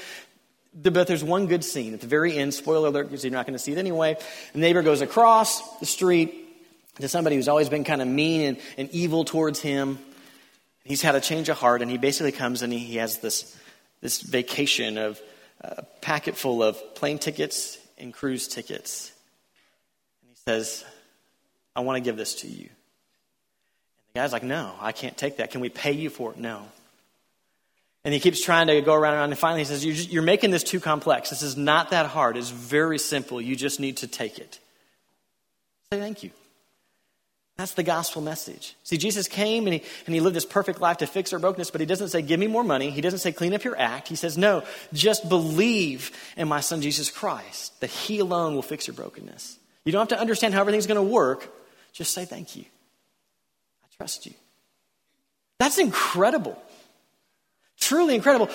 But 0.74 1.06
there's 1.06 1.24
one 1.24 1.46
good 1.46 1.64
scene 1.64 1.94
at 1.94 2.02
the 2.02 2.08
very 2.08 2.36
end. 2.36 2.56
Spoiler 2.56 2.88
alert, 2.88 3.04
because 3.04 3.24
you're 3.24 3.32
not 3.32 3.46
going 3.46 3.54
to 3.54 3.60
see 3.60 3.74
it 3.74 3.78
anyway. 3.78 4.18
The 4.54 4.60
neighbor 4.62 4.82
goes 4.82 5.02
across 5.02 5.78
the 5.78 5.86
street 5.86 6.34
to 7.02 7.08
somebody 7.08 7.36
who's 7.36 7.50
always 7.50 7.70
been 7.70 7.84
kind 7.84 8.02
of 8.02 8.08
mean 8.08 8.42
and, 8.42 8.58
and 8.80 8.90
evil 8.90 9.26
towards 9.26 9.60
him. 9.60 10.00
He's 10.86 11.02
had 11.02 11.16
a 11.16 11.20
change 11.20 11.50
of 11.50 11.58
heart, 11.58 11.82
and 11.82 11.90
he 11.90 11.98
basically 11.98 12.32
comes 12.32 12.62
and 12.62 12.72
he, 12.72 12.98
has 12.98 13.18
this, 13.18 13.58
this 14.02 14.22
vacation 14.22 15.00
of 15.00 15.20
uh, 15.64 15.74
a 15.80 15.84
packet 16.02 16.38
full 16.38 16.62
of 16.62 16.78
plane 16.94 17.18
tickets 17.18 17.80
and 17.98 18.14
cruise 18.14 18.48
tickets. 18.48 19.12
And 20.22 20.30
he 20.30 20.36
says, 20.48 20.86
I 21.76 21.80
want 21.80 21.98
to 21.98 22.02
give 22.02 22.18
this 22.18 22.36
to 22.42 22.48
you. 22.48 22.70
And 22.70 24.14
the 24.14 24.20
guy's 24.20 24.32
like, 24.32 24.44
No, 24.44 24.76
I 24.80 24.92
can't 24.92 25.18
take 25.18 25.38
that. 25.38 25.50
Can 25.50 25.60
we 25.60 25.70
pay 25.70 25.92
you 25.92 26.12
for 26.12 26.32
it? 26.32 26.38
No. 26.38 26.68
And 28.04 28.14
he 28.14 28.20
keeps 28.20 28.40
trying 28.40 28.68
to 28.68 28.80
go 28.82 28.94
around 28.94 29.14
and 29.14 29.20
around, 29.20 29.30
and 29.32 29.40
finally 29.40 29.62
he 29.62 29.66
says, 29.66 29.84
you're, 29.84 29.96
just, 29.96 30.12
you're 30.12 30.22
making 30.22 30.52
this 30.52 30.64
too 30.64 30.80
complex. 30.80 31.32
This 31.32 31.42
is 31.42 31.58
not 31.58 31.90
that 31.90 32.06
hard. 32.06 32.38
It's 32.38 32.52
very 32.52 33.00
simple. 33.00 33.42
You 33.42 33.56
just 33.56 33.80
need 33.80 33.98
to 33.98 34.08
take 34.08 34.38
it. 34.38 34.60
Say 35.92 36.00
thank 36.00 36.22
you. 36.22 36.30
That's 37.58 37.74
the 37.74 37.84
gospel 37.84 38.22
message. 38.22 38.76
See, 38.84 38.98
Jesus 38.98 39.30
came 39.30 39.66
and 39.66 39.76
he, 39.76 39.84
and 40.06 40.14
he 40.14 40.20
lived 40.20 40.36
this 40.36 40.46
perfect 40.46 40.82
life 40.82 40.98
to 40.98 41.08
fix 41.08 41.32
our 41.32 41.40
brokenness, 41.40 41.72
but 41.72 41.80
he 41.80 41.88
doesn't 41.88 42.10
say, 42.10 42.22
give 42.22 42.38
me 42.38 42.48
more 42.48 42.66
money. 42.66 42.90
He 42.90 43.00
doesn't 43.00 43.20
say, 43.20 43.32
clean 43.32 43.54
up 43.54 43.64
your 43.64 43.80
act. 43.80 44.10
He 44.10 44.18
says, 44.18 44.38
no, 44.38 44.64
just 44.92 45.30
believe 45.30 46.12
in 46.36 46.50
my 46.50 46.60
son 46.60 46.82
Jesus 46.82 47.10
Christ, 47.10 47.80
that 47.80 47.90
he 47.90 48.20
alone 48.20 48.56
will 48.56 48.62
fix 48.62 48.88
your 48.88 48.94
brokenness. 48.94 49.58
You 49.86 49.94
don't 49.94 50.02
have 50.02 50.18
to 50.18 50.20
understand 50.20 50.54
how 50.54 50.60
everything's 50.60 50.88
going 50.88 50.98
to 50.98 51.14
work. 51.14 51.50
Just 51.94 52.14
say 52.14 52.26
thank 52.26 52.58
you. 52.58 52.64
I 53.84 53.88
trust 53.96 54.26
you. 54.26 54.34
That's 55.58 55.78
incredible. 55.78 56.62
Truly 57.80 58.16
incredible. 58.16 58.50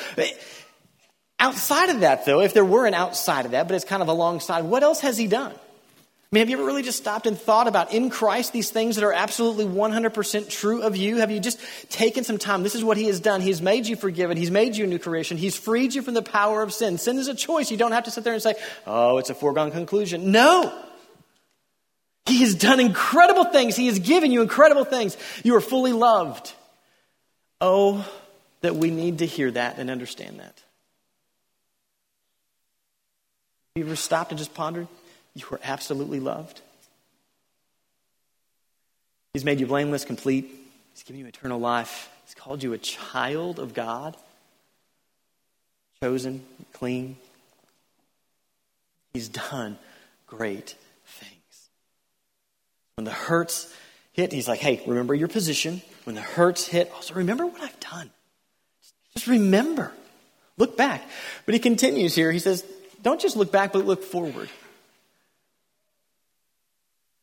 Outside 1.38 1.88
of 1.88 2.00
that, 2.00 2.26
though, 2.26 2.40
if 2.42 2.52
there 2.52 2.66
were 2.66 2.84
an 2.84 2.92
outside 2.92 3.46
of 3.46 3.52
that, 3.52 3.66
but 3.66 3.76
it's 3.76 3.86
kind 3.86 4.02
of 4.02 4.08
alongside, 4.08 4.64
what 4.64 4.82
else 4.82 5.00
has 5.00 5.16
he 5.16 5.26
done? 5.26 5.54
I 6.33 6.37
mean, 6.37 6.43
have 6.43 6.51
you 6.51 6.59
ever 6.59 6.64
really 6.64 6.85
just 6.85 6.99
stopped 6.99 7.27
and 7.27 7.37
thought 7.37 7.66
about 7.66 7.93
in 7.93 8.09
Christ 8.09 8.53
these 8.53 8.71
things 8.71 8.95
that 8.95 9.05
are 9.05 9.12
absolutely 9.12 9.64
100% 9.64 10.49
true 10.49 10.83
of 10.83 10.95
you? 10.95 11.16
Have 11.16 11.33
you 11.33 11.40
just 11.40 11.59
taken 11.90 12.23
some 12.23 12.38
time? 12.38 12.62
This 12.62 12.77
is 12.77 12.85
what 12.85 12.97
He 12.97 13.07
has 13.07 13.19
done. 13.19 13.40
He's 13.40 13.61
made 13.61 13.88
you 13.88 13.97
forgiven. 13.97 14.37
He's 14.37 14.51
made 14.51 14.77
you 14.77 14.85
a 14.85 14.87
new 14.87 15.01
creation. 15.01 15.37
He's 15.37 15.57
freed 15.57 15.93
you 15.93 16.03
from 16.03 16.14
the 16.14 16.23
power 16.23 16.62
of 16.62 16.73
sin. 16.73 16.99
Sin 16.99 17.19
is 17.19 17.27
a 17.27 17.35
choice. 17.35 17.73
You 17.73 17.77
don't 17.77 17.90
have 17.90 18.05
to 18.05 18.12
sit 18.12 18.23
there 18.23 18.33
and 18.33 18.40
say, 18.40 18.55
oh, 18.87 19.19
it's 19.19 19.31
a 19.31 19.35
foregone 19.35 19.73
conclusion. 19.73 20.31
No. 20.31 20.73
He 22.27 22.43
has 22.43 22.55
done 22.55 22.79
incredible 22.79 23.47
things. 23.47 23.75
He 23.75 23.88
has 23.88 23.99
given 23.99 24.31
you 24.31 24.40
incredible 24.40 24.85
things. 24.85 25.16
You 25.43 25.57
are 25.57 25.61
fully 25.61 25.93
loved. 25.93 26.53
Oh, 27.61 28.09
that 28.61 28.77
we 28.77 28.93
need 28.93 29.19
to 29.19 29.27
hear 29.27 29.51
that 29.51 29.79
and 29.79 29.90
understand 29.90 30.38
that. 30.38 30.55
Have 33.75 33.75
you 33.75 33.85
ever 33.85 33.97
stopped 33.97 34.31
and 34.31 34.38
just 34.38 34.55
pondered? 34.55 34.87
You 35.35 35.47
are 35.53 35.61
absolutely 35.62 36.21
loved. 36.21 36.61
He's 39.33 39.45
made 39.45 39.61
you 39.61 39.66
blameless, 39.66 40.05
complete. 40.05 40.51
He's 40.93 41.05
given 41.05 41.21
you 41.21 41.27
eternal 41.27 41.61
life. 41.61 42.11
He's 42.27 42.35
called 42.35 42.62
you 42.62 42.73
a 42.73 42.79
child 42.79 43.59
of 43.59 43.75
God, 43.75 44.16
chosen, 46.03 46.45
clean. 46.73 47.16
He's 49.12 49.29
done 49.29 49.79
great 50.27 50.75
things. 51.07 51.69
When 52.97 53.05
the 53.05 53.11
hurts 53.11 53.73
hit, 54.12 54.33
he's 54.33 54.49
like, 54.49 54.61
hey, 54.61 54.83
remember 54.87 55.14
your 55.14 55.29
position. 55.29 55.83
When 56.05 56.14
the 56.14 56.23
hurts 56.23 56.66
hit, 56.66 56.90
also 56.95 57.14
remember 57.14 57.47
what 57.47 57.61
I've 57.61 57.81
done. 57.81 58.11
Just 59.14 59.27
remember. 59.27 59.93
Look 60.57 60.77
back. 60.77 61.03
But 61.47 61.55
he 61.55 61.61
continues 61.61 62.14
here. 62.14 62.31
He 62.31 62.38
says, 62.38 62.64
don't 63.03 63.21
just 63.21 63.37
look 63.37 63.51
back, 63.51 63.73
but 63.73 63.87
look 63.87 64.03
forward. 64.03 64.49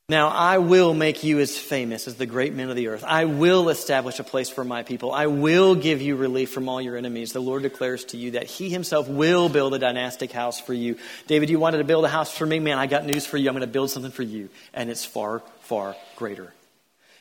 Now 0.10 0.30
I 0.30 0.60
will 0.60 0.94
make 0.94 1.26
you 1.26 1.40
as 1.40 1.58
famous 1.58 2.08
as 2.08 2.16
the 2.16 2.26
great 2.26 2.54
men 2.54 2.70
of 2.70 2.78
the 2.78 2.88
earth. 2.88 3.04
I 3.06 3.26
will 3.26 3.68
establish 3.68 4.20
a 4.20 4.24
place 4.24 4.50
for 4.50 4.64
my 4.64 4.84
people. 4.84 5.12
I 5.12 5.28
will 5.28 5.76
give 5.76 6.02
you 6.02 6.16
relief 6.16 6.50
from 6.50 6.70
all 6.70 6.82
your 6.82 6.96
enemies. 6.96 7.34
The 7.34 7.42
Lord 7.42 7.64
declares 7.64 8.06
to 8.06 8.18
you 8.18 8.32
that 8.32 8.46
He 8.46 8.70
Himself 8.70 9.10
will 9.10 9.50
build 9.50 9.74
a 9.74 9.80
dynastic 9.80 10.32
house 10.32 10.62
for 10.62 10.74
you. 10.74 10.96
David, 11.28 11.50
you 11.50 11.60
wanted 11.60 11.80
to 11.80 11.84
build 11.84 12.06
a 12.06 12.08
house 12.08 12.34
for 12.34 12.46
me? 12.46 12.60
Man, 12.60 12.78
I 12.78 12.88
got 12.88 13.06
news 13.06 13.26
for 13.26 13.36
you. 13.36 13.50
I'm 13.50 13.54
going 13.54 13.68
to 13.68 13.68
build 13.68 13.92
something 13.92 14.14
for 14.14 14.24
you. 14.24 14.48
And 14.74 14.90
it's 14.90 15.04
far, 15.04 15.40
far 15.64 15.94
greater. 16.16 16.54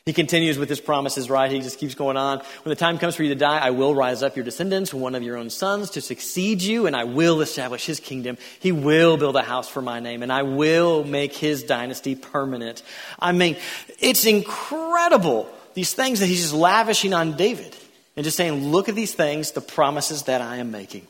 He 0.07 0.13
continues 0.13 0.57
with 0.57 0.69
his 0.69 0.79
promises, 0.79 1.29
right? 1.29 1.51
He 1.51 1.59
just 1.59 1.79
keeps 1.79 1.93
going 1.93 2.15
on. 2.15 2.37
When 2.37 2.69
the 2.69 2.77
time 2.77 2.97
comes 2.97 3.17
for 3.17 3.23
you 3.23 3.29
to 3.29 3.35
die, 3.35 3.57
I 3.57 3.71
will 3.71 3.93
rise 3.93 4.23
up 4.23 4.37
your 4.37 4.45
descendants, 4.45 4.93
one 4.93 5.15
of 5.15 5.21
your 5.21 5.35
own 5.35 5.49
sons, 5.49 5.89
to 5.91 6.01
succeed 6.01 6.61
you, 6.61 6.87
and 6.87 6.95
I 6.95 7.03
will 7.03 7.41
establish 7.41 7.85
his 7.85 7.99
kingdom. 7.99 8.37
He 8.61 8.71
will 8.71 9.17
build 9.17 9.35
a 9.35 9.41
house 9.41 9.67
for 9.67 9.81
my 9.81 9.99
name, 9.99 10.23
and 10.23 10.31
I 10.31 10.43
will 10.43 11.03
make 11.03 11.35
his 11.35 11.61
dynasty 11.61 12.15
permanent. 12.15 12.83
I 13.19 13.33
mean, 13.33 13.57
it's 13.99 14.23
incredible, 14.23 15.51
these 15.73 15.93
things 15.93 16.21
that 16.21 16.27
he's 16.27 16.41
just 16.41 16.53
lavishing 16.53 17.13
on 17.13 17.35
David. 17.35 17.75
And 18.15 18.23
just 18.23 18.37
saying, 18.37 18.71
look 18.71 18.87
at 18.87 18.95
these 18.95 19.13
things, 19.13 19.51
the 19.51 19.59
promises 19.59 20.23
that 20.23 20.39
I 20.39 20.57
am 20.57 20.71
making. 20.71 21.05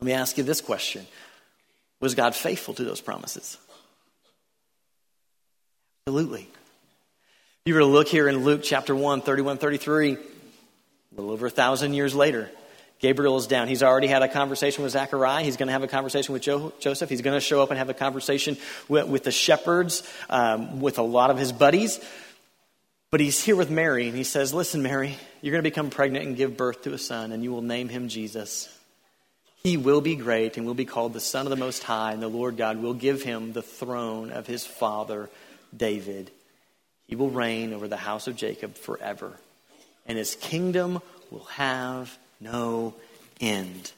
Let 0.00 0.06
me 0.06 0.12
ask 0.14 0.38
you 0.38 0.44
this 0.44 0.62
question 0.62 1.06
Was 2.00 2.14
God 2.14 2.34
faithful 2.34 2.72
to 2.72 2.84
those 2.84 3.02
promises? 3.02 3.58
Absolutely 6.06 6.48
you 7.68 7.74
were 7.74 7.80
to 7.80 7.86
look 7.86 8.08
here 8.08 8.28
in 8.28 8.44
Luke 8.44 8.62
chapter 8.64 8.96
1, 8.96 9.20
31, 9.20 9.58
33, 9.58 10.14
a 10.14 10.18
little 11.14 11.30
over 11.30 11.48
a 11.48 11.50
thousand 11.50 11.92
years 11.92 12.14
later, 12.14 12.50
Gabriel 12.98 13.36
is 13.36 13.46
down. 13.46 13.68
He's 13.68 13.82
already 13.82 14.06
had 14.06 14.22
a 14.22 14.28
conversation 14.28 14.82
with 14.84 14.92
Zechariah. 14.92 15.44
He's 15.44 15.58
going 15.58 15.66
to 15.66 15.74
have 15.74 15.82
a 15.82 15.86
conversation 15.86 16.32
with 16.32 16.40
jo- 16.40 16.72
Joseph. 16.80 17.10
He's 17.10 17.20
going 17.20 17.36
to 17.36 17.42
show 17.42 17.62
up 17.62 17.68
and 17.68 17.78
have 17.78 17.90
a 17.90 17.94
conversation 17.94 18.56
with, 18.88 19.06
with 19.06 19.22
the 19.22 19.30
shepherds, 19.30 20.02
um, 20.30 20.80
with 20.80 20.98
a 20.98 21.02
lot 21.02 21.30
of 21.30 21.36
his 21.36 21.52
buddies. 21.52 22.00
But 23.10 23.20
he's 23.20 23.44
here 23.44 23.54
with 23.54 23.68
Mary, 23.70 24.08
and 24.08 24.16
he 24.16 24.24
says, 24.24 24.54
Listen, 24.54 24.82
Mary, 24.82 25.16
you're 25.42 25.52
going 25.52 25.62
to 25.62 25.70
become 25.70 25.90
pregnant 25.90 26.24
and 26.24 26.36
give 26.38 26.56
birth 26.56 26.84
to 26.84 26.94
a 26.94 26.98
son, 26.98 27.32
and 27.32 27.44
you 27.44 27.52
will 27.52 27.60
name 27.60 27.90
him 27.90 28.08
Jesus. 28.08 28.74
He 29.62 29.76
will 29.76 30.00
be 30.00 30.16
great 30.16 30.56
and 30.56 30.64
will 30.64 30.72
be 30.72 30.86
called 30.86 31.12
the 31.12 31.20
Son 31.20 31.44
of 31.44 31.50
the 31.50 31.56
Most 31.56 31.82
High, 31.82 32.12
and 32.12 32.22
the 32.22 32.28
Lord 32.28 32.56
God 32.56 32.80
will 32.80 32.94
give 32.94 33.22
him 33.22 33.52
the 33.52 33.60
throne 33.60 34.30
of 34.30 34.46
his 34.46 34.64
father 34.64 35.28
David. 35.76 36.30
He 37.08 37.16
will 37.16 37.30
reign 37.30 37.72
over 37.72 37.88
the 37.88 37.96
house 37.96 38.28
of 38.28 38.36
Jacob 38.36 38.76
forever, 38.76 39.32
and 40.06 40.16
his 40.16 40.36
kingdom 40.36 41.00
will 41.30 41.44
have 41.46 42.16
no 42.40 42.94
end. 43.40 43.92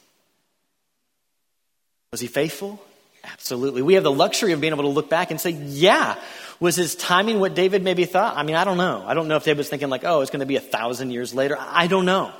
Was 2.12 2.20
he 2.20 2.26
faithful? 2.26 2.82
Absolutely. 3.24 3.82
We 3.82 3.94
have 3.94 4.02
the 4.02 4.10
luxury 4.10 4.52
of 4.52 4.60
being 4.60 4.72
able 4.72 4.84
to 4.84 4.88
look 4.88 5.10
back 5.10 5.30
and 5.30 5.40
say, 5.40 5.50
yeah, 5.50 6.16
was 6.58 6.76
his 6.76 6.94
timing 6.94 7.38
what 7.38 7.54
David 7.54 7.82
maybe 7.82 8.04
thought? 8.04 8.36
I 8.36 8.42
mean, 8.42 8.56
I 8.56 8.64
don't 8.64 8.78
know. 8.78 9.04
I 9.06 9.14
don't 9.14 9.28
know 9.28 9.36
if 9.36 9.44
David 9.44 9.58
was 9.58 9.68
thinking, 9.68 9.90
like, 9.90 10.04
oh, 10.04 10.20
it's 10.20 10.30
going 10.30 10.40
to 10.40 10.46
be 10.46 10.56
a 10.56 10.60
thousand 10.60 11.10
years 11.10 11.34
later. 11.34 11.56
I 11.58 11.86
don't 11.86 12.06
know. 12.06 12.32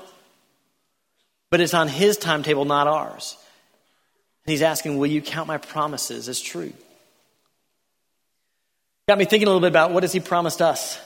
But 1.51 1.61
it's 1.61 1.75
on 1.75 1.89
his 1.89 2.17
timetable, 2.17 2.65
not 2.65 2.87
ours. 2.87 3.37
And 4.47 4.53
he's 4.53 4.63
asking, 4.63 4.99
will 4.99 5.09
you 5.09 5.21
count 5.21 5.49
my 5.49 5.59
promises 5.59 6.29
as 6.29 6.41
true? 6.41 6.73
Got 9.11 9.19
me 9.19 9.25
thinking 9.25 9.49
a 9.49 9.51
little 9.51 9.61
bit 9.61 9.73
about 9.73 9.91
what 9.91 10.05
has 10.05 10.13
he 10.13 10.21
promised 10.21 10.63
us? 10.63 10.97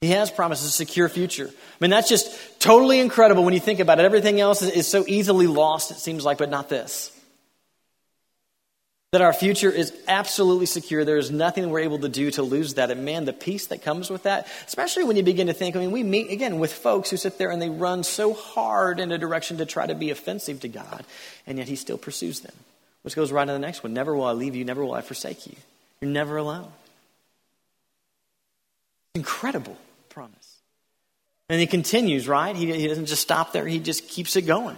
He 0.00 0.08
has 0.12 0.30
promised 0.30 0.64
a 0.64 0.68
secure 0.68 1.06
future. 1.10 1.50
I 1.50 1.76
mean, 1.80 1.90
that's 1.90 2.08
just 2.08 2.58
totally 2.62 2.98
incredible 2.98 3.44
when 3.44 3.52
you 3.52 3.60
think 3.60 3.78
about 3.78 3.98
it. 3.98 4.06
Everything 4.06 4.40
else 4.40 4.62
is, 4.62 4.86
so 4.86 5.04
easily 5.06 5.46
lost, 5.46 5.90
it 5.90 5.98
seems 5.98 6.24
like, 6.24 6.38
but 6.38 6.48
not 6.48 6.70
this. 6.70 7.14
That 9.10 9.20
our 9.20 9.34
future 9.34 9.70
is 9.70 9.92
absolutely 10.08 10.64
secure. 10.64 11.04
There 11.04 11.18
is 11.18 11.30
nothing 11.30 11.68
we're 11.68 11.80
able 11.80 11.98
to 11.98 12.08
do 12.08 12.30
to 12.30 12.42
lose 12.42 12.72
that. 12.72 12.90
And 12.90 13.04
man, 13.04 13.26
the 13.26 13.34
peace 13.34 13.66
that 13.66 13.82
comes 13.82 14.08
with 14.08 14.22
that, 14.22 14.46
especially 14.66 15.04
when 15.04 15.18
you 15.18 15.22
begin 15.22 15.48
to 15.48 15.52
think, 15.52 15.76
I 15.76 15.80
mean, 15.80 15.90
we 15.90 16.02
meet 16.02 16.30
again 16.30 16.58
with 16.58 16.72
folks 16.72 17.10
who 17.10 17.18
sit 17.18 17.36
there 17.36 17.50
and 17.50 17.60
they 17.60 17.68
run 17.68 18.02
so 18.02 18.32
hard 18.32 18.98
in 18.98 19.12
a 19.12 19.18
direction 19.18 19.58
to 19.58 19.66
try 19.66 19.86
to 19.86 19.94
be 19.94 20.08
offensive 20.08 20.60
to 20.60 20.68
God, 20.68 21.04
and 21.46 21.58
yet 21.58 21.68
He 21.68 21.76
still 21.76 21.98
pursues 21.98 22.40
them. 22.40 22.54
Which 23.02 23.14
goes 23.14 23.30
right 23.30 23.44
to 23.44 23.52
the 23.52 23.58
next 23.58 23.82
one 23.82 23.92
Never 23.92 24.16
will 24.16 24.24
I 24.24 24.32
leave 24.32 24.56
you, 24.56 24.64
never 24.64 24.82
will 24.82 24.94
I 24.94 25.02
forsake 25.02 25.46
you. 25.46 25.56
You're 26.02 26.10
never 26.10 26.36
alone. 26.36 26.68
Incredible 29.14 29.76
promise. 30.08 30.58
And 31.48 31.60
he 31.60 31.66
continues, 31.66 32.26
right? 32.26 32.56
He, 32.56 32.72
he 32.72 32.88
doesn't 32.88 33.06
just 33.06 33.22
stop 33.22 33.52
there, 33.52 33.66
he 33.66 33.78
just 33.78 34.08
keeps 34.08 34.34
it 34.36 34.42
going. 34.42 34.76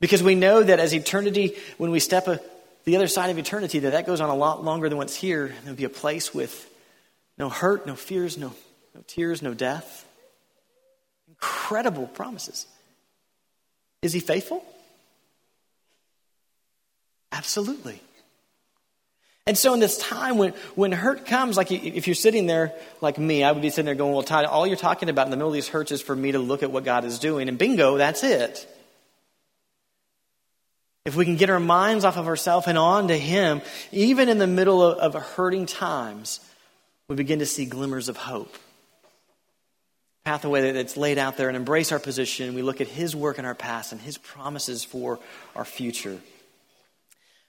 Because 0.00 0.22
we 0.22 0.34
know 0.34 0.62
that 0.62 0.80
as 0.80 0.92
eternity, 0.92 1.56
when 1.78 1.90
we 1.90 1.98
step 1.98 2.28
a, 2.28 2.40
the 2.84 2.96
other 2.96 3.08
side 3.08 3.30
of 3.30 3.38
eternity, 3.38 3.78
that 3.80 3.92
that 3.92 4.06
goes 4.06 4.20
on 4.20 4.28
a 4.28 4.34
lot 4.34 4.62
longer 4.62 4.88
than 4.90 4.98
what's 4.98 5.14
here. 5.14 5.54
There'll 5.62 5.76
be 5.76 5.84
a 5.84 5.88
place 5.88 6.34
with 6.34 6.70
no 7.38 7.48
hurt, 7.48 7.86
no 7.86 7.94
fears, 7.94 8.36
no, 8.36 8.52
no 8.94 9.02
tears, 9.06 9.40
no 9.40 9.54
death. 9.54 10.06
Incredible 11.28 12.06
promises. 12.06 12.66
Is 14.02 14.12
he 14.12 14.20
faithful? 14.20 14.62
Absolutely. 17.32 18.02
And 19.46 19.58
so 19.58 19.74
in 19.74 19.80
this 19.80 19.98
time 19.98 20.38
when, 20.38 20.52
when 20.74 20.92
hurt 20.92 21.26
comes, 21.26 21.56
like 21.56 21.70
if 21.70 22.06
you're 22.06 22.14
sitting 22.14 22.46
there 22.46 22.72
like 23.02 23.18
me, 23.18 23.44
I 23.44 23.52
would 23.52 23.60
be 23.60 23.68
sitting 23.68 23.84
there 23.84 23.94
going, 23.94 24.12
well, 24.12 24.22
Tod, 24.22 24.46
all 24.46 24.66
you're 24.66 24.76
talking 24.76 25.10
about 25.10 25.26
in 25.26 25.30
the 25.30 25.36
middle 25.36 25.50
of 25.50 25.54
these 25.54 25.68
hurts 25.68 25.92
is 25.92 26.00
for 26.00 26.16
me 26.16 26.32
to 26.32 26.38
look 26.38 26.62
at 26.62 26.70
what 26.70 26.84
God 26.84 27.04
is 27.04 27.18
doing. 27.18 27.48
And 27.48 27.58
bingo, 27.58 27.98
that's 27.98 28.24
it. 28.24 28.66
If 31.04 31.14
we 31.14 31.26
can 31.26 31.36
get 31.36 31.50
our 31.50 31.60
minds 31.60 32.06
off 32.06 32.16
of 32.16 32.26
ourselves 32.26 32.66
and 32.66 32.78
on 32.78 33.08
to 33.08 33.18
Him, 33.18 33.60
even 33.92 34.30
in 34.30 34.38
the 34.38 34.46
middle 34.46 34.82
of, 34.82 35.14
of 35.14 35.22
hurting 35.22 35.66
times, 35.66 36.40
we 37.08 37.16
begin 37.16 37.40
to 37.40 37.46
see 37.46 37.66
glimmers 37.66 38.08
of 38.08 38.16
hope. 38.16 38.54
Pathway 40.24 40.72
that's 40.72 40.96
laid 40.96 41.18
out 41.18 41.36
there 41.36 41.48
and 41.48 41.56
embrace 41.58 41.92
our 41.92 41.98
position. 41.98 42.54
We 42.54 42.62
look 42.62 42.80
at 42.80 42.88
His 42.88 43.14
work 43.14 43.38
in 43.38 43.44
our 43.44 43.54
past 43.54 43.92
and 43.92 44.00
His 44.00 44.16
promises 44.16 44.82
for 44.82 45.20
our 45.54 45.66
future. 45.66 46.18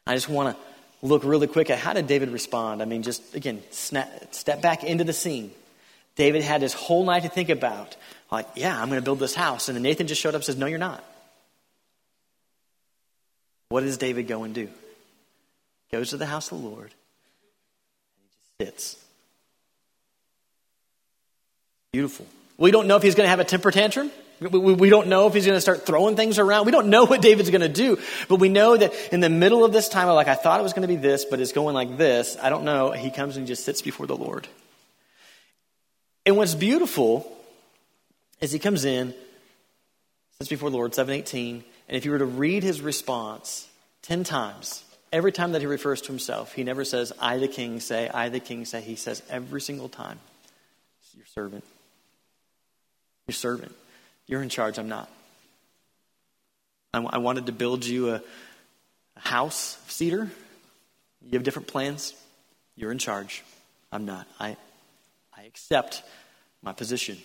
I 0.06 0.16
just 0.16 0.28
want 0.28 0.58
to 0.58 0.64
look 1.06 1.24
really 1.24 1.48
quick 1.48 1.70
at 1.70 1.80
how 1.80 1.94
did 1.94 2.08
David 2.08 2.30
respond. 2.30 2.82
I 2.82 2.86
mean, 2.86 3.04
just 3.04 3.36
again, 3.36 3.64
snap, 3.72 4.34
step 4.34 4.62
back 4.62 4.84
into 4.84 5.04
the 5.04 5.14
scene. 5.14 5.52
David 6.16 6.42
had 6.42 6.62
his 6.62 6.74
whole 6.74 7.06
night 7.06 7.24
to 7.24 7.30
think 7.30 7.50
about, 7.50 7.96
like, 8.32 8.48
yeah, 8.56 8.80
I'm 8.80 8.90
going 8.90 9.00
to 9.02 9.06
build 9.06 9.20
this 9.20 9.36
house. 9.36 9.68
And 9.70 9.76
then 9.76 9.84
Nathan 9.84 10.08
just 10.08 10.22
showed 10.22 10.30
up 10.30 10.36
and 10.36 10.44
says, 10.44 10.58
no, 10.58 10.66
you're 10.66 10.80
not. 10.80 11.04
What 13.70 13.82
does 13.82 13.98
David 13.98 14.28
go 14.28 14.44
and 14.44 14.54
do? 14.54 14.70
Goes 15.92 16.12
to 16.12 16.18
the 16.18 16.26
house 16.26 16.52
of 16.52 16.62
the 16.62 16.68
Lord 16.68 16.92
and 16.92 16.94
he 18.58 18.66
just 18.66 18.72
sits. 18.76 19.04
Beautiful. 21.92 22.26
We 22.58 22.72
don't 22.72 22.88
know 22.88 22.96
if 22.96 23.04
he's 23.04 23.16
going 23.16 23.26
to 23.26 23.30
have 23.30 23.40
a 23.40 23.46
temper 23.46 23.72
tantrum. 23.72 24.12
We 24.42 24.90
don't 24.90 25.08
know 25.08 25.28
if 25.28 25.34
he's 25.34 25.46
going 25.46 25.58
to 25.58 25.62
start 25.62 25.86
throwing 25.86 26.16
things 26.16 26.40
around. 26.40 26.66
We 26.66 26.72
don't 26.72 26.88
know 26.88 27.06
what 27.06 27.22
David's 27.22 27.50
going 27.50 27.62
to 27.62 27.70
do. 27.70 27.98
But 28.28 28.38
we 28.38 28.50
know 28.50 28.76
that 28.76 28.94
in 29.14 29.22
the 29.22 29.30
middle 29.30 29.64
of 29.64 29.72
this 29.72 29.88
time, 29.88 30.08
like, 30.10 30.28
I 30.28 30.36
thought 30.36 30.60
it 30.60 30.64
was 30.64 30.74
going 30.74 30.82
to 30.82 30.88
be 30.88 30.98
this, 30.98 31.24
but 31.24 31.40
it's 31.40 31.54
going 31.54 31.74
like 31.74 31.98
this. 31.98 32.38
I 32.42 32.50
don't 32.50 32.66
know. 32.66 32.92
He 32.92 33.12
comes 33.12 33.38
and 33.38 33.46
he 33.46 33.48
just 33.48 33.64
sits 33.64 33.82
before 33.82 34.08
the 34.08 34.16
Lord. 34.16 34.48
And 36.26 36.38
what's 36.38 36.56
beautiful 36.56 37.32
is 38.42 38.52
he 38.52 38.60
comes 38.60 38.84
in, 38.84 39.14
sits 40.40 40.50
before 40.50 40.70
the 40.70 40.78
Lord, 40.78 40.94
718. 40.94 41.64
And 41.88 41.98
if 41.98 42.04
you 42.04 42.12
were 42.12 42.20
to 42.20 42.26
read 42.26 42.64
his 42.64 42.82
response 42.82 43.68
10 44.02 44.24
times, 44.26 44.84
every 45.14 45.32
time 45.32 45.54
that 45.54 45.62
he 45.62 45.68
refers 45.68 46.02
to 46.02 46.08
himself, 46.08 46.54
he 46.54 46.64
never 46.64 46.84
says, 46.84 47.14
I 47.22 47.38
the 47.38 47.48
king 47.48 47.80
say, 47.80 48.10
I 48.10 48.30
the 48.30 48.42
king 48.42 48.66
say. 48.66 48.82
He 48.82 48.96
says 48.96 49.24
every 49.30 49.62
single 49.62 49.88
time, 49.88 50.20
your 51.16 51.26
servant. 51.28 51.64
Your 53.28 53.34
servant. 53.34 53.74
You're 54.28 54.42
in 54.42 54.50
charge, 54.50 54.78
I'm 54.78 54.90
not. 54.90 55.10
I, 56.94 57.00
I 57.00 57.18
wanted 57.18 57.48
to 57.48 57.52
build 57.52 57.86
you 57.86 58.12
a, 58.12 58.22
a 59.16 59.20
house 59.20 59.78
of 59.86 59.92
cedar. 59.92 60.30
You 61.22 61.32
have 61.34 61.44
different 61.44 61.68
plans. 61.68 62.14
You're 62.76 62.92
in 62.92 62.98
charge. 62.98 63.44
I'm 63.92 64.06
not. 64.06 64.28
I, 64.40 64.58
I 65.36 65.44
accept 65.44 66.04
my 66.62 66.74
position. 66.74 67.18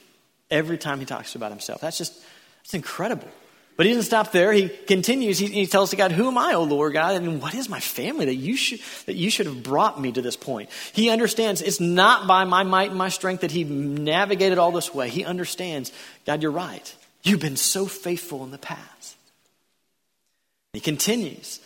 Every 0.51 0.78
time 0.78 0.98
he 0.98 1.07
talks 1.07 1.34
about 1.34 1.51
himself. 1.51 1.80
That's 1.80 1.98
just, 1.98 2.14
that's 2.59 2.74
incredible. 2.74 3.28
But 3.77 3.87
he 3.87 3.93
doesn't 3.93 4.05
stop 4.05 4.31
there. 4.31 4.53
He 4.53 4.68
continues. 4.68 5.39
He, 5.39 5.47
he 5.47 5.66
tells 5.66 5.95
God, 5.95 6.12
Who 6.12 6.29
am 6.29 6.37
I, 6.37 6.53
O 6.53 6.64
Lord 6.64 6.93
God? 6.93 7.14
And 7.14 7.41
what 7.41 7.55
is 7.55 7.68
my 7.68 7.81
family 7.81 8.27
that 8.27 8.35
you, 8.35 8.57
should, 8.57 8.81
that 9.07 9.14
you 9.14 9.31
should 9.31 9.47
have 9.47 9.62
brought 9.62 9.99
me 9.99 10.12
to 10.12 10.21
this 10.21 10.37
point? 10.37 10.68
He 10.93 11.09
understands 11.09 11.62
it's 11.62 11.81
not 11.81 12.27
by 12.27 12.45
my 12.45 12.62
might 12.62 12.91
and 12.91 12.99
my 12.99 13.09
strength 13.09 13.41
that 13.41 13.51
he 13.51 13.64
navigated 13.64 14.59
all 14.59 14.71
this 14.71 14.95
way. 14.95 15.09
He 15.09 15.25
understands, 15.25 15.93
God, 16.27 16.43
you're 16.43 16.51
right. 16.51 16.95
You've 17.23 17.41
been 17.41 17.57
so 17.57 17.87
faithful 17.87 18.45
in 18.45 18.51
the 18.51 18.59
past. 18.59 19.16
He 20.73 20.81
continues. 20.81 21.61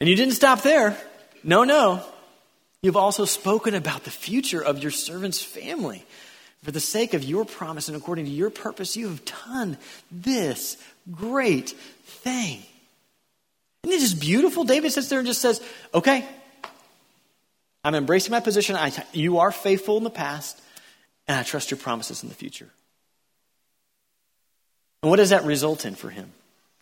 And 0.00 0.08
you 0.08 0.16
didn't 0.16 0.34
stop 0.34 0.62
there. 0.62 0.96
No, 1.44 1.64
no. 1.64 2.04
You've 2.82 2.96
also 2.96 3.24
spoken 3.24 3.74
about 3.74 4.02
the 4.02 4.10
future 4.10 4.60
of 4.60 4.82
your 4.82 4.90
servant's 4.90 5.40
family. 5.40 6.04
For 6.62 6.70
the 6.70 6.80
sake 6.80 7.14
of 7.14 7.24
your 7.24 7.44
promise 7.44 7.88
and 7.88 7.96
according 7.96 8.26
to 8.26 8.30
your 8.30 8.50
purpose, 8.50 8.96
you 8.96 9.08
have 9.08 9.22
done 9.46 9.76
this 10.10 10.76
great 11.10 11.70
thing. 11.70 12.62
Isn't 13.82 13.96
it 13.96 14.00
just 14.00 14.20
beautiful? 14.20 14.62
David 14.62 14.92
sits 14.92 15.08
there 15.08 15.18
and 15.18 15.26
just 15.26 15.40
says, 15.40 15.60
Okay, 15.92 16.24
I'm 17.84 17.96
embracing 17.96 18.30
my 18.30 18.40
position. 18.40 18.76
I, 18.76 18.92
you 19.12 19.38
are 19.38 19.50
faithful 19.50 19.96
in 19.96 20.04
the 20.04 20.10
past, 20.10 20.60
and 21.26 21.36
I 21.36 21.42
trust 21.42 21.72
your 21.72 21.78
promises 21.78 22.22
in 22.22 22.28
the 22.28 22.34
future. 22.34 22.68
And 25.02 25.10
what 25.10 25.16
does 25.16 25.30
that 25.30 25.44
result 25.44 25.84
in 25.84 25.96
for 25.96 26.10
him? 26.10 26.30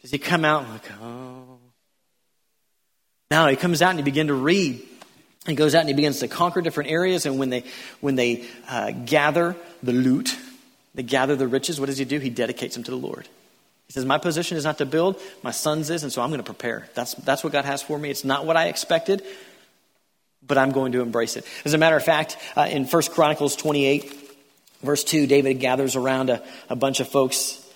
Does 0.02 0.10
he 0.10 0.18
come 0.18 0.44
out 0.44 0.64
and 0.64 0.72
like, 0.72 0.92
oh. 1.02 1.58
Now 3.30 3.48
he 3.48 3.56
comes 3.56 3.80
out 3.80 3.90
and 3.90 3.98
he 3.98 4.02
begins 4.02 4.28
to 4.28 4.34
read. 4.34 4.86
He 5.46 5.54
goes 5.54 5.74
out 5.74 5.80
and 5.80 5.88
he 5.88 5.94
begins 5.94 6.20
to 6.20 6.28
conquer 6.28 6.60
different 6.60 6.90
areas. 6.90 7.24
And 7.24 7.38
when 7.38 7.50
they, 7.50 7.64
when 8.00 8.14
they 8.14 8.46
uh, 8.68 8.90
gather 8.90 9.56
the 9.82 9.92
loot, 9.92 10.36
they 10.94 11.02
gather 11.02 11.36
the 11.36 11.48
riches, 11.48 11.80
what 11.80 11.86
does 11.86 11.98
he 11.98 12.04
do? 12.04 12.18
He 12.18 12.30
dedicates 12.30 12.74
them 12.74 12.84
to 12.84 12.90
the 12.90 12.96
Lord. 12.96 13.26
He 13.86 13.92
says, 13.92 14.04
My 14.04 14.18
position 14.18 14.56
is 14.56 14.64
not 14.64 14.78
to 14.78 14.86
build, 14.86 15.20
my 15.42 15.50
son's 15.50 15.90
is, 15.90 16.02
and 16.02 16.12
so 16.12 16.22
I'm 16.22 16.28
going 16.28 16.38
to 16.38 16.44
prepare. 16.44 16.88
That's, 16.94 17.14
that's 17.14 17.42
what 17.42 17.52
God 17.52 17.64
has 17.64 17.82
for 17.82 17.98
me. 17.98 18.10
It's 18.10 18.24
not 18.24 18.44
what 18.44 18.56
I 18.56 18.66
expected, 18.68 19.22
but 20.46 20.58
I'm 20.58 20.72
going 20.72 20.92
to 20.92 21.00
embrace 21.00 21.36
it. 21.36 21.44
As 21.64 21.74
a 21.74 21.78
matter 21.78 21.96
of 21.96 22.04
fact, 22.04 22.36
uh, 22.56 22.68
in 22.70 22.84
1 22.84 23.02
Chronicles 23.10 23.56
28, 23.56 24.14
verse 24.82 25.02
2, 25.04 25.26
David 25.26 25.54
gathers 25.54 25.96
around 25.96 26.30
a, 26.30 26.42
a 26.68 26.76
bunch 26.76 27.00
of 27.00 27.08
folks. 27.08 27.66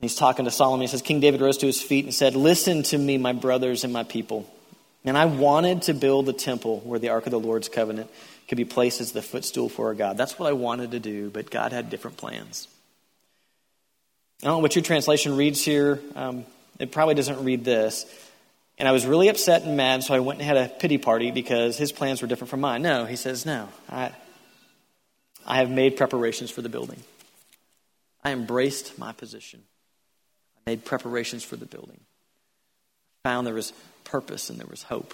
He's 0.00 0.14
talking 0.14 0.44
to 0.44 0.50
Solomon. 0.50 0.82
He 0.82 0.86
says, 0.86 1.02
King 1.02 1.20
David 1.20 1.40
rose 1.40 1.58
to 1.58 1.66
his 1.66 1.82
feet 1.82 2.04
and 2.04 2.14
said, 2.14 2.36
Listen 2.36 2.84
to 2.84 2.96
me, 2.96 3.18
my 3.18 3.32
brothers 3.32 3.84
and 3.84 3.92
my 3.92 4.04
people. 4.04 4.48
And 5.08 5.16
I 5.16 5.24
wanted 5.24 5.82
to 5.82 5.94
build 5.94 6.28
a 6.28 6.34
temple 6.34 6.80
where 6.80 6.98
the 6.98 7.08
ark 7.08 7.24
of 7.26 7.32
the 7.32 7.40
Lord's 7.40 7.70
covenant 7.70 8.10
could 8.46 8.56
be 8.56 8.66
placed 8.66 9.00
as 9.00 9.12
the 9.12 9.22
footstool 9.22 9.68
for 9.68 9.86
our 9.86 9.94
God. 9.94 10.18
That's 10.18 10.38
what 10.38 10.48
I 10.48 10.52
wanted 10.52 10.90
to 10.90 11.00
do, 11.00 11.30
but 11.30 11.50
God 11.50 11.72
had 11.72 11.88
different 11.88 12.18
plans. 12.18 12.68
I 14.42 14.46
don't 14.46 14.56
know 14.56 14.62
what 14.62 14.76
your 14.76 14.82
translation 14.84 15.36
reads 15.36 15.64
here. 15.64 15.98
Um, 16.14 16.44
it 16.78 16.92
probably 16.92 17.14
doesn't 17.14 17.42
read 17.42 17.64
this. 17.64 18.04
And 18.76 18.86
I 18.86 18.92
was 18.92 19.06
really 19.06 19.28
upset 19.28 19.62
and 19.62 19.76
mad, 19.76 20.04
so 20.04 20.14
I 20.14 20.20
went 20.20 20.40
and 20.40 20.46
had 20.46 20.56
a 20.56 20.68
pity 20.68 20.98
party 20.98 21.30
because 21.30 21.78
his 21.78 21.90
plans 21.90 22.20
were 22.22 22.28
different 22.28 22.50
from 22.50 22.60
mine. 22.60 22.82
No, 22.82 23.06
he 23.06 23.16
says, 23.16 23.46
no. 23.46 23.70
I, 23.90 24.12
I 25.46 25.56
have 25.56 25.70
made 25.70 25.96
preparations 25.96 26.50
for 26.50 26.62
the 26.62 26.68
building. 26.68 27.02
I 28.22 28.32
embraced 28.32 28.98
my 28.98 29.12
position. 29.12 29.62
I 30.58 30.70
made 30.70 30.84
preparations 30.84 31.42
for 31.44 31.56
the 31.56 31.66
building. 31.66 32.00
Found 33.28 33.46
there 33.46 33.52
was 33.52 33.74
purpose 34.04 34.48
and 34.48 34.58
there 34.58 34.66
was 34.66 34.82
hope. 34.82 35.12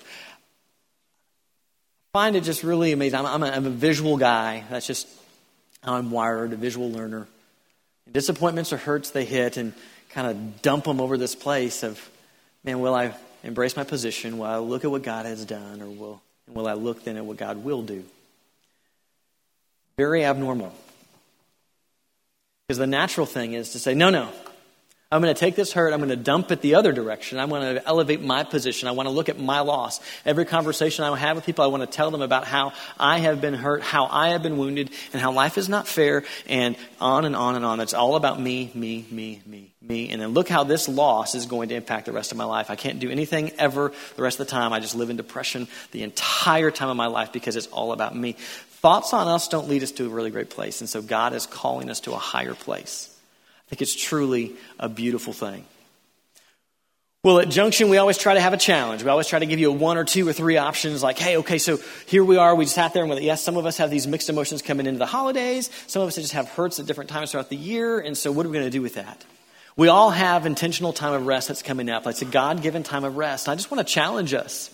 I 2.14 2.18
find 2.20 2.36
it 2.36 2.44
just 2.44 2.62
really 2.62 2.92
amazing. 2.92 3.18
I'm, 3.18 3.26
I'm, 3.26 3.42
a, 3.42 3.46
I'm 3.46 3.66
a 3.66 3.70
visual 3.70 4.16
guy. 4.16 4.62
That's 4.70 4.86
just 4.86 5.08
how 5.82 5.94
I'm 5.94 6.12
wired, 6.12 6.52
a 6.52 6.56
visual 6.56 6.92
learner. 6.92 7.26
Disappointments 8.12 8.72
or 8.72 8.76
hurts 8.76 9.10
they 9.10 9.24
hit 9.24 9.56
and 9.56 9.72
kind 10.10 10.28
of 10.28 10.62
dump 10.62 10.84
them 10.84 11.00
over 11.00 11.18
this 11.18 11.34
place 11.34 11.82
of, 11.82 12.08
man, 12.62 12.78
will 12.78 12.94
I 12.94 13.16
embrace 13.42 13.76
my 13.76 13.82
position? 13.82 14.38
Will 14.38 14.46
I 14.46 14.58
look 14.58 14.84
at 14.84 14.92
what 14.92 15.02
God 15.02 15.26
has 15.26 15.44
done? 15.44 15.82
Or 15.82 15.88
will, 15.88 16.22
will 16.46 16.68
I 16.68 16.74
look 16.74 17.02
then 17.02 17.16
at 17.16 17.24
what 17.24 17.36
God 17.36 17.64
will 17.64 17.82
do? 17.82 18.04
Very 19.96 20.24
abnormal. 20.24 20.72
Because 22.68 22.78
the 22.78 22.86
natural 22.86 23.26
thing 23.26 23.54
is 23.54 23.70
to 23.70 23.80
say, 23.80 23.92
no, 23.92 24.10
no, 24.10 24.30
I'm 25.14 25.22
going 25.22 25.32
to 25.32 25.38
take 25.38 25.54
this 25.54 25.72
hurt, 25.72 25.92
I'm 25.92 26.00
going 26.00 26.08
to 26.08 26.16
dump 26.16 26.50
it 26.50 26.60
the 26.60 26.74
other 26.74 26.90
direction. 26.90 27.38
I 27.38 27.44
want 27.44 27.62
to 27.62 27.86
elevate 27.86 28.20
my 28.20 28.42
position. 28.42 28.88
I 28.88 28.90
want 28.90 29.06
to 29.06 29.12
look 29.12 29.28
at 29.28 29.38
my 29.38 29.60
loss. 29.60 30.00
Every 30.26 30.44
conversation 30.44 31.04
I 31.04 31.16
have 31.16 31.36
with 31.36 31.46
people, 31.46 31.62
I 31.62 31.68
want 31.68 31.84
to 31.84 31.86
tell 31.86 32.10
them 32.10 32.20
about 32.20 32.48
how 32.48 32.72
I 32.98 33.20
have 33.20 33.40
been 33.40 33.54
hurt, 33.54 33.82
how 33.82 34.06
I 34.06 34.30
have 34.30 34.42
been 34.42 34.58
wounded, 34.58 34.90
and 35.12 35.22
how 35.22 35.30
life 35.30 35.56
is 35.56 35.68
not 35.68 35.86
fair, 35.86 36.24
and 36.48 36.74
on 37.00 37.26
and 37.26 37.36
on 37.36 37.54
and 37.54 37.64
on. 37.64 37.78
It's 37.78 37.94
all 37.94 38.16
about 38.16 38.40
me, 38.40 38.72
me, 38.74 39.06
me, 39.08 39.40
me, 39.46 39.70
me. 39.80 40.10
And 40.10 40.20
then 40.20 40.30
look 40.30 40.48
how 40.48 40.64
this 40.64 40.88
loss 40.88 41.36
is 41.36 41.46
going 41.46 41.68
to 41.68 41.76
impact 41.76 42.06
the 42.06 42.12
rest 42.12 42.32
of 42.32 42.38
my 42.38 42.44
life. 42.44 42.68
I 42.68 42.74
can't 42.74 42.98
do 42.98 43.08
anything 43.08 43.52
ever 43.56 43.92
the 44.16 44.22
rest 44.22 44.40
of 44.40 44.48
the 44.48 44.50
time. 44.50 44.72
I 44.72 44.80
just 44.80 44.96
live 44.96 45.10
in 45.10 45.16
depression 45.16 45.68
the 45.92 46.02
entire 46.02 46.72
time 46.72 46.88
of 46.88 46.96
my 46.96 47.06
life 47.06 47.32
because 47.32 47.54
it's 47.54 47.68
all 47.68 47.92
about 47.92 48.16
me. 48.16 48.32
Thoughts 48.32 49.12
on 49.12 49.28
us 49.28 49.46
don't 49.46 49.68
lead 49.68 49.84
us 49.84 49.92
to 49.92 50.06
a 50.06 50.08
really 50.08 50.32
great 50.32 50.50
place, 50.50 50.80
and 50.80 50.90
so 50.90 51.00
God 51.02 51.34
is 51.34 51.46
calling 51.46 51.88
us 51.88 52.00
to 52.00 52.14
a 52.14 52.18
higher 52.18 52.54
place. 52.54 53.13
I 53.66 53.70
think 53.70 53.82
it's 53.82 53.94
truly 53.94 54.54
a 54.78 54.88
beautiful 54.88 55.32
thing. 55.32 55.64
Well, 57.24 57.38
at 57.38 57.48
Junction, 57.48 57.88
we 57.88 57.96
always 57.96 58.18
try 58.18 58.34
to 58.34 58.40
have 58.40 58.52
a 58.52 58.58
challenge. 58.58 59.02
We 59.02 59.08
always 59.08 59.26
try 59.26 59.38
to 59.38 59.46
give 59.46 59.58
you 59.58 59.70
a 59.70 59.74
one 59.74 59.96
or 59.96 60.04
two 60.04 60.28
or 60.28 60.34
three 60.34 60.58
options 60.58 61.02
like, 61.02 61.18
hey, 61.18 61.38
okay, 61.38 61.56
so 61.56 61.78
here 62.06 62.22
we 62.22 62.36
are. 62.36 62.54
We 62.54 62.66
sat 62.66 62.92
there 62.92 63.02
and, 63.02 63.18
yes, 63.22 63.42
some 63.42 63.56
of 63.56 63.64
us 63.64 63.78
have 63.78 63.90
these 63.90 64.06
mixed 64.06 64.28
emotions 64.28 64.60
coming 64.60 64.84
into 64.84 64.98
the 64.98 65.06
holidays. 65.06 65.70
Some 65.86 66.02
of 66.02 66.08
us 66.08 66.16
just 66.16 66.32
have 66.34 66.50
hurts 66.50 66.78
at 66.80 66.84
different 66.84 67.08
times 67.08 67.30
throughout 67.30 67.48
the 67.48 67.56
year. 67.56 67.98
And 67.98 68.14
so, 68.14 68.30
what 68.30 68.44
are 68.44 68.50
we 68.50 68.52
going 68.52 68.66
to 68.66 68.70
do 68.70 68.82
with 68.82 68.96
that? 68.96 69.24
We 69.74 69.88
all 69.88 70.10
have 70.10 70.44
intentional 70.44 70.92
time 70.92 71.14
of 71.14 71.24
rest 71.24 71.48
that's 71.48 71.62
coming 71.62 71.88
up. 71.88 72.06
It's 72.06 72.20
a 72.20 72.26
God 72.26 72.60
given 72.60 72.82
time 72.82 73.04
of 73.04 73.16
rest. 73.16 73.48
I 73.48 73.54
just 73.54 73.70
want 73.70 73.86
to 73.86 73.90
challenge 73.90 74.34
us. 74.34 74.68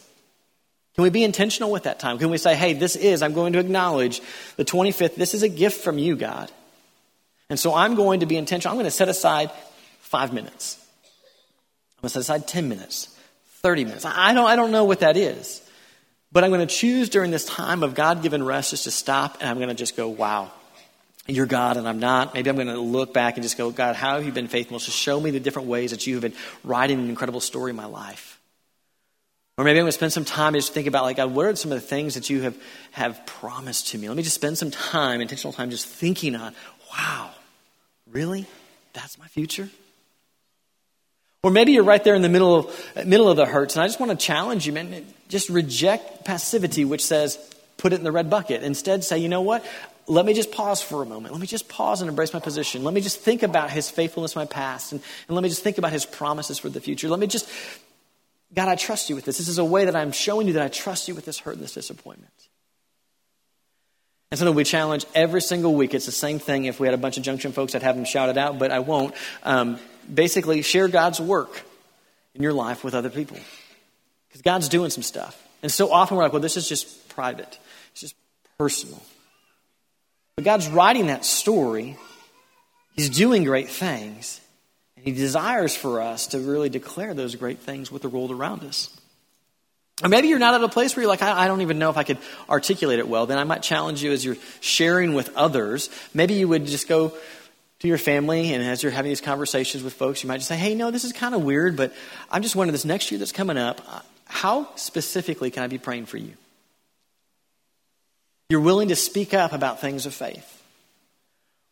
Can 0.96 1.04
we 1.04 1.10
be 1.10 1.22
intentional 1.22 1.70
with 1.70 1.84
that 1.84 2.00
time? 2.00 2.18
Can 2.18 2.30
we 2.30 2.36
say, 2.36 2.56
hey, 2.56 2.72
this 2.72 2.96
is, 2.96 3.22
I'm 3.22 3.32
going 3.32 3.52
to 3.52 3.60
acknowledge 3.60 4.20
the 4.56 4.64
25th, 4.64 5.14
this 5.14 5.34
is 5.34 5.44
a 5.44 5.48
gift 5.48 5.82
from 5.82 5.98
you, 5.98 6.16
God. 6.16 6.50
And 7.50 7.58
so 7.58 7.74
I'm 7.74 7.96
going 7.96 8.20
to 8.20 8.26
be 8.26 8.36
intentional. 8.36 8.72
I'm 8.72 8.76
going 8.76 8.86
to 8.86 8.90
set 8.90 9.08
aside 9.08 9.50
five 10.00 10.32
minutes. 10.32 10.78
I'm 11.98 12.02
going 12.02 12.08
to 12.08 12.14
set 12.14 12.20
aside 12.20 12.48
10 12.48 12.68
minutes, 12.68 13.14
30 13.60 13.84
minutes. 13.84 14.04
I 14.06 14.32
don't, 14.32 14.46
I 14.46 14.56
don't 14.56 14.70
know 14.70 14.84
what 14.84 15.00
that 15.00 15.18
is. 15.18 15.60
But 16.32 16.44
I'm 16.44 16.50
going 16.50 16.66
to 16.66 16.74
choose 16.74 17.08
during 17.08 17.32
this 17.32 17.44
time 17.44 17.82
of 17.82 17.94
God 17.94 18.22
given 18.22 18.42
rest 18.42 18.70
just 18.70 18.84
to 18.84 18.90
stop 18.90 19.38
and 19.40 19.50
I'm 19.50 19.56
going 19.56 19.68
to 19.68 19.74
just 19.74 19.96
go, 19.96 20.08
wow, 20.08 20.52
you're 21.26 21.46
God 21.46 21.76
and 21.76 21.88
I'm 21.88 21.98
not. 21.98 22.34
Maybe 22.34 22.48
I'm 22.48 22.56
going 22.56 22.68
to 22.68 22.78
look 22.78 23.12
back 23.12 23.34
and 23.34 23.42
just 23.42 23.58
go, 23.58 23.70
God, 23.70 23.96
how 23.96 24.14
have 24.14 24.24
you 24.24 24.32
been 24.32 24.48
faithful? 24.48 24.78
Just 24.78 24.96
show 24.96 25.20
me 25.20 25.32
the 25.32 25.40
different 25.40 25.68
ways 25.68 25.90
that 25.90 26.06
you 26.06 26.14
have 26.14 26.22
been 26.22 26.34
writing 26.62 27.00
an 27.00 27.08
incredible 27.08 27.40
story 27.40 27.70
in 27.70 27.76
my 27.76 27.86
life. 27.86 28.40
Or 29.58 29.64
maybe 29.64 29.78
I'm 29.78 29.82
going 29.82 29.88
to 29.88 29.92
spend 29.92 30.12
some 30.12 30.24
time 30.24 30.54
just 30.54 30.72
think 30.72 30.86
about, 30.86 31.02
like, 31.02 31.18
God, 31.18 31.34
what 31.34 31.44
are 31.44 31.54
some 31.54 31.70
of 31.70 31.80
the 31.80 31.86
things 31.86 32.14
that 32.14 32.30
you 32.30 32.42
have, 32.42 32.56
have 32.92 33.26
promised 33.26 33.88
to 33.88 33.98
me? 33.98 34.08
Let 34.08 34.16
me 34.16 34.22
just 34.22 34.36
spend 34.36 34.56
some 34.56 34.70
time, 34.70 35.20
intentional 35.20 35.52
time, 35.52 35.70
just 35.70 35.86
thinking 35.86 36.34
on, 36.34 36.54
wow, 36.96 37.30
Really? 38.12 38.46
That's 38.92 39.18
my 39.18 39.26
future? 39.26 39.68
Or 41.42 41.50
maybe 41.50 41.72
you're 41.72 41.84
right 41.84 42.02
there 42.02 42.14
in 42.14 42.22
the 42.22 42.28
middle 42.28 42.56
of, 42.56 43.06
middle 43.06 43.28
of 43.28 43.36
the 43.36 43.46
hurts, 43.46 43.74
and 43.74 43.82
I 43.82 43.86
just 43.86 43.98
want 43.98 44.10
to 44.10 44.26
challenge 44.26 44.66
you, 44.66 44.72
man. 44.72 45.06
Just 45.28 45.48
reject 45.48 46.24
passivity, 46.24 46.84
which 46.84 47.04
says, 47.04 47.38
put 47.78 47.92
it 47.92 47.96
in 47.96 48.04
the 48.04 48.12
red 48.12 48.28
bucket. 48.28 48.62
Instead, 48.62 49.04
say, 49.04 49.18
you 49.18 49.28
know 49.28 49.40
what? 49.40 49.64
Let 50.06 50.26
me 50.26 50.34
just 50.34 50.50
pause 50.50 50.82
for 50.82 51.02
a 51.02 51.06
moment. 51.06 51.32
Let 51.32 51.40
me 51.40 51.46
just 51.46 51.68
pause 51.68 52.02
and 52.02 52.10
embrace 52.10 52.34
my 52.34 52.40
position. 52.40 52.84
Let 52.84 52.92
me 52.92 53.00
just 53.00 53.20
think 53.20 53.42
about 53.42 53.70
his 53.70 53.88
faithfulness 53.88 54.36
my 54.36 54.44
past, 54.44 54.92
and, 54.92 55.00
and 55.28 55.34
let 55.34 55.42
me 55.42 55.48
just 55.48 55.62
think 55.62 55.78
about 55.78 55.92
his 55.92 56.04
promises 56.04 56.58
for 56.58 56.68
the 56.68 56.80
future. 56.80 57.08
Let 57.08 57.20
me 57.20 57.26
just, 57.26 57.48
God, 58.52 58.68
I 58.68 58.74
trust 58.74 59.08
you 59.08 59.14
with 59.14 59.24
this. 59.24 59.38
This 59.38 59.48
is 59.48 59.58
a 59.58 59.64
way 59.64 59.86
that 59.86 59.96
I'm 59.96 60.12
showing 60.12 60.46
you 60.46 60.54
that 60.54 60.62
I 60.62 60.68
trust 60.68 61.08
you 61.08 61.14
with 61.14 61.24
this 61.24 61.38
hurt 61.38 61.54
and 61.54 61.62
this 61.62 61.74
disappointment. 61.74 62.32
And 64.30 64.38
something 64.38 64.54
we 64.54 64.62
challenge 64.62 65.06
every 65.12 65.40
single 65.40 65.74
week. 65.74 65.92
It's 65.92 66.06
the 66.06 66.12
same 66.12 66.38
thing 66.38 66.66
if 66.66 66.78
we 66.78 66.86
had 66.86 66.94
a 66.94 66.98
bunch 66.98 67.16
of 67.16 67.24
Junction 67.24 67.50
folks, 67.50 67.74
I'd 67.74 67.82
have 67.82 67.96
them 67.96 68.04
shout 68.04 68.28
it 68.28 68.38
out, 68.38 68.60
but 68.60 68.70
I 68.70 68.78
won't. 68.78 69.12
Um, 69.42 69.80
basically, 70.12 70.62
share 70.62 70.86
God's 70.86 71.20
work 71.20 71.62
in 72.36 72.42
your 72.42 72.52
life 72.52 72.84
with 72.84 72.94
other 72.94 73.10
people. 73.10 73.38
Because 74.28 74.42
God's 74.42 74.68
doing 74.68 74.90
some 74.90 75.02
stuff. 75.02 75.36
And 75.64 75.72
so 75.72 75.92
often 75.92 76.16
we're 76.16 76.22
like, 76.22 76.32
well, 76.32 76.40
this 76.40 76.56
is 76.56 76.68
just 76.68 77.08
private, 77.08 77.58
it's 77.90 78.02
just 78.02 78.14
personal. 78.56 79.02
But 80.36 80.44
God's 80.44 80.68
writing 80.68 81.08
that 81.08 81.24
story, 81.24 81.96
He's 82.94 83.10
doing 83.10 83.42
great 83.42 83.68
things, 83.68 84.40
and 84.94 85.04
He 85.04 85.10
desires 85.10 85.74
for 85.74 86.00
us 86.00 86.28
to 86.28 86.38
really 86.38 86.68
declare 86.68 87.14
those 87.14 87.34
great 87.34 87.58
things 87.58 87.90
with 87.90 88.02
the 88.02 88.08
world 88.08 88.30
around 88.30 88.62
us. 88.62 88.96
Or 90.02 90.08
maybe 90.08 90.28
you're 90.28 90.38
not 90.38 90.54
at 90.54 90.62
a 90.62 90.68
place 90.68 90.96
where 90.96 91.02
you're 91.02 91.10
like, 91.10 91.22
I, 91.22 91.44
I, 91.44 91.48
don't 91.48 91.60
even 91.60 91.78
know 91.78 91.90
if 91.90 91.96
I 91.96 92.04
could 92.04 92.18
articulate 92.48 92.98
it 92.98 93.08
well. 93.08 93.26
Then 93.26 93.38
I 93.38 93.44
might 93.44 93.62
challenge 93.62 94.02
you 94.02 94.12
as 94.12 94.24
you're 94.24 94.38
sharing 94.60 95.12
with 95.14 95.34
others. 95.36 95.90
Maybe 96.14 96.34
you 96.34 96.48
would 96.48 96.66
just 96.66 96.88
go 96.88 97.12
to 97.80 97.88
your 97.88 97.98
family, 97.98 98.52
and 98.52 98.62
as 98.62 98.82
you're 98.82 98.92
having 98.92 99.10
these 99.10 99.20
conversations 99.20 99.82
with 99.82 99.94
folks, 99.94 100.22
you 100.22 100.28
might 100.28 100.36
just 100.36 100.48
say, 100.48 100.56
Hey, 100.56 100.74
no, 100.74 100.90
this 100.90 101.04
is 101.04 101.12
kind 101.12 101.34
of 101.34 101.42
weird, 101.42 101.76
but 101.76 101.92
I'm 102.30 102.42
just 102.42 102.56
wondering 102.56 102.72
this 102.72 102.84
next 102.84 103.10
year 103.10 103.18
that's 103.18 103.32
coming 103.32 103.56
up, 103.56 103.80
uh, 103.88 104.00
how 104.26 104.68
specifically 104.76 105.50
can 105.50 105.62
I 105.62 105.66
be 105.66 105.78
praying 105.78 106.06
for 106.06 106.18
you? 106.18 106.34
You're 108.50 108.60
willing 108.60 108.88
to 108.88 108.96
speak 108.96 109.32
up 109.32 109.52
about 109.52 109.80
things 109.80 110.06
of 110.06 110.14
faith. 110.14 110.59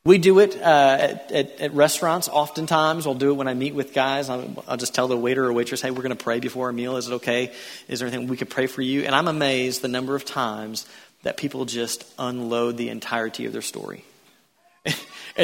We 0.09 0.17
do 0.17 0.39
it 0.39 0.57
uh, 0.57 0.97
at, 0.99 1.33
at, 1.33 1.61
at, 1.61 1.75
restaurants 1.75 2.31
oftentimes. 2.31 3.07
I'll 3.07 3.13
do 3.13 3.29
it 3.29 3.35
when 3.35 3.47
I 3.47 3.53
meet 3.53 3.75
with 3.75 3.93
guys. 3.93 4.31
I'll, 4.31 4.65
I'll 4.67 4.79
just 4.79 4.95
tell 4.95 5.07
the 5.07 5.19
waiter 5.19 5.45
or 5.45 5.53
waitress, 5.53 5.83
hey, 5.83 5.91
we're 5.91 6.01
going 6.01 6.17
to 6.17 6.25
pray 6.25 6.41
before 6.41 6.69
our 6.69 6.73
meal. 6.73 6.97
Is 6.97 7.09
it 7.09 7.13
okay? 7.17 7.53
Is 7.89 7.99
there 7.99 8.09
anything 8.09 8.27
we 8.27 8.39
could 8.39 8.49
pray 8.49 8.69
for 8.69 8.81
you? 8.81 9.03
And 9.03 9.15
I'm 9.15 9.29
amazed 9.29 9.83
the 9.83 9.89
number 9.89 10.17
of 10.17 10.25
times 10.25 10.87
that 11.25 11.37
people 11.37 11.67
just 11.67 12.11
unload 12.19 12.79
the 12.79 12.89
entirety 12.89 13.45
of 13.45 13.53
their 13.53 13.61
story. 13.61 14.03
and 14.87 14.97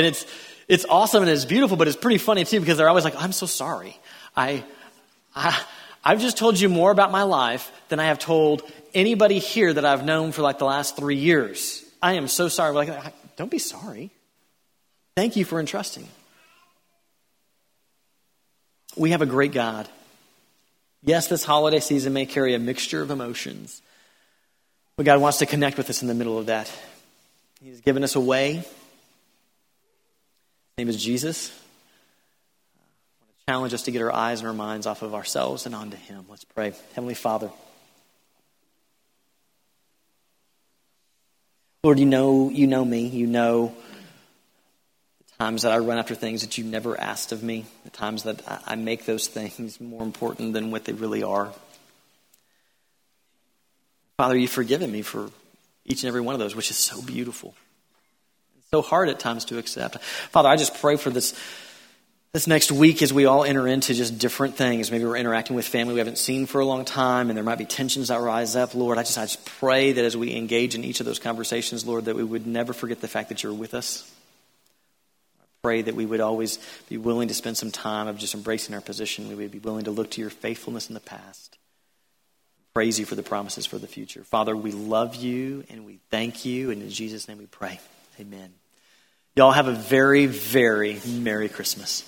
it's, 0.07 0.25
it's 0.67 0.87
awesome 0.89 1.23
and 1.23 1.31
it's 1.31 1.45
beautiful, 1.45 1.77
but 1.77 1.87
it's 1.87 1.99
pretty 1.99 2.17
funny 2.17 2.47
too 2.47 2.59
because 2.59 2.79
they're 2.79 2.89
always 2.89 3.05
like, 3.05 3.23
I'm 3.23 3.33
so 3.33 3.45
sorry. 3.45 4.01
I, 4.35 4.65
I, 5.37 5.63
I've 6.03 6.23
just 6.23 6.39
told 6.39 6.59
you 6.59 6.71
more 6.71 6.91
about 6.91 7.13
my 7.13 7.25
life 7.25 7.71
than 7.91 8.01
I 8.01 8.07
have 8.07 8.19
told 8.19 8.63
anybody 8.95 9.41
here 9.41 9.75
that 9.75 9.85
I've 9.85 10.07
known 10.07 10.33
for 10.33 10.41
like 10.41 10.59
the 10.59 10.65
last 10.65 10.97
three 10.97 11.17
years. 11.17 11.85
I 12.01 12.15
am 12.15 12.29
so 12.29 12.49
sorry. 12.49 12.73
We're 12.73 12.87
like, 12.87 13.37
don't 13.37 13.51
be 13.51 13.59
sorry. 13.59 14.11
Thank 15.17 15.37
you 15.37 15.45
for 15.45 15.61
entrusting. 15.61 16.09
We 18.97 19.11
have 19.11 19.23
a 19.23 19.27
great 19.27 19.53
God. 19.53 19.89
Yes, 21.03 21.29
this 21.29 21.45
holiday 21.45 21.81
season 21.81 22.13
may 22.13 22.27
carry 22.27 22.55
a 22.55 22.59
mixture 22.59 23.01
of 23.03 23.11
emotions, 23.11 23.81
but 24.97 25.07
God 25.07 25.21
wants 25.21 25.39
to 25.39 25.47
connect 25.47 25.77
with 25.77 25.89
us 25.91 26.03
in 26.03 26.09
the 26.09 26.15
middle 26.15 26.39
of 26.39 26.47
that. 26.47 26.73
He's 27.63 27.81
given 27.81 28.03
us 28.03 28.17
a 28.17 28.21
way. 28.21 28.55
His 28.55 28.67
name 30.79 30.89
is 30.89 31.03
Jesus. 31.03 31.51
I 31.53 33.21
want 33.21 33.31
to 33.39 33.53
challenge 33.53 33.75
us 33.75 33.83
to 33.83 33.91
get 33.93 34.03
our 34.03 34.13
eyes 34.13 34.41
and 34.41 34.49
our 34.49 34.55
minds 34.55 34.87
off 34.87 35.03
of 35.03 35.15
ourselves 35.15 35.67
and 35.67 35.75
onto 35.75 35.97
Him. 35.97 36.25
Let's 36.29 36.45
pray. 36.45 36.73
Heavenly 36.95 37.15
Father, 37.15 37.51
Lord, 41.85 41.99
you 41.99 42.07
know, 42.07 42.49
you 42.49 42.67
know 42.67 42.85
me. 42.85 43.07
You 43.07 43.27
know 43.27 43.75
times 45.39 45.63
that 45.63 45.73
I 45.73 45.79
run 45.79 45.99
after 45.99 46.15
things 46.15 46.43
that 46.43 46.59
you 46.59 46.65
never 46.65 46.99
asked 46.99 47.33
of 47.33 47.43
me, 47.43 47.65
the 47.85 47.91
times 47.91 48.23
that 48.25 48.43
I 48.67 48.77
make 48.77 49.05
those 49.05 49.27
things 49.27 49.81
more 49.81 50.03
important 50.03 50.53
than 50.53 50.71
what 50.71 50.85
they 50.85 50.93
really 50.93 51.23
are. 51.23 51.53
Father, 54.17 54.37
you've 54.37 54.51
forgiven 54.51 54.93
me 54.93 55.03
for 55.03 55.31
each 55.85 56.03
and 56.03 56.09
every 56.09 56.21
one 56.21 56.35
of 56.35 56.39
those, 56.39 56.55
which 56.55 56.71
is 56.71 56.77
so 56.77 57.03
beautiful. 57.03 57.55
It's 58.59 58.71
so 58.71 58.81
hard 58.81 59.09
at 59.09 59.19
times 59.19 59.45
to 59.47 59.59
accept. 59.59 59.99
Father, 60.31 60.49
I 60.49 60.57
just 60.57 60.81
pray 60.81 60.97
for 60.97 61.11
this 61.11 61.35
this 62.33 62.49
next 62.49 62.73
week 62.73 63.01
as 63.01 63.13
we 63.13 63.27
all 63.27 63.45
enter 63.45 63.69
into 63.69 63.95
just 63.95 64.19
different 64.19 64.57
things. 64.57 64.91
Maybe 64.91 65.05
we're 65.05 65.17
interacting 65.17 65.55
with 65.55 65.67
family 65.69 65.95
we 65.95 66.01
haven't 66.01 66.19
seen 66.19 66.47
for 66.47 66.61
a 66.61 66.65
long 66.65 66.85
time, 66.85 67.31
and 67.31 67.37
there 67.37 67.45
might 67.45 67.59
be 67.59 67.65
tensions 67.65 68.09
that 68.09 68.21
rise 68.21 68.57
up. 68.57 68.75
Lord, 68.75 68.99
I 68.99 69.03
just, 69.03 69.17
I 69.17 69.23
just 69.23 69.45
pray 69.45 69.93
that 69.93 70.05
as 70.05 70.17
we 70.17 70.35
engage 70.35 70.75
in 70.75 70.83
each 70.83 70.99
of 70.99 71.07
those 71.07 71.21
conversations, 71.21 71.87
Lord, 71.87 72.07
that 72.07 72.17
we 72.17 72.25
would 72.25 72.45
never 72.45 72.73
forget 72.73 73.01
the 73.01 73.07
fact 73.07 73.29
that 73.29 73.45
you're 73.45 73.53
with 73.53 73.73
us 73.73 74.11
pray 75.65 75.81
that 75.81 75.95
we 75.95 76.05
would 76.05 76.21
always 76.21 76.59
be 76.91 76.99
willing 76.99 77.29
to 77.29 77.33
spend 77.33 77.57
some 77.57 77.71
time 77.71 78.07
of 78.07 78.19
just 78.19 78.35
embracing 78.35 78.75
our 78.75 78.83
position. 78.83 79.29
We 79.29 79.35
would 79.35 79.51
be 79.51 79.59
willing 79.59 79.87
to 79.87 79.91
look 79.91 80.11
to 80.11 80.21
your 80.21 80.29
faithfulness 80.29 80.91
in 80.91 80.95
the 80.95 81.01
past. 81.01 81.57
Praise 82.75 82.99
you 82.99 83.07
for 83.07 83.15
the 83.15 83.23
promises 83.23 83.65
for 83.65 83.79
the 83.79 83.87
future. 83.87 84.25
Father, 84.25 84.55
we 84.55 84.73
love 84.73 85.15
you 85.15 85.65
and 85.71 85.87
we 85.87 86.01
thank 86.11 86.45
you. 86.45 86.71
And 86.71 86.83
in 86.83 86.91
Jesus' 86.91 87.29
name 87.29 87.39
we 87.39 87.47
pray. 87.47 87.81
Amen. 88.21 88.53
Y'all 89.37 89.53
have 89.53 89.67
a 89.67 89.73
very, 89.73 90.27
very 90.27 91.01
Merry 91.07 91.49
Christmas. 91.49 92.05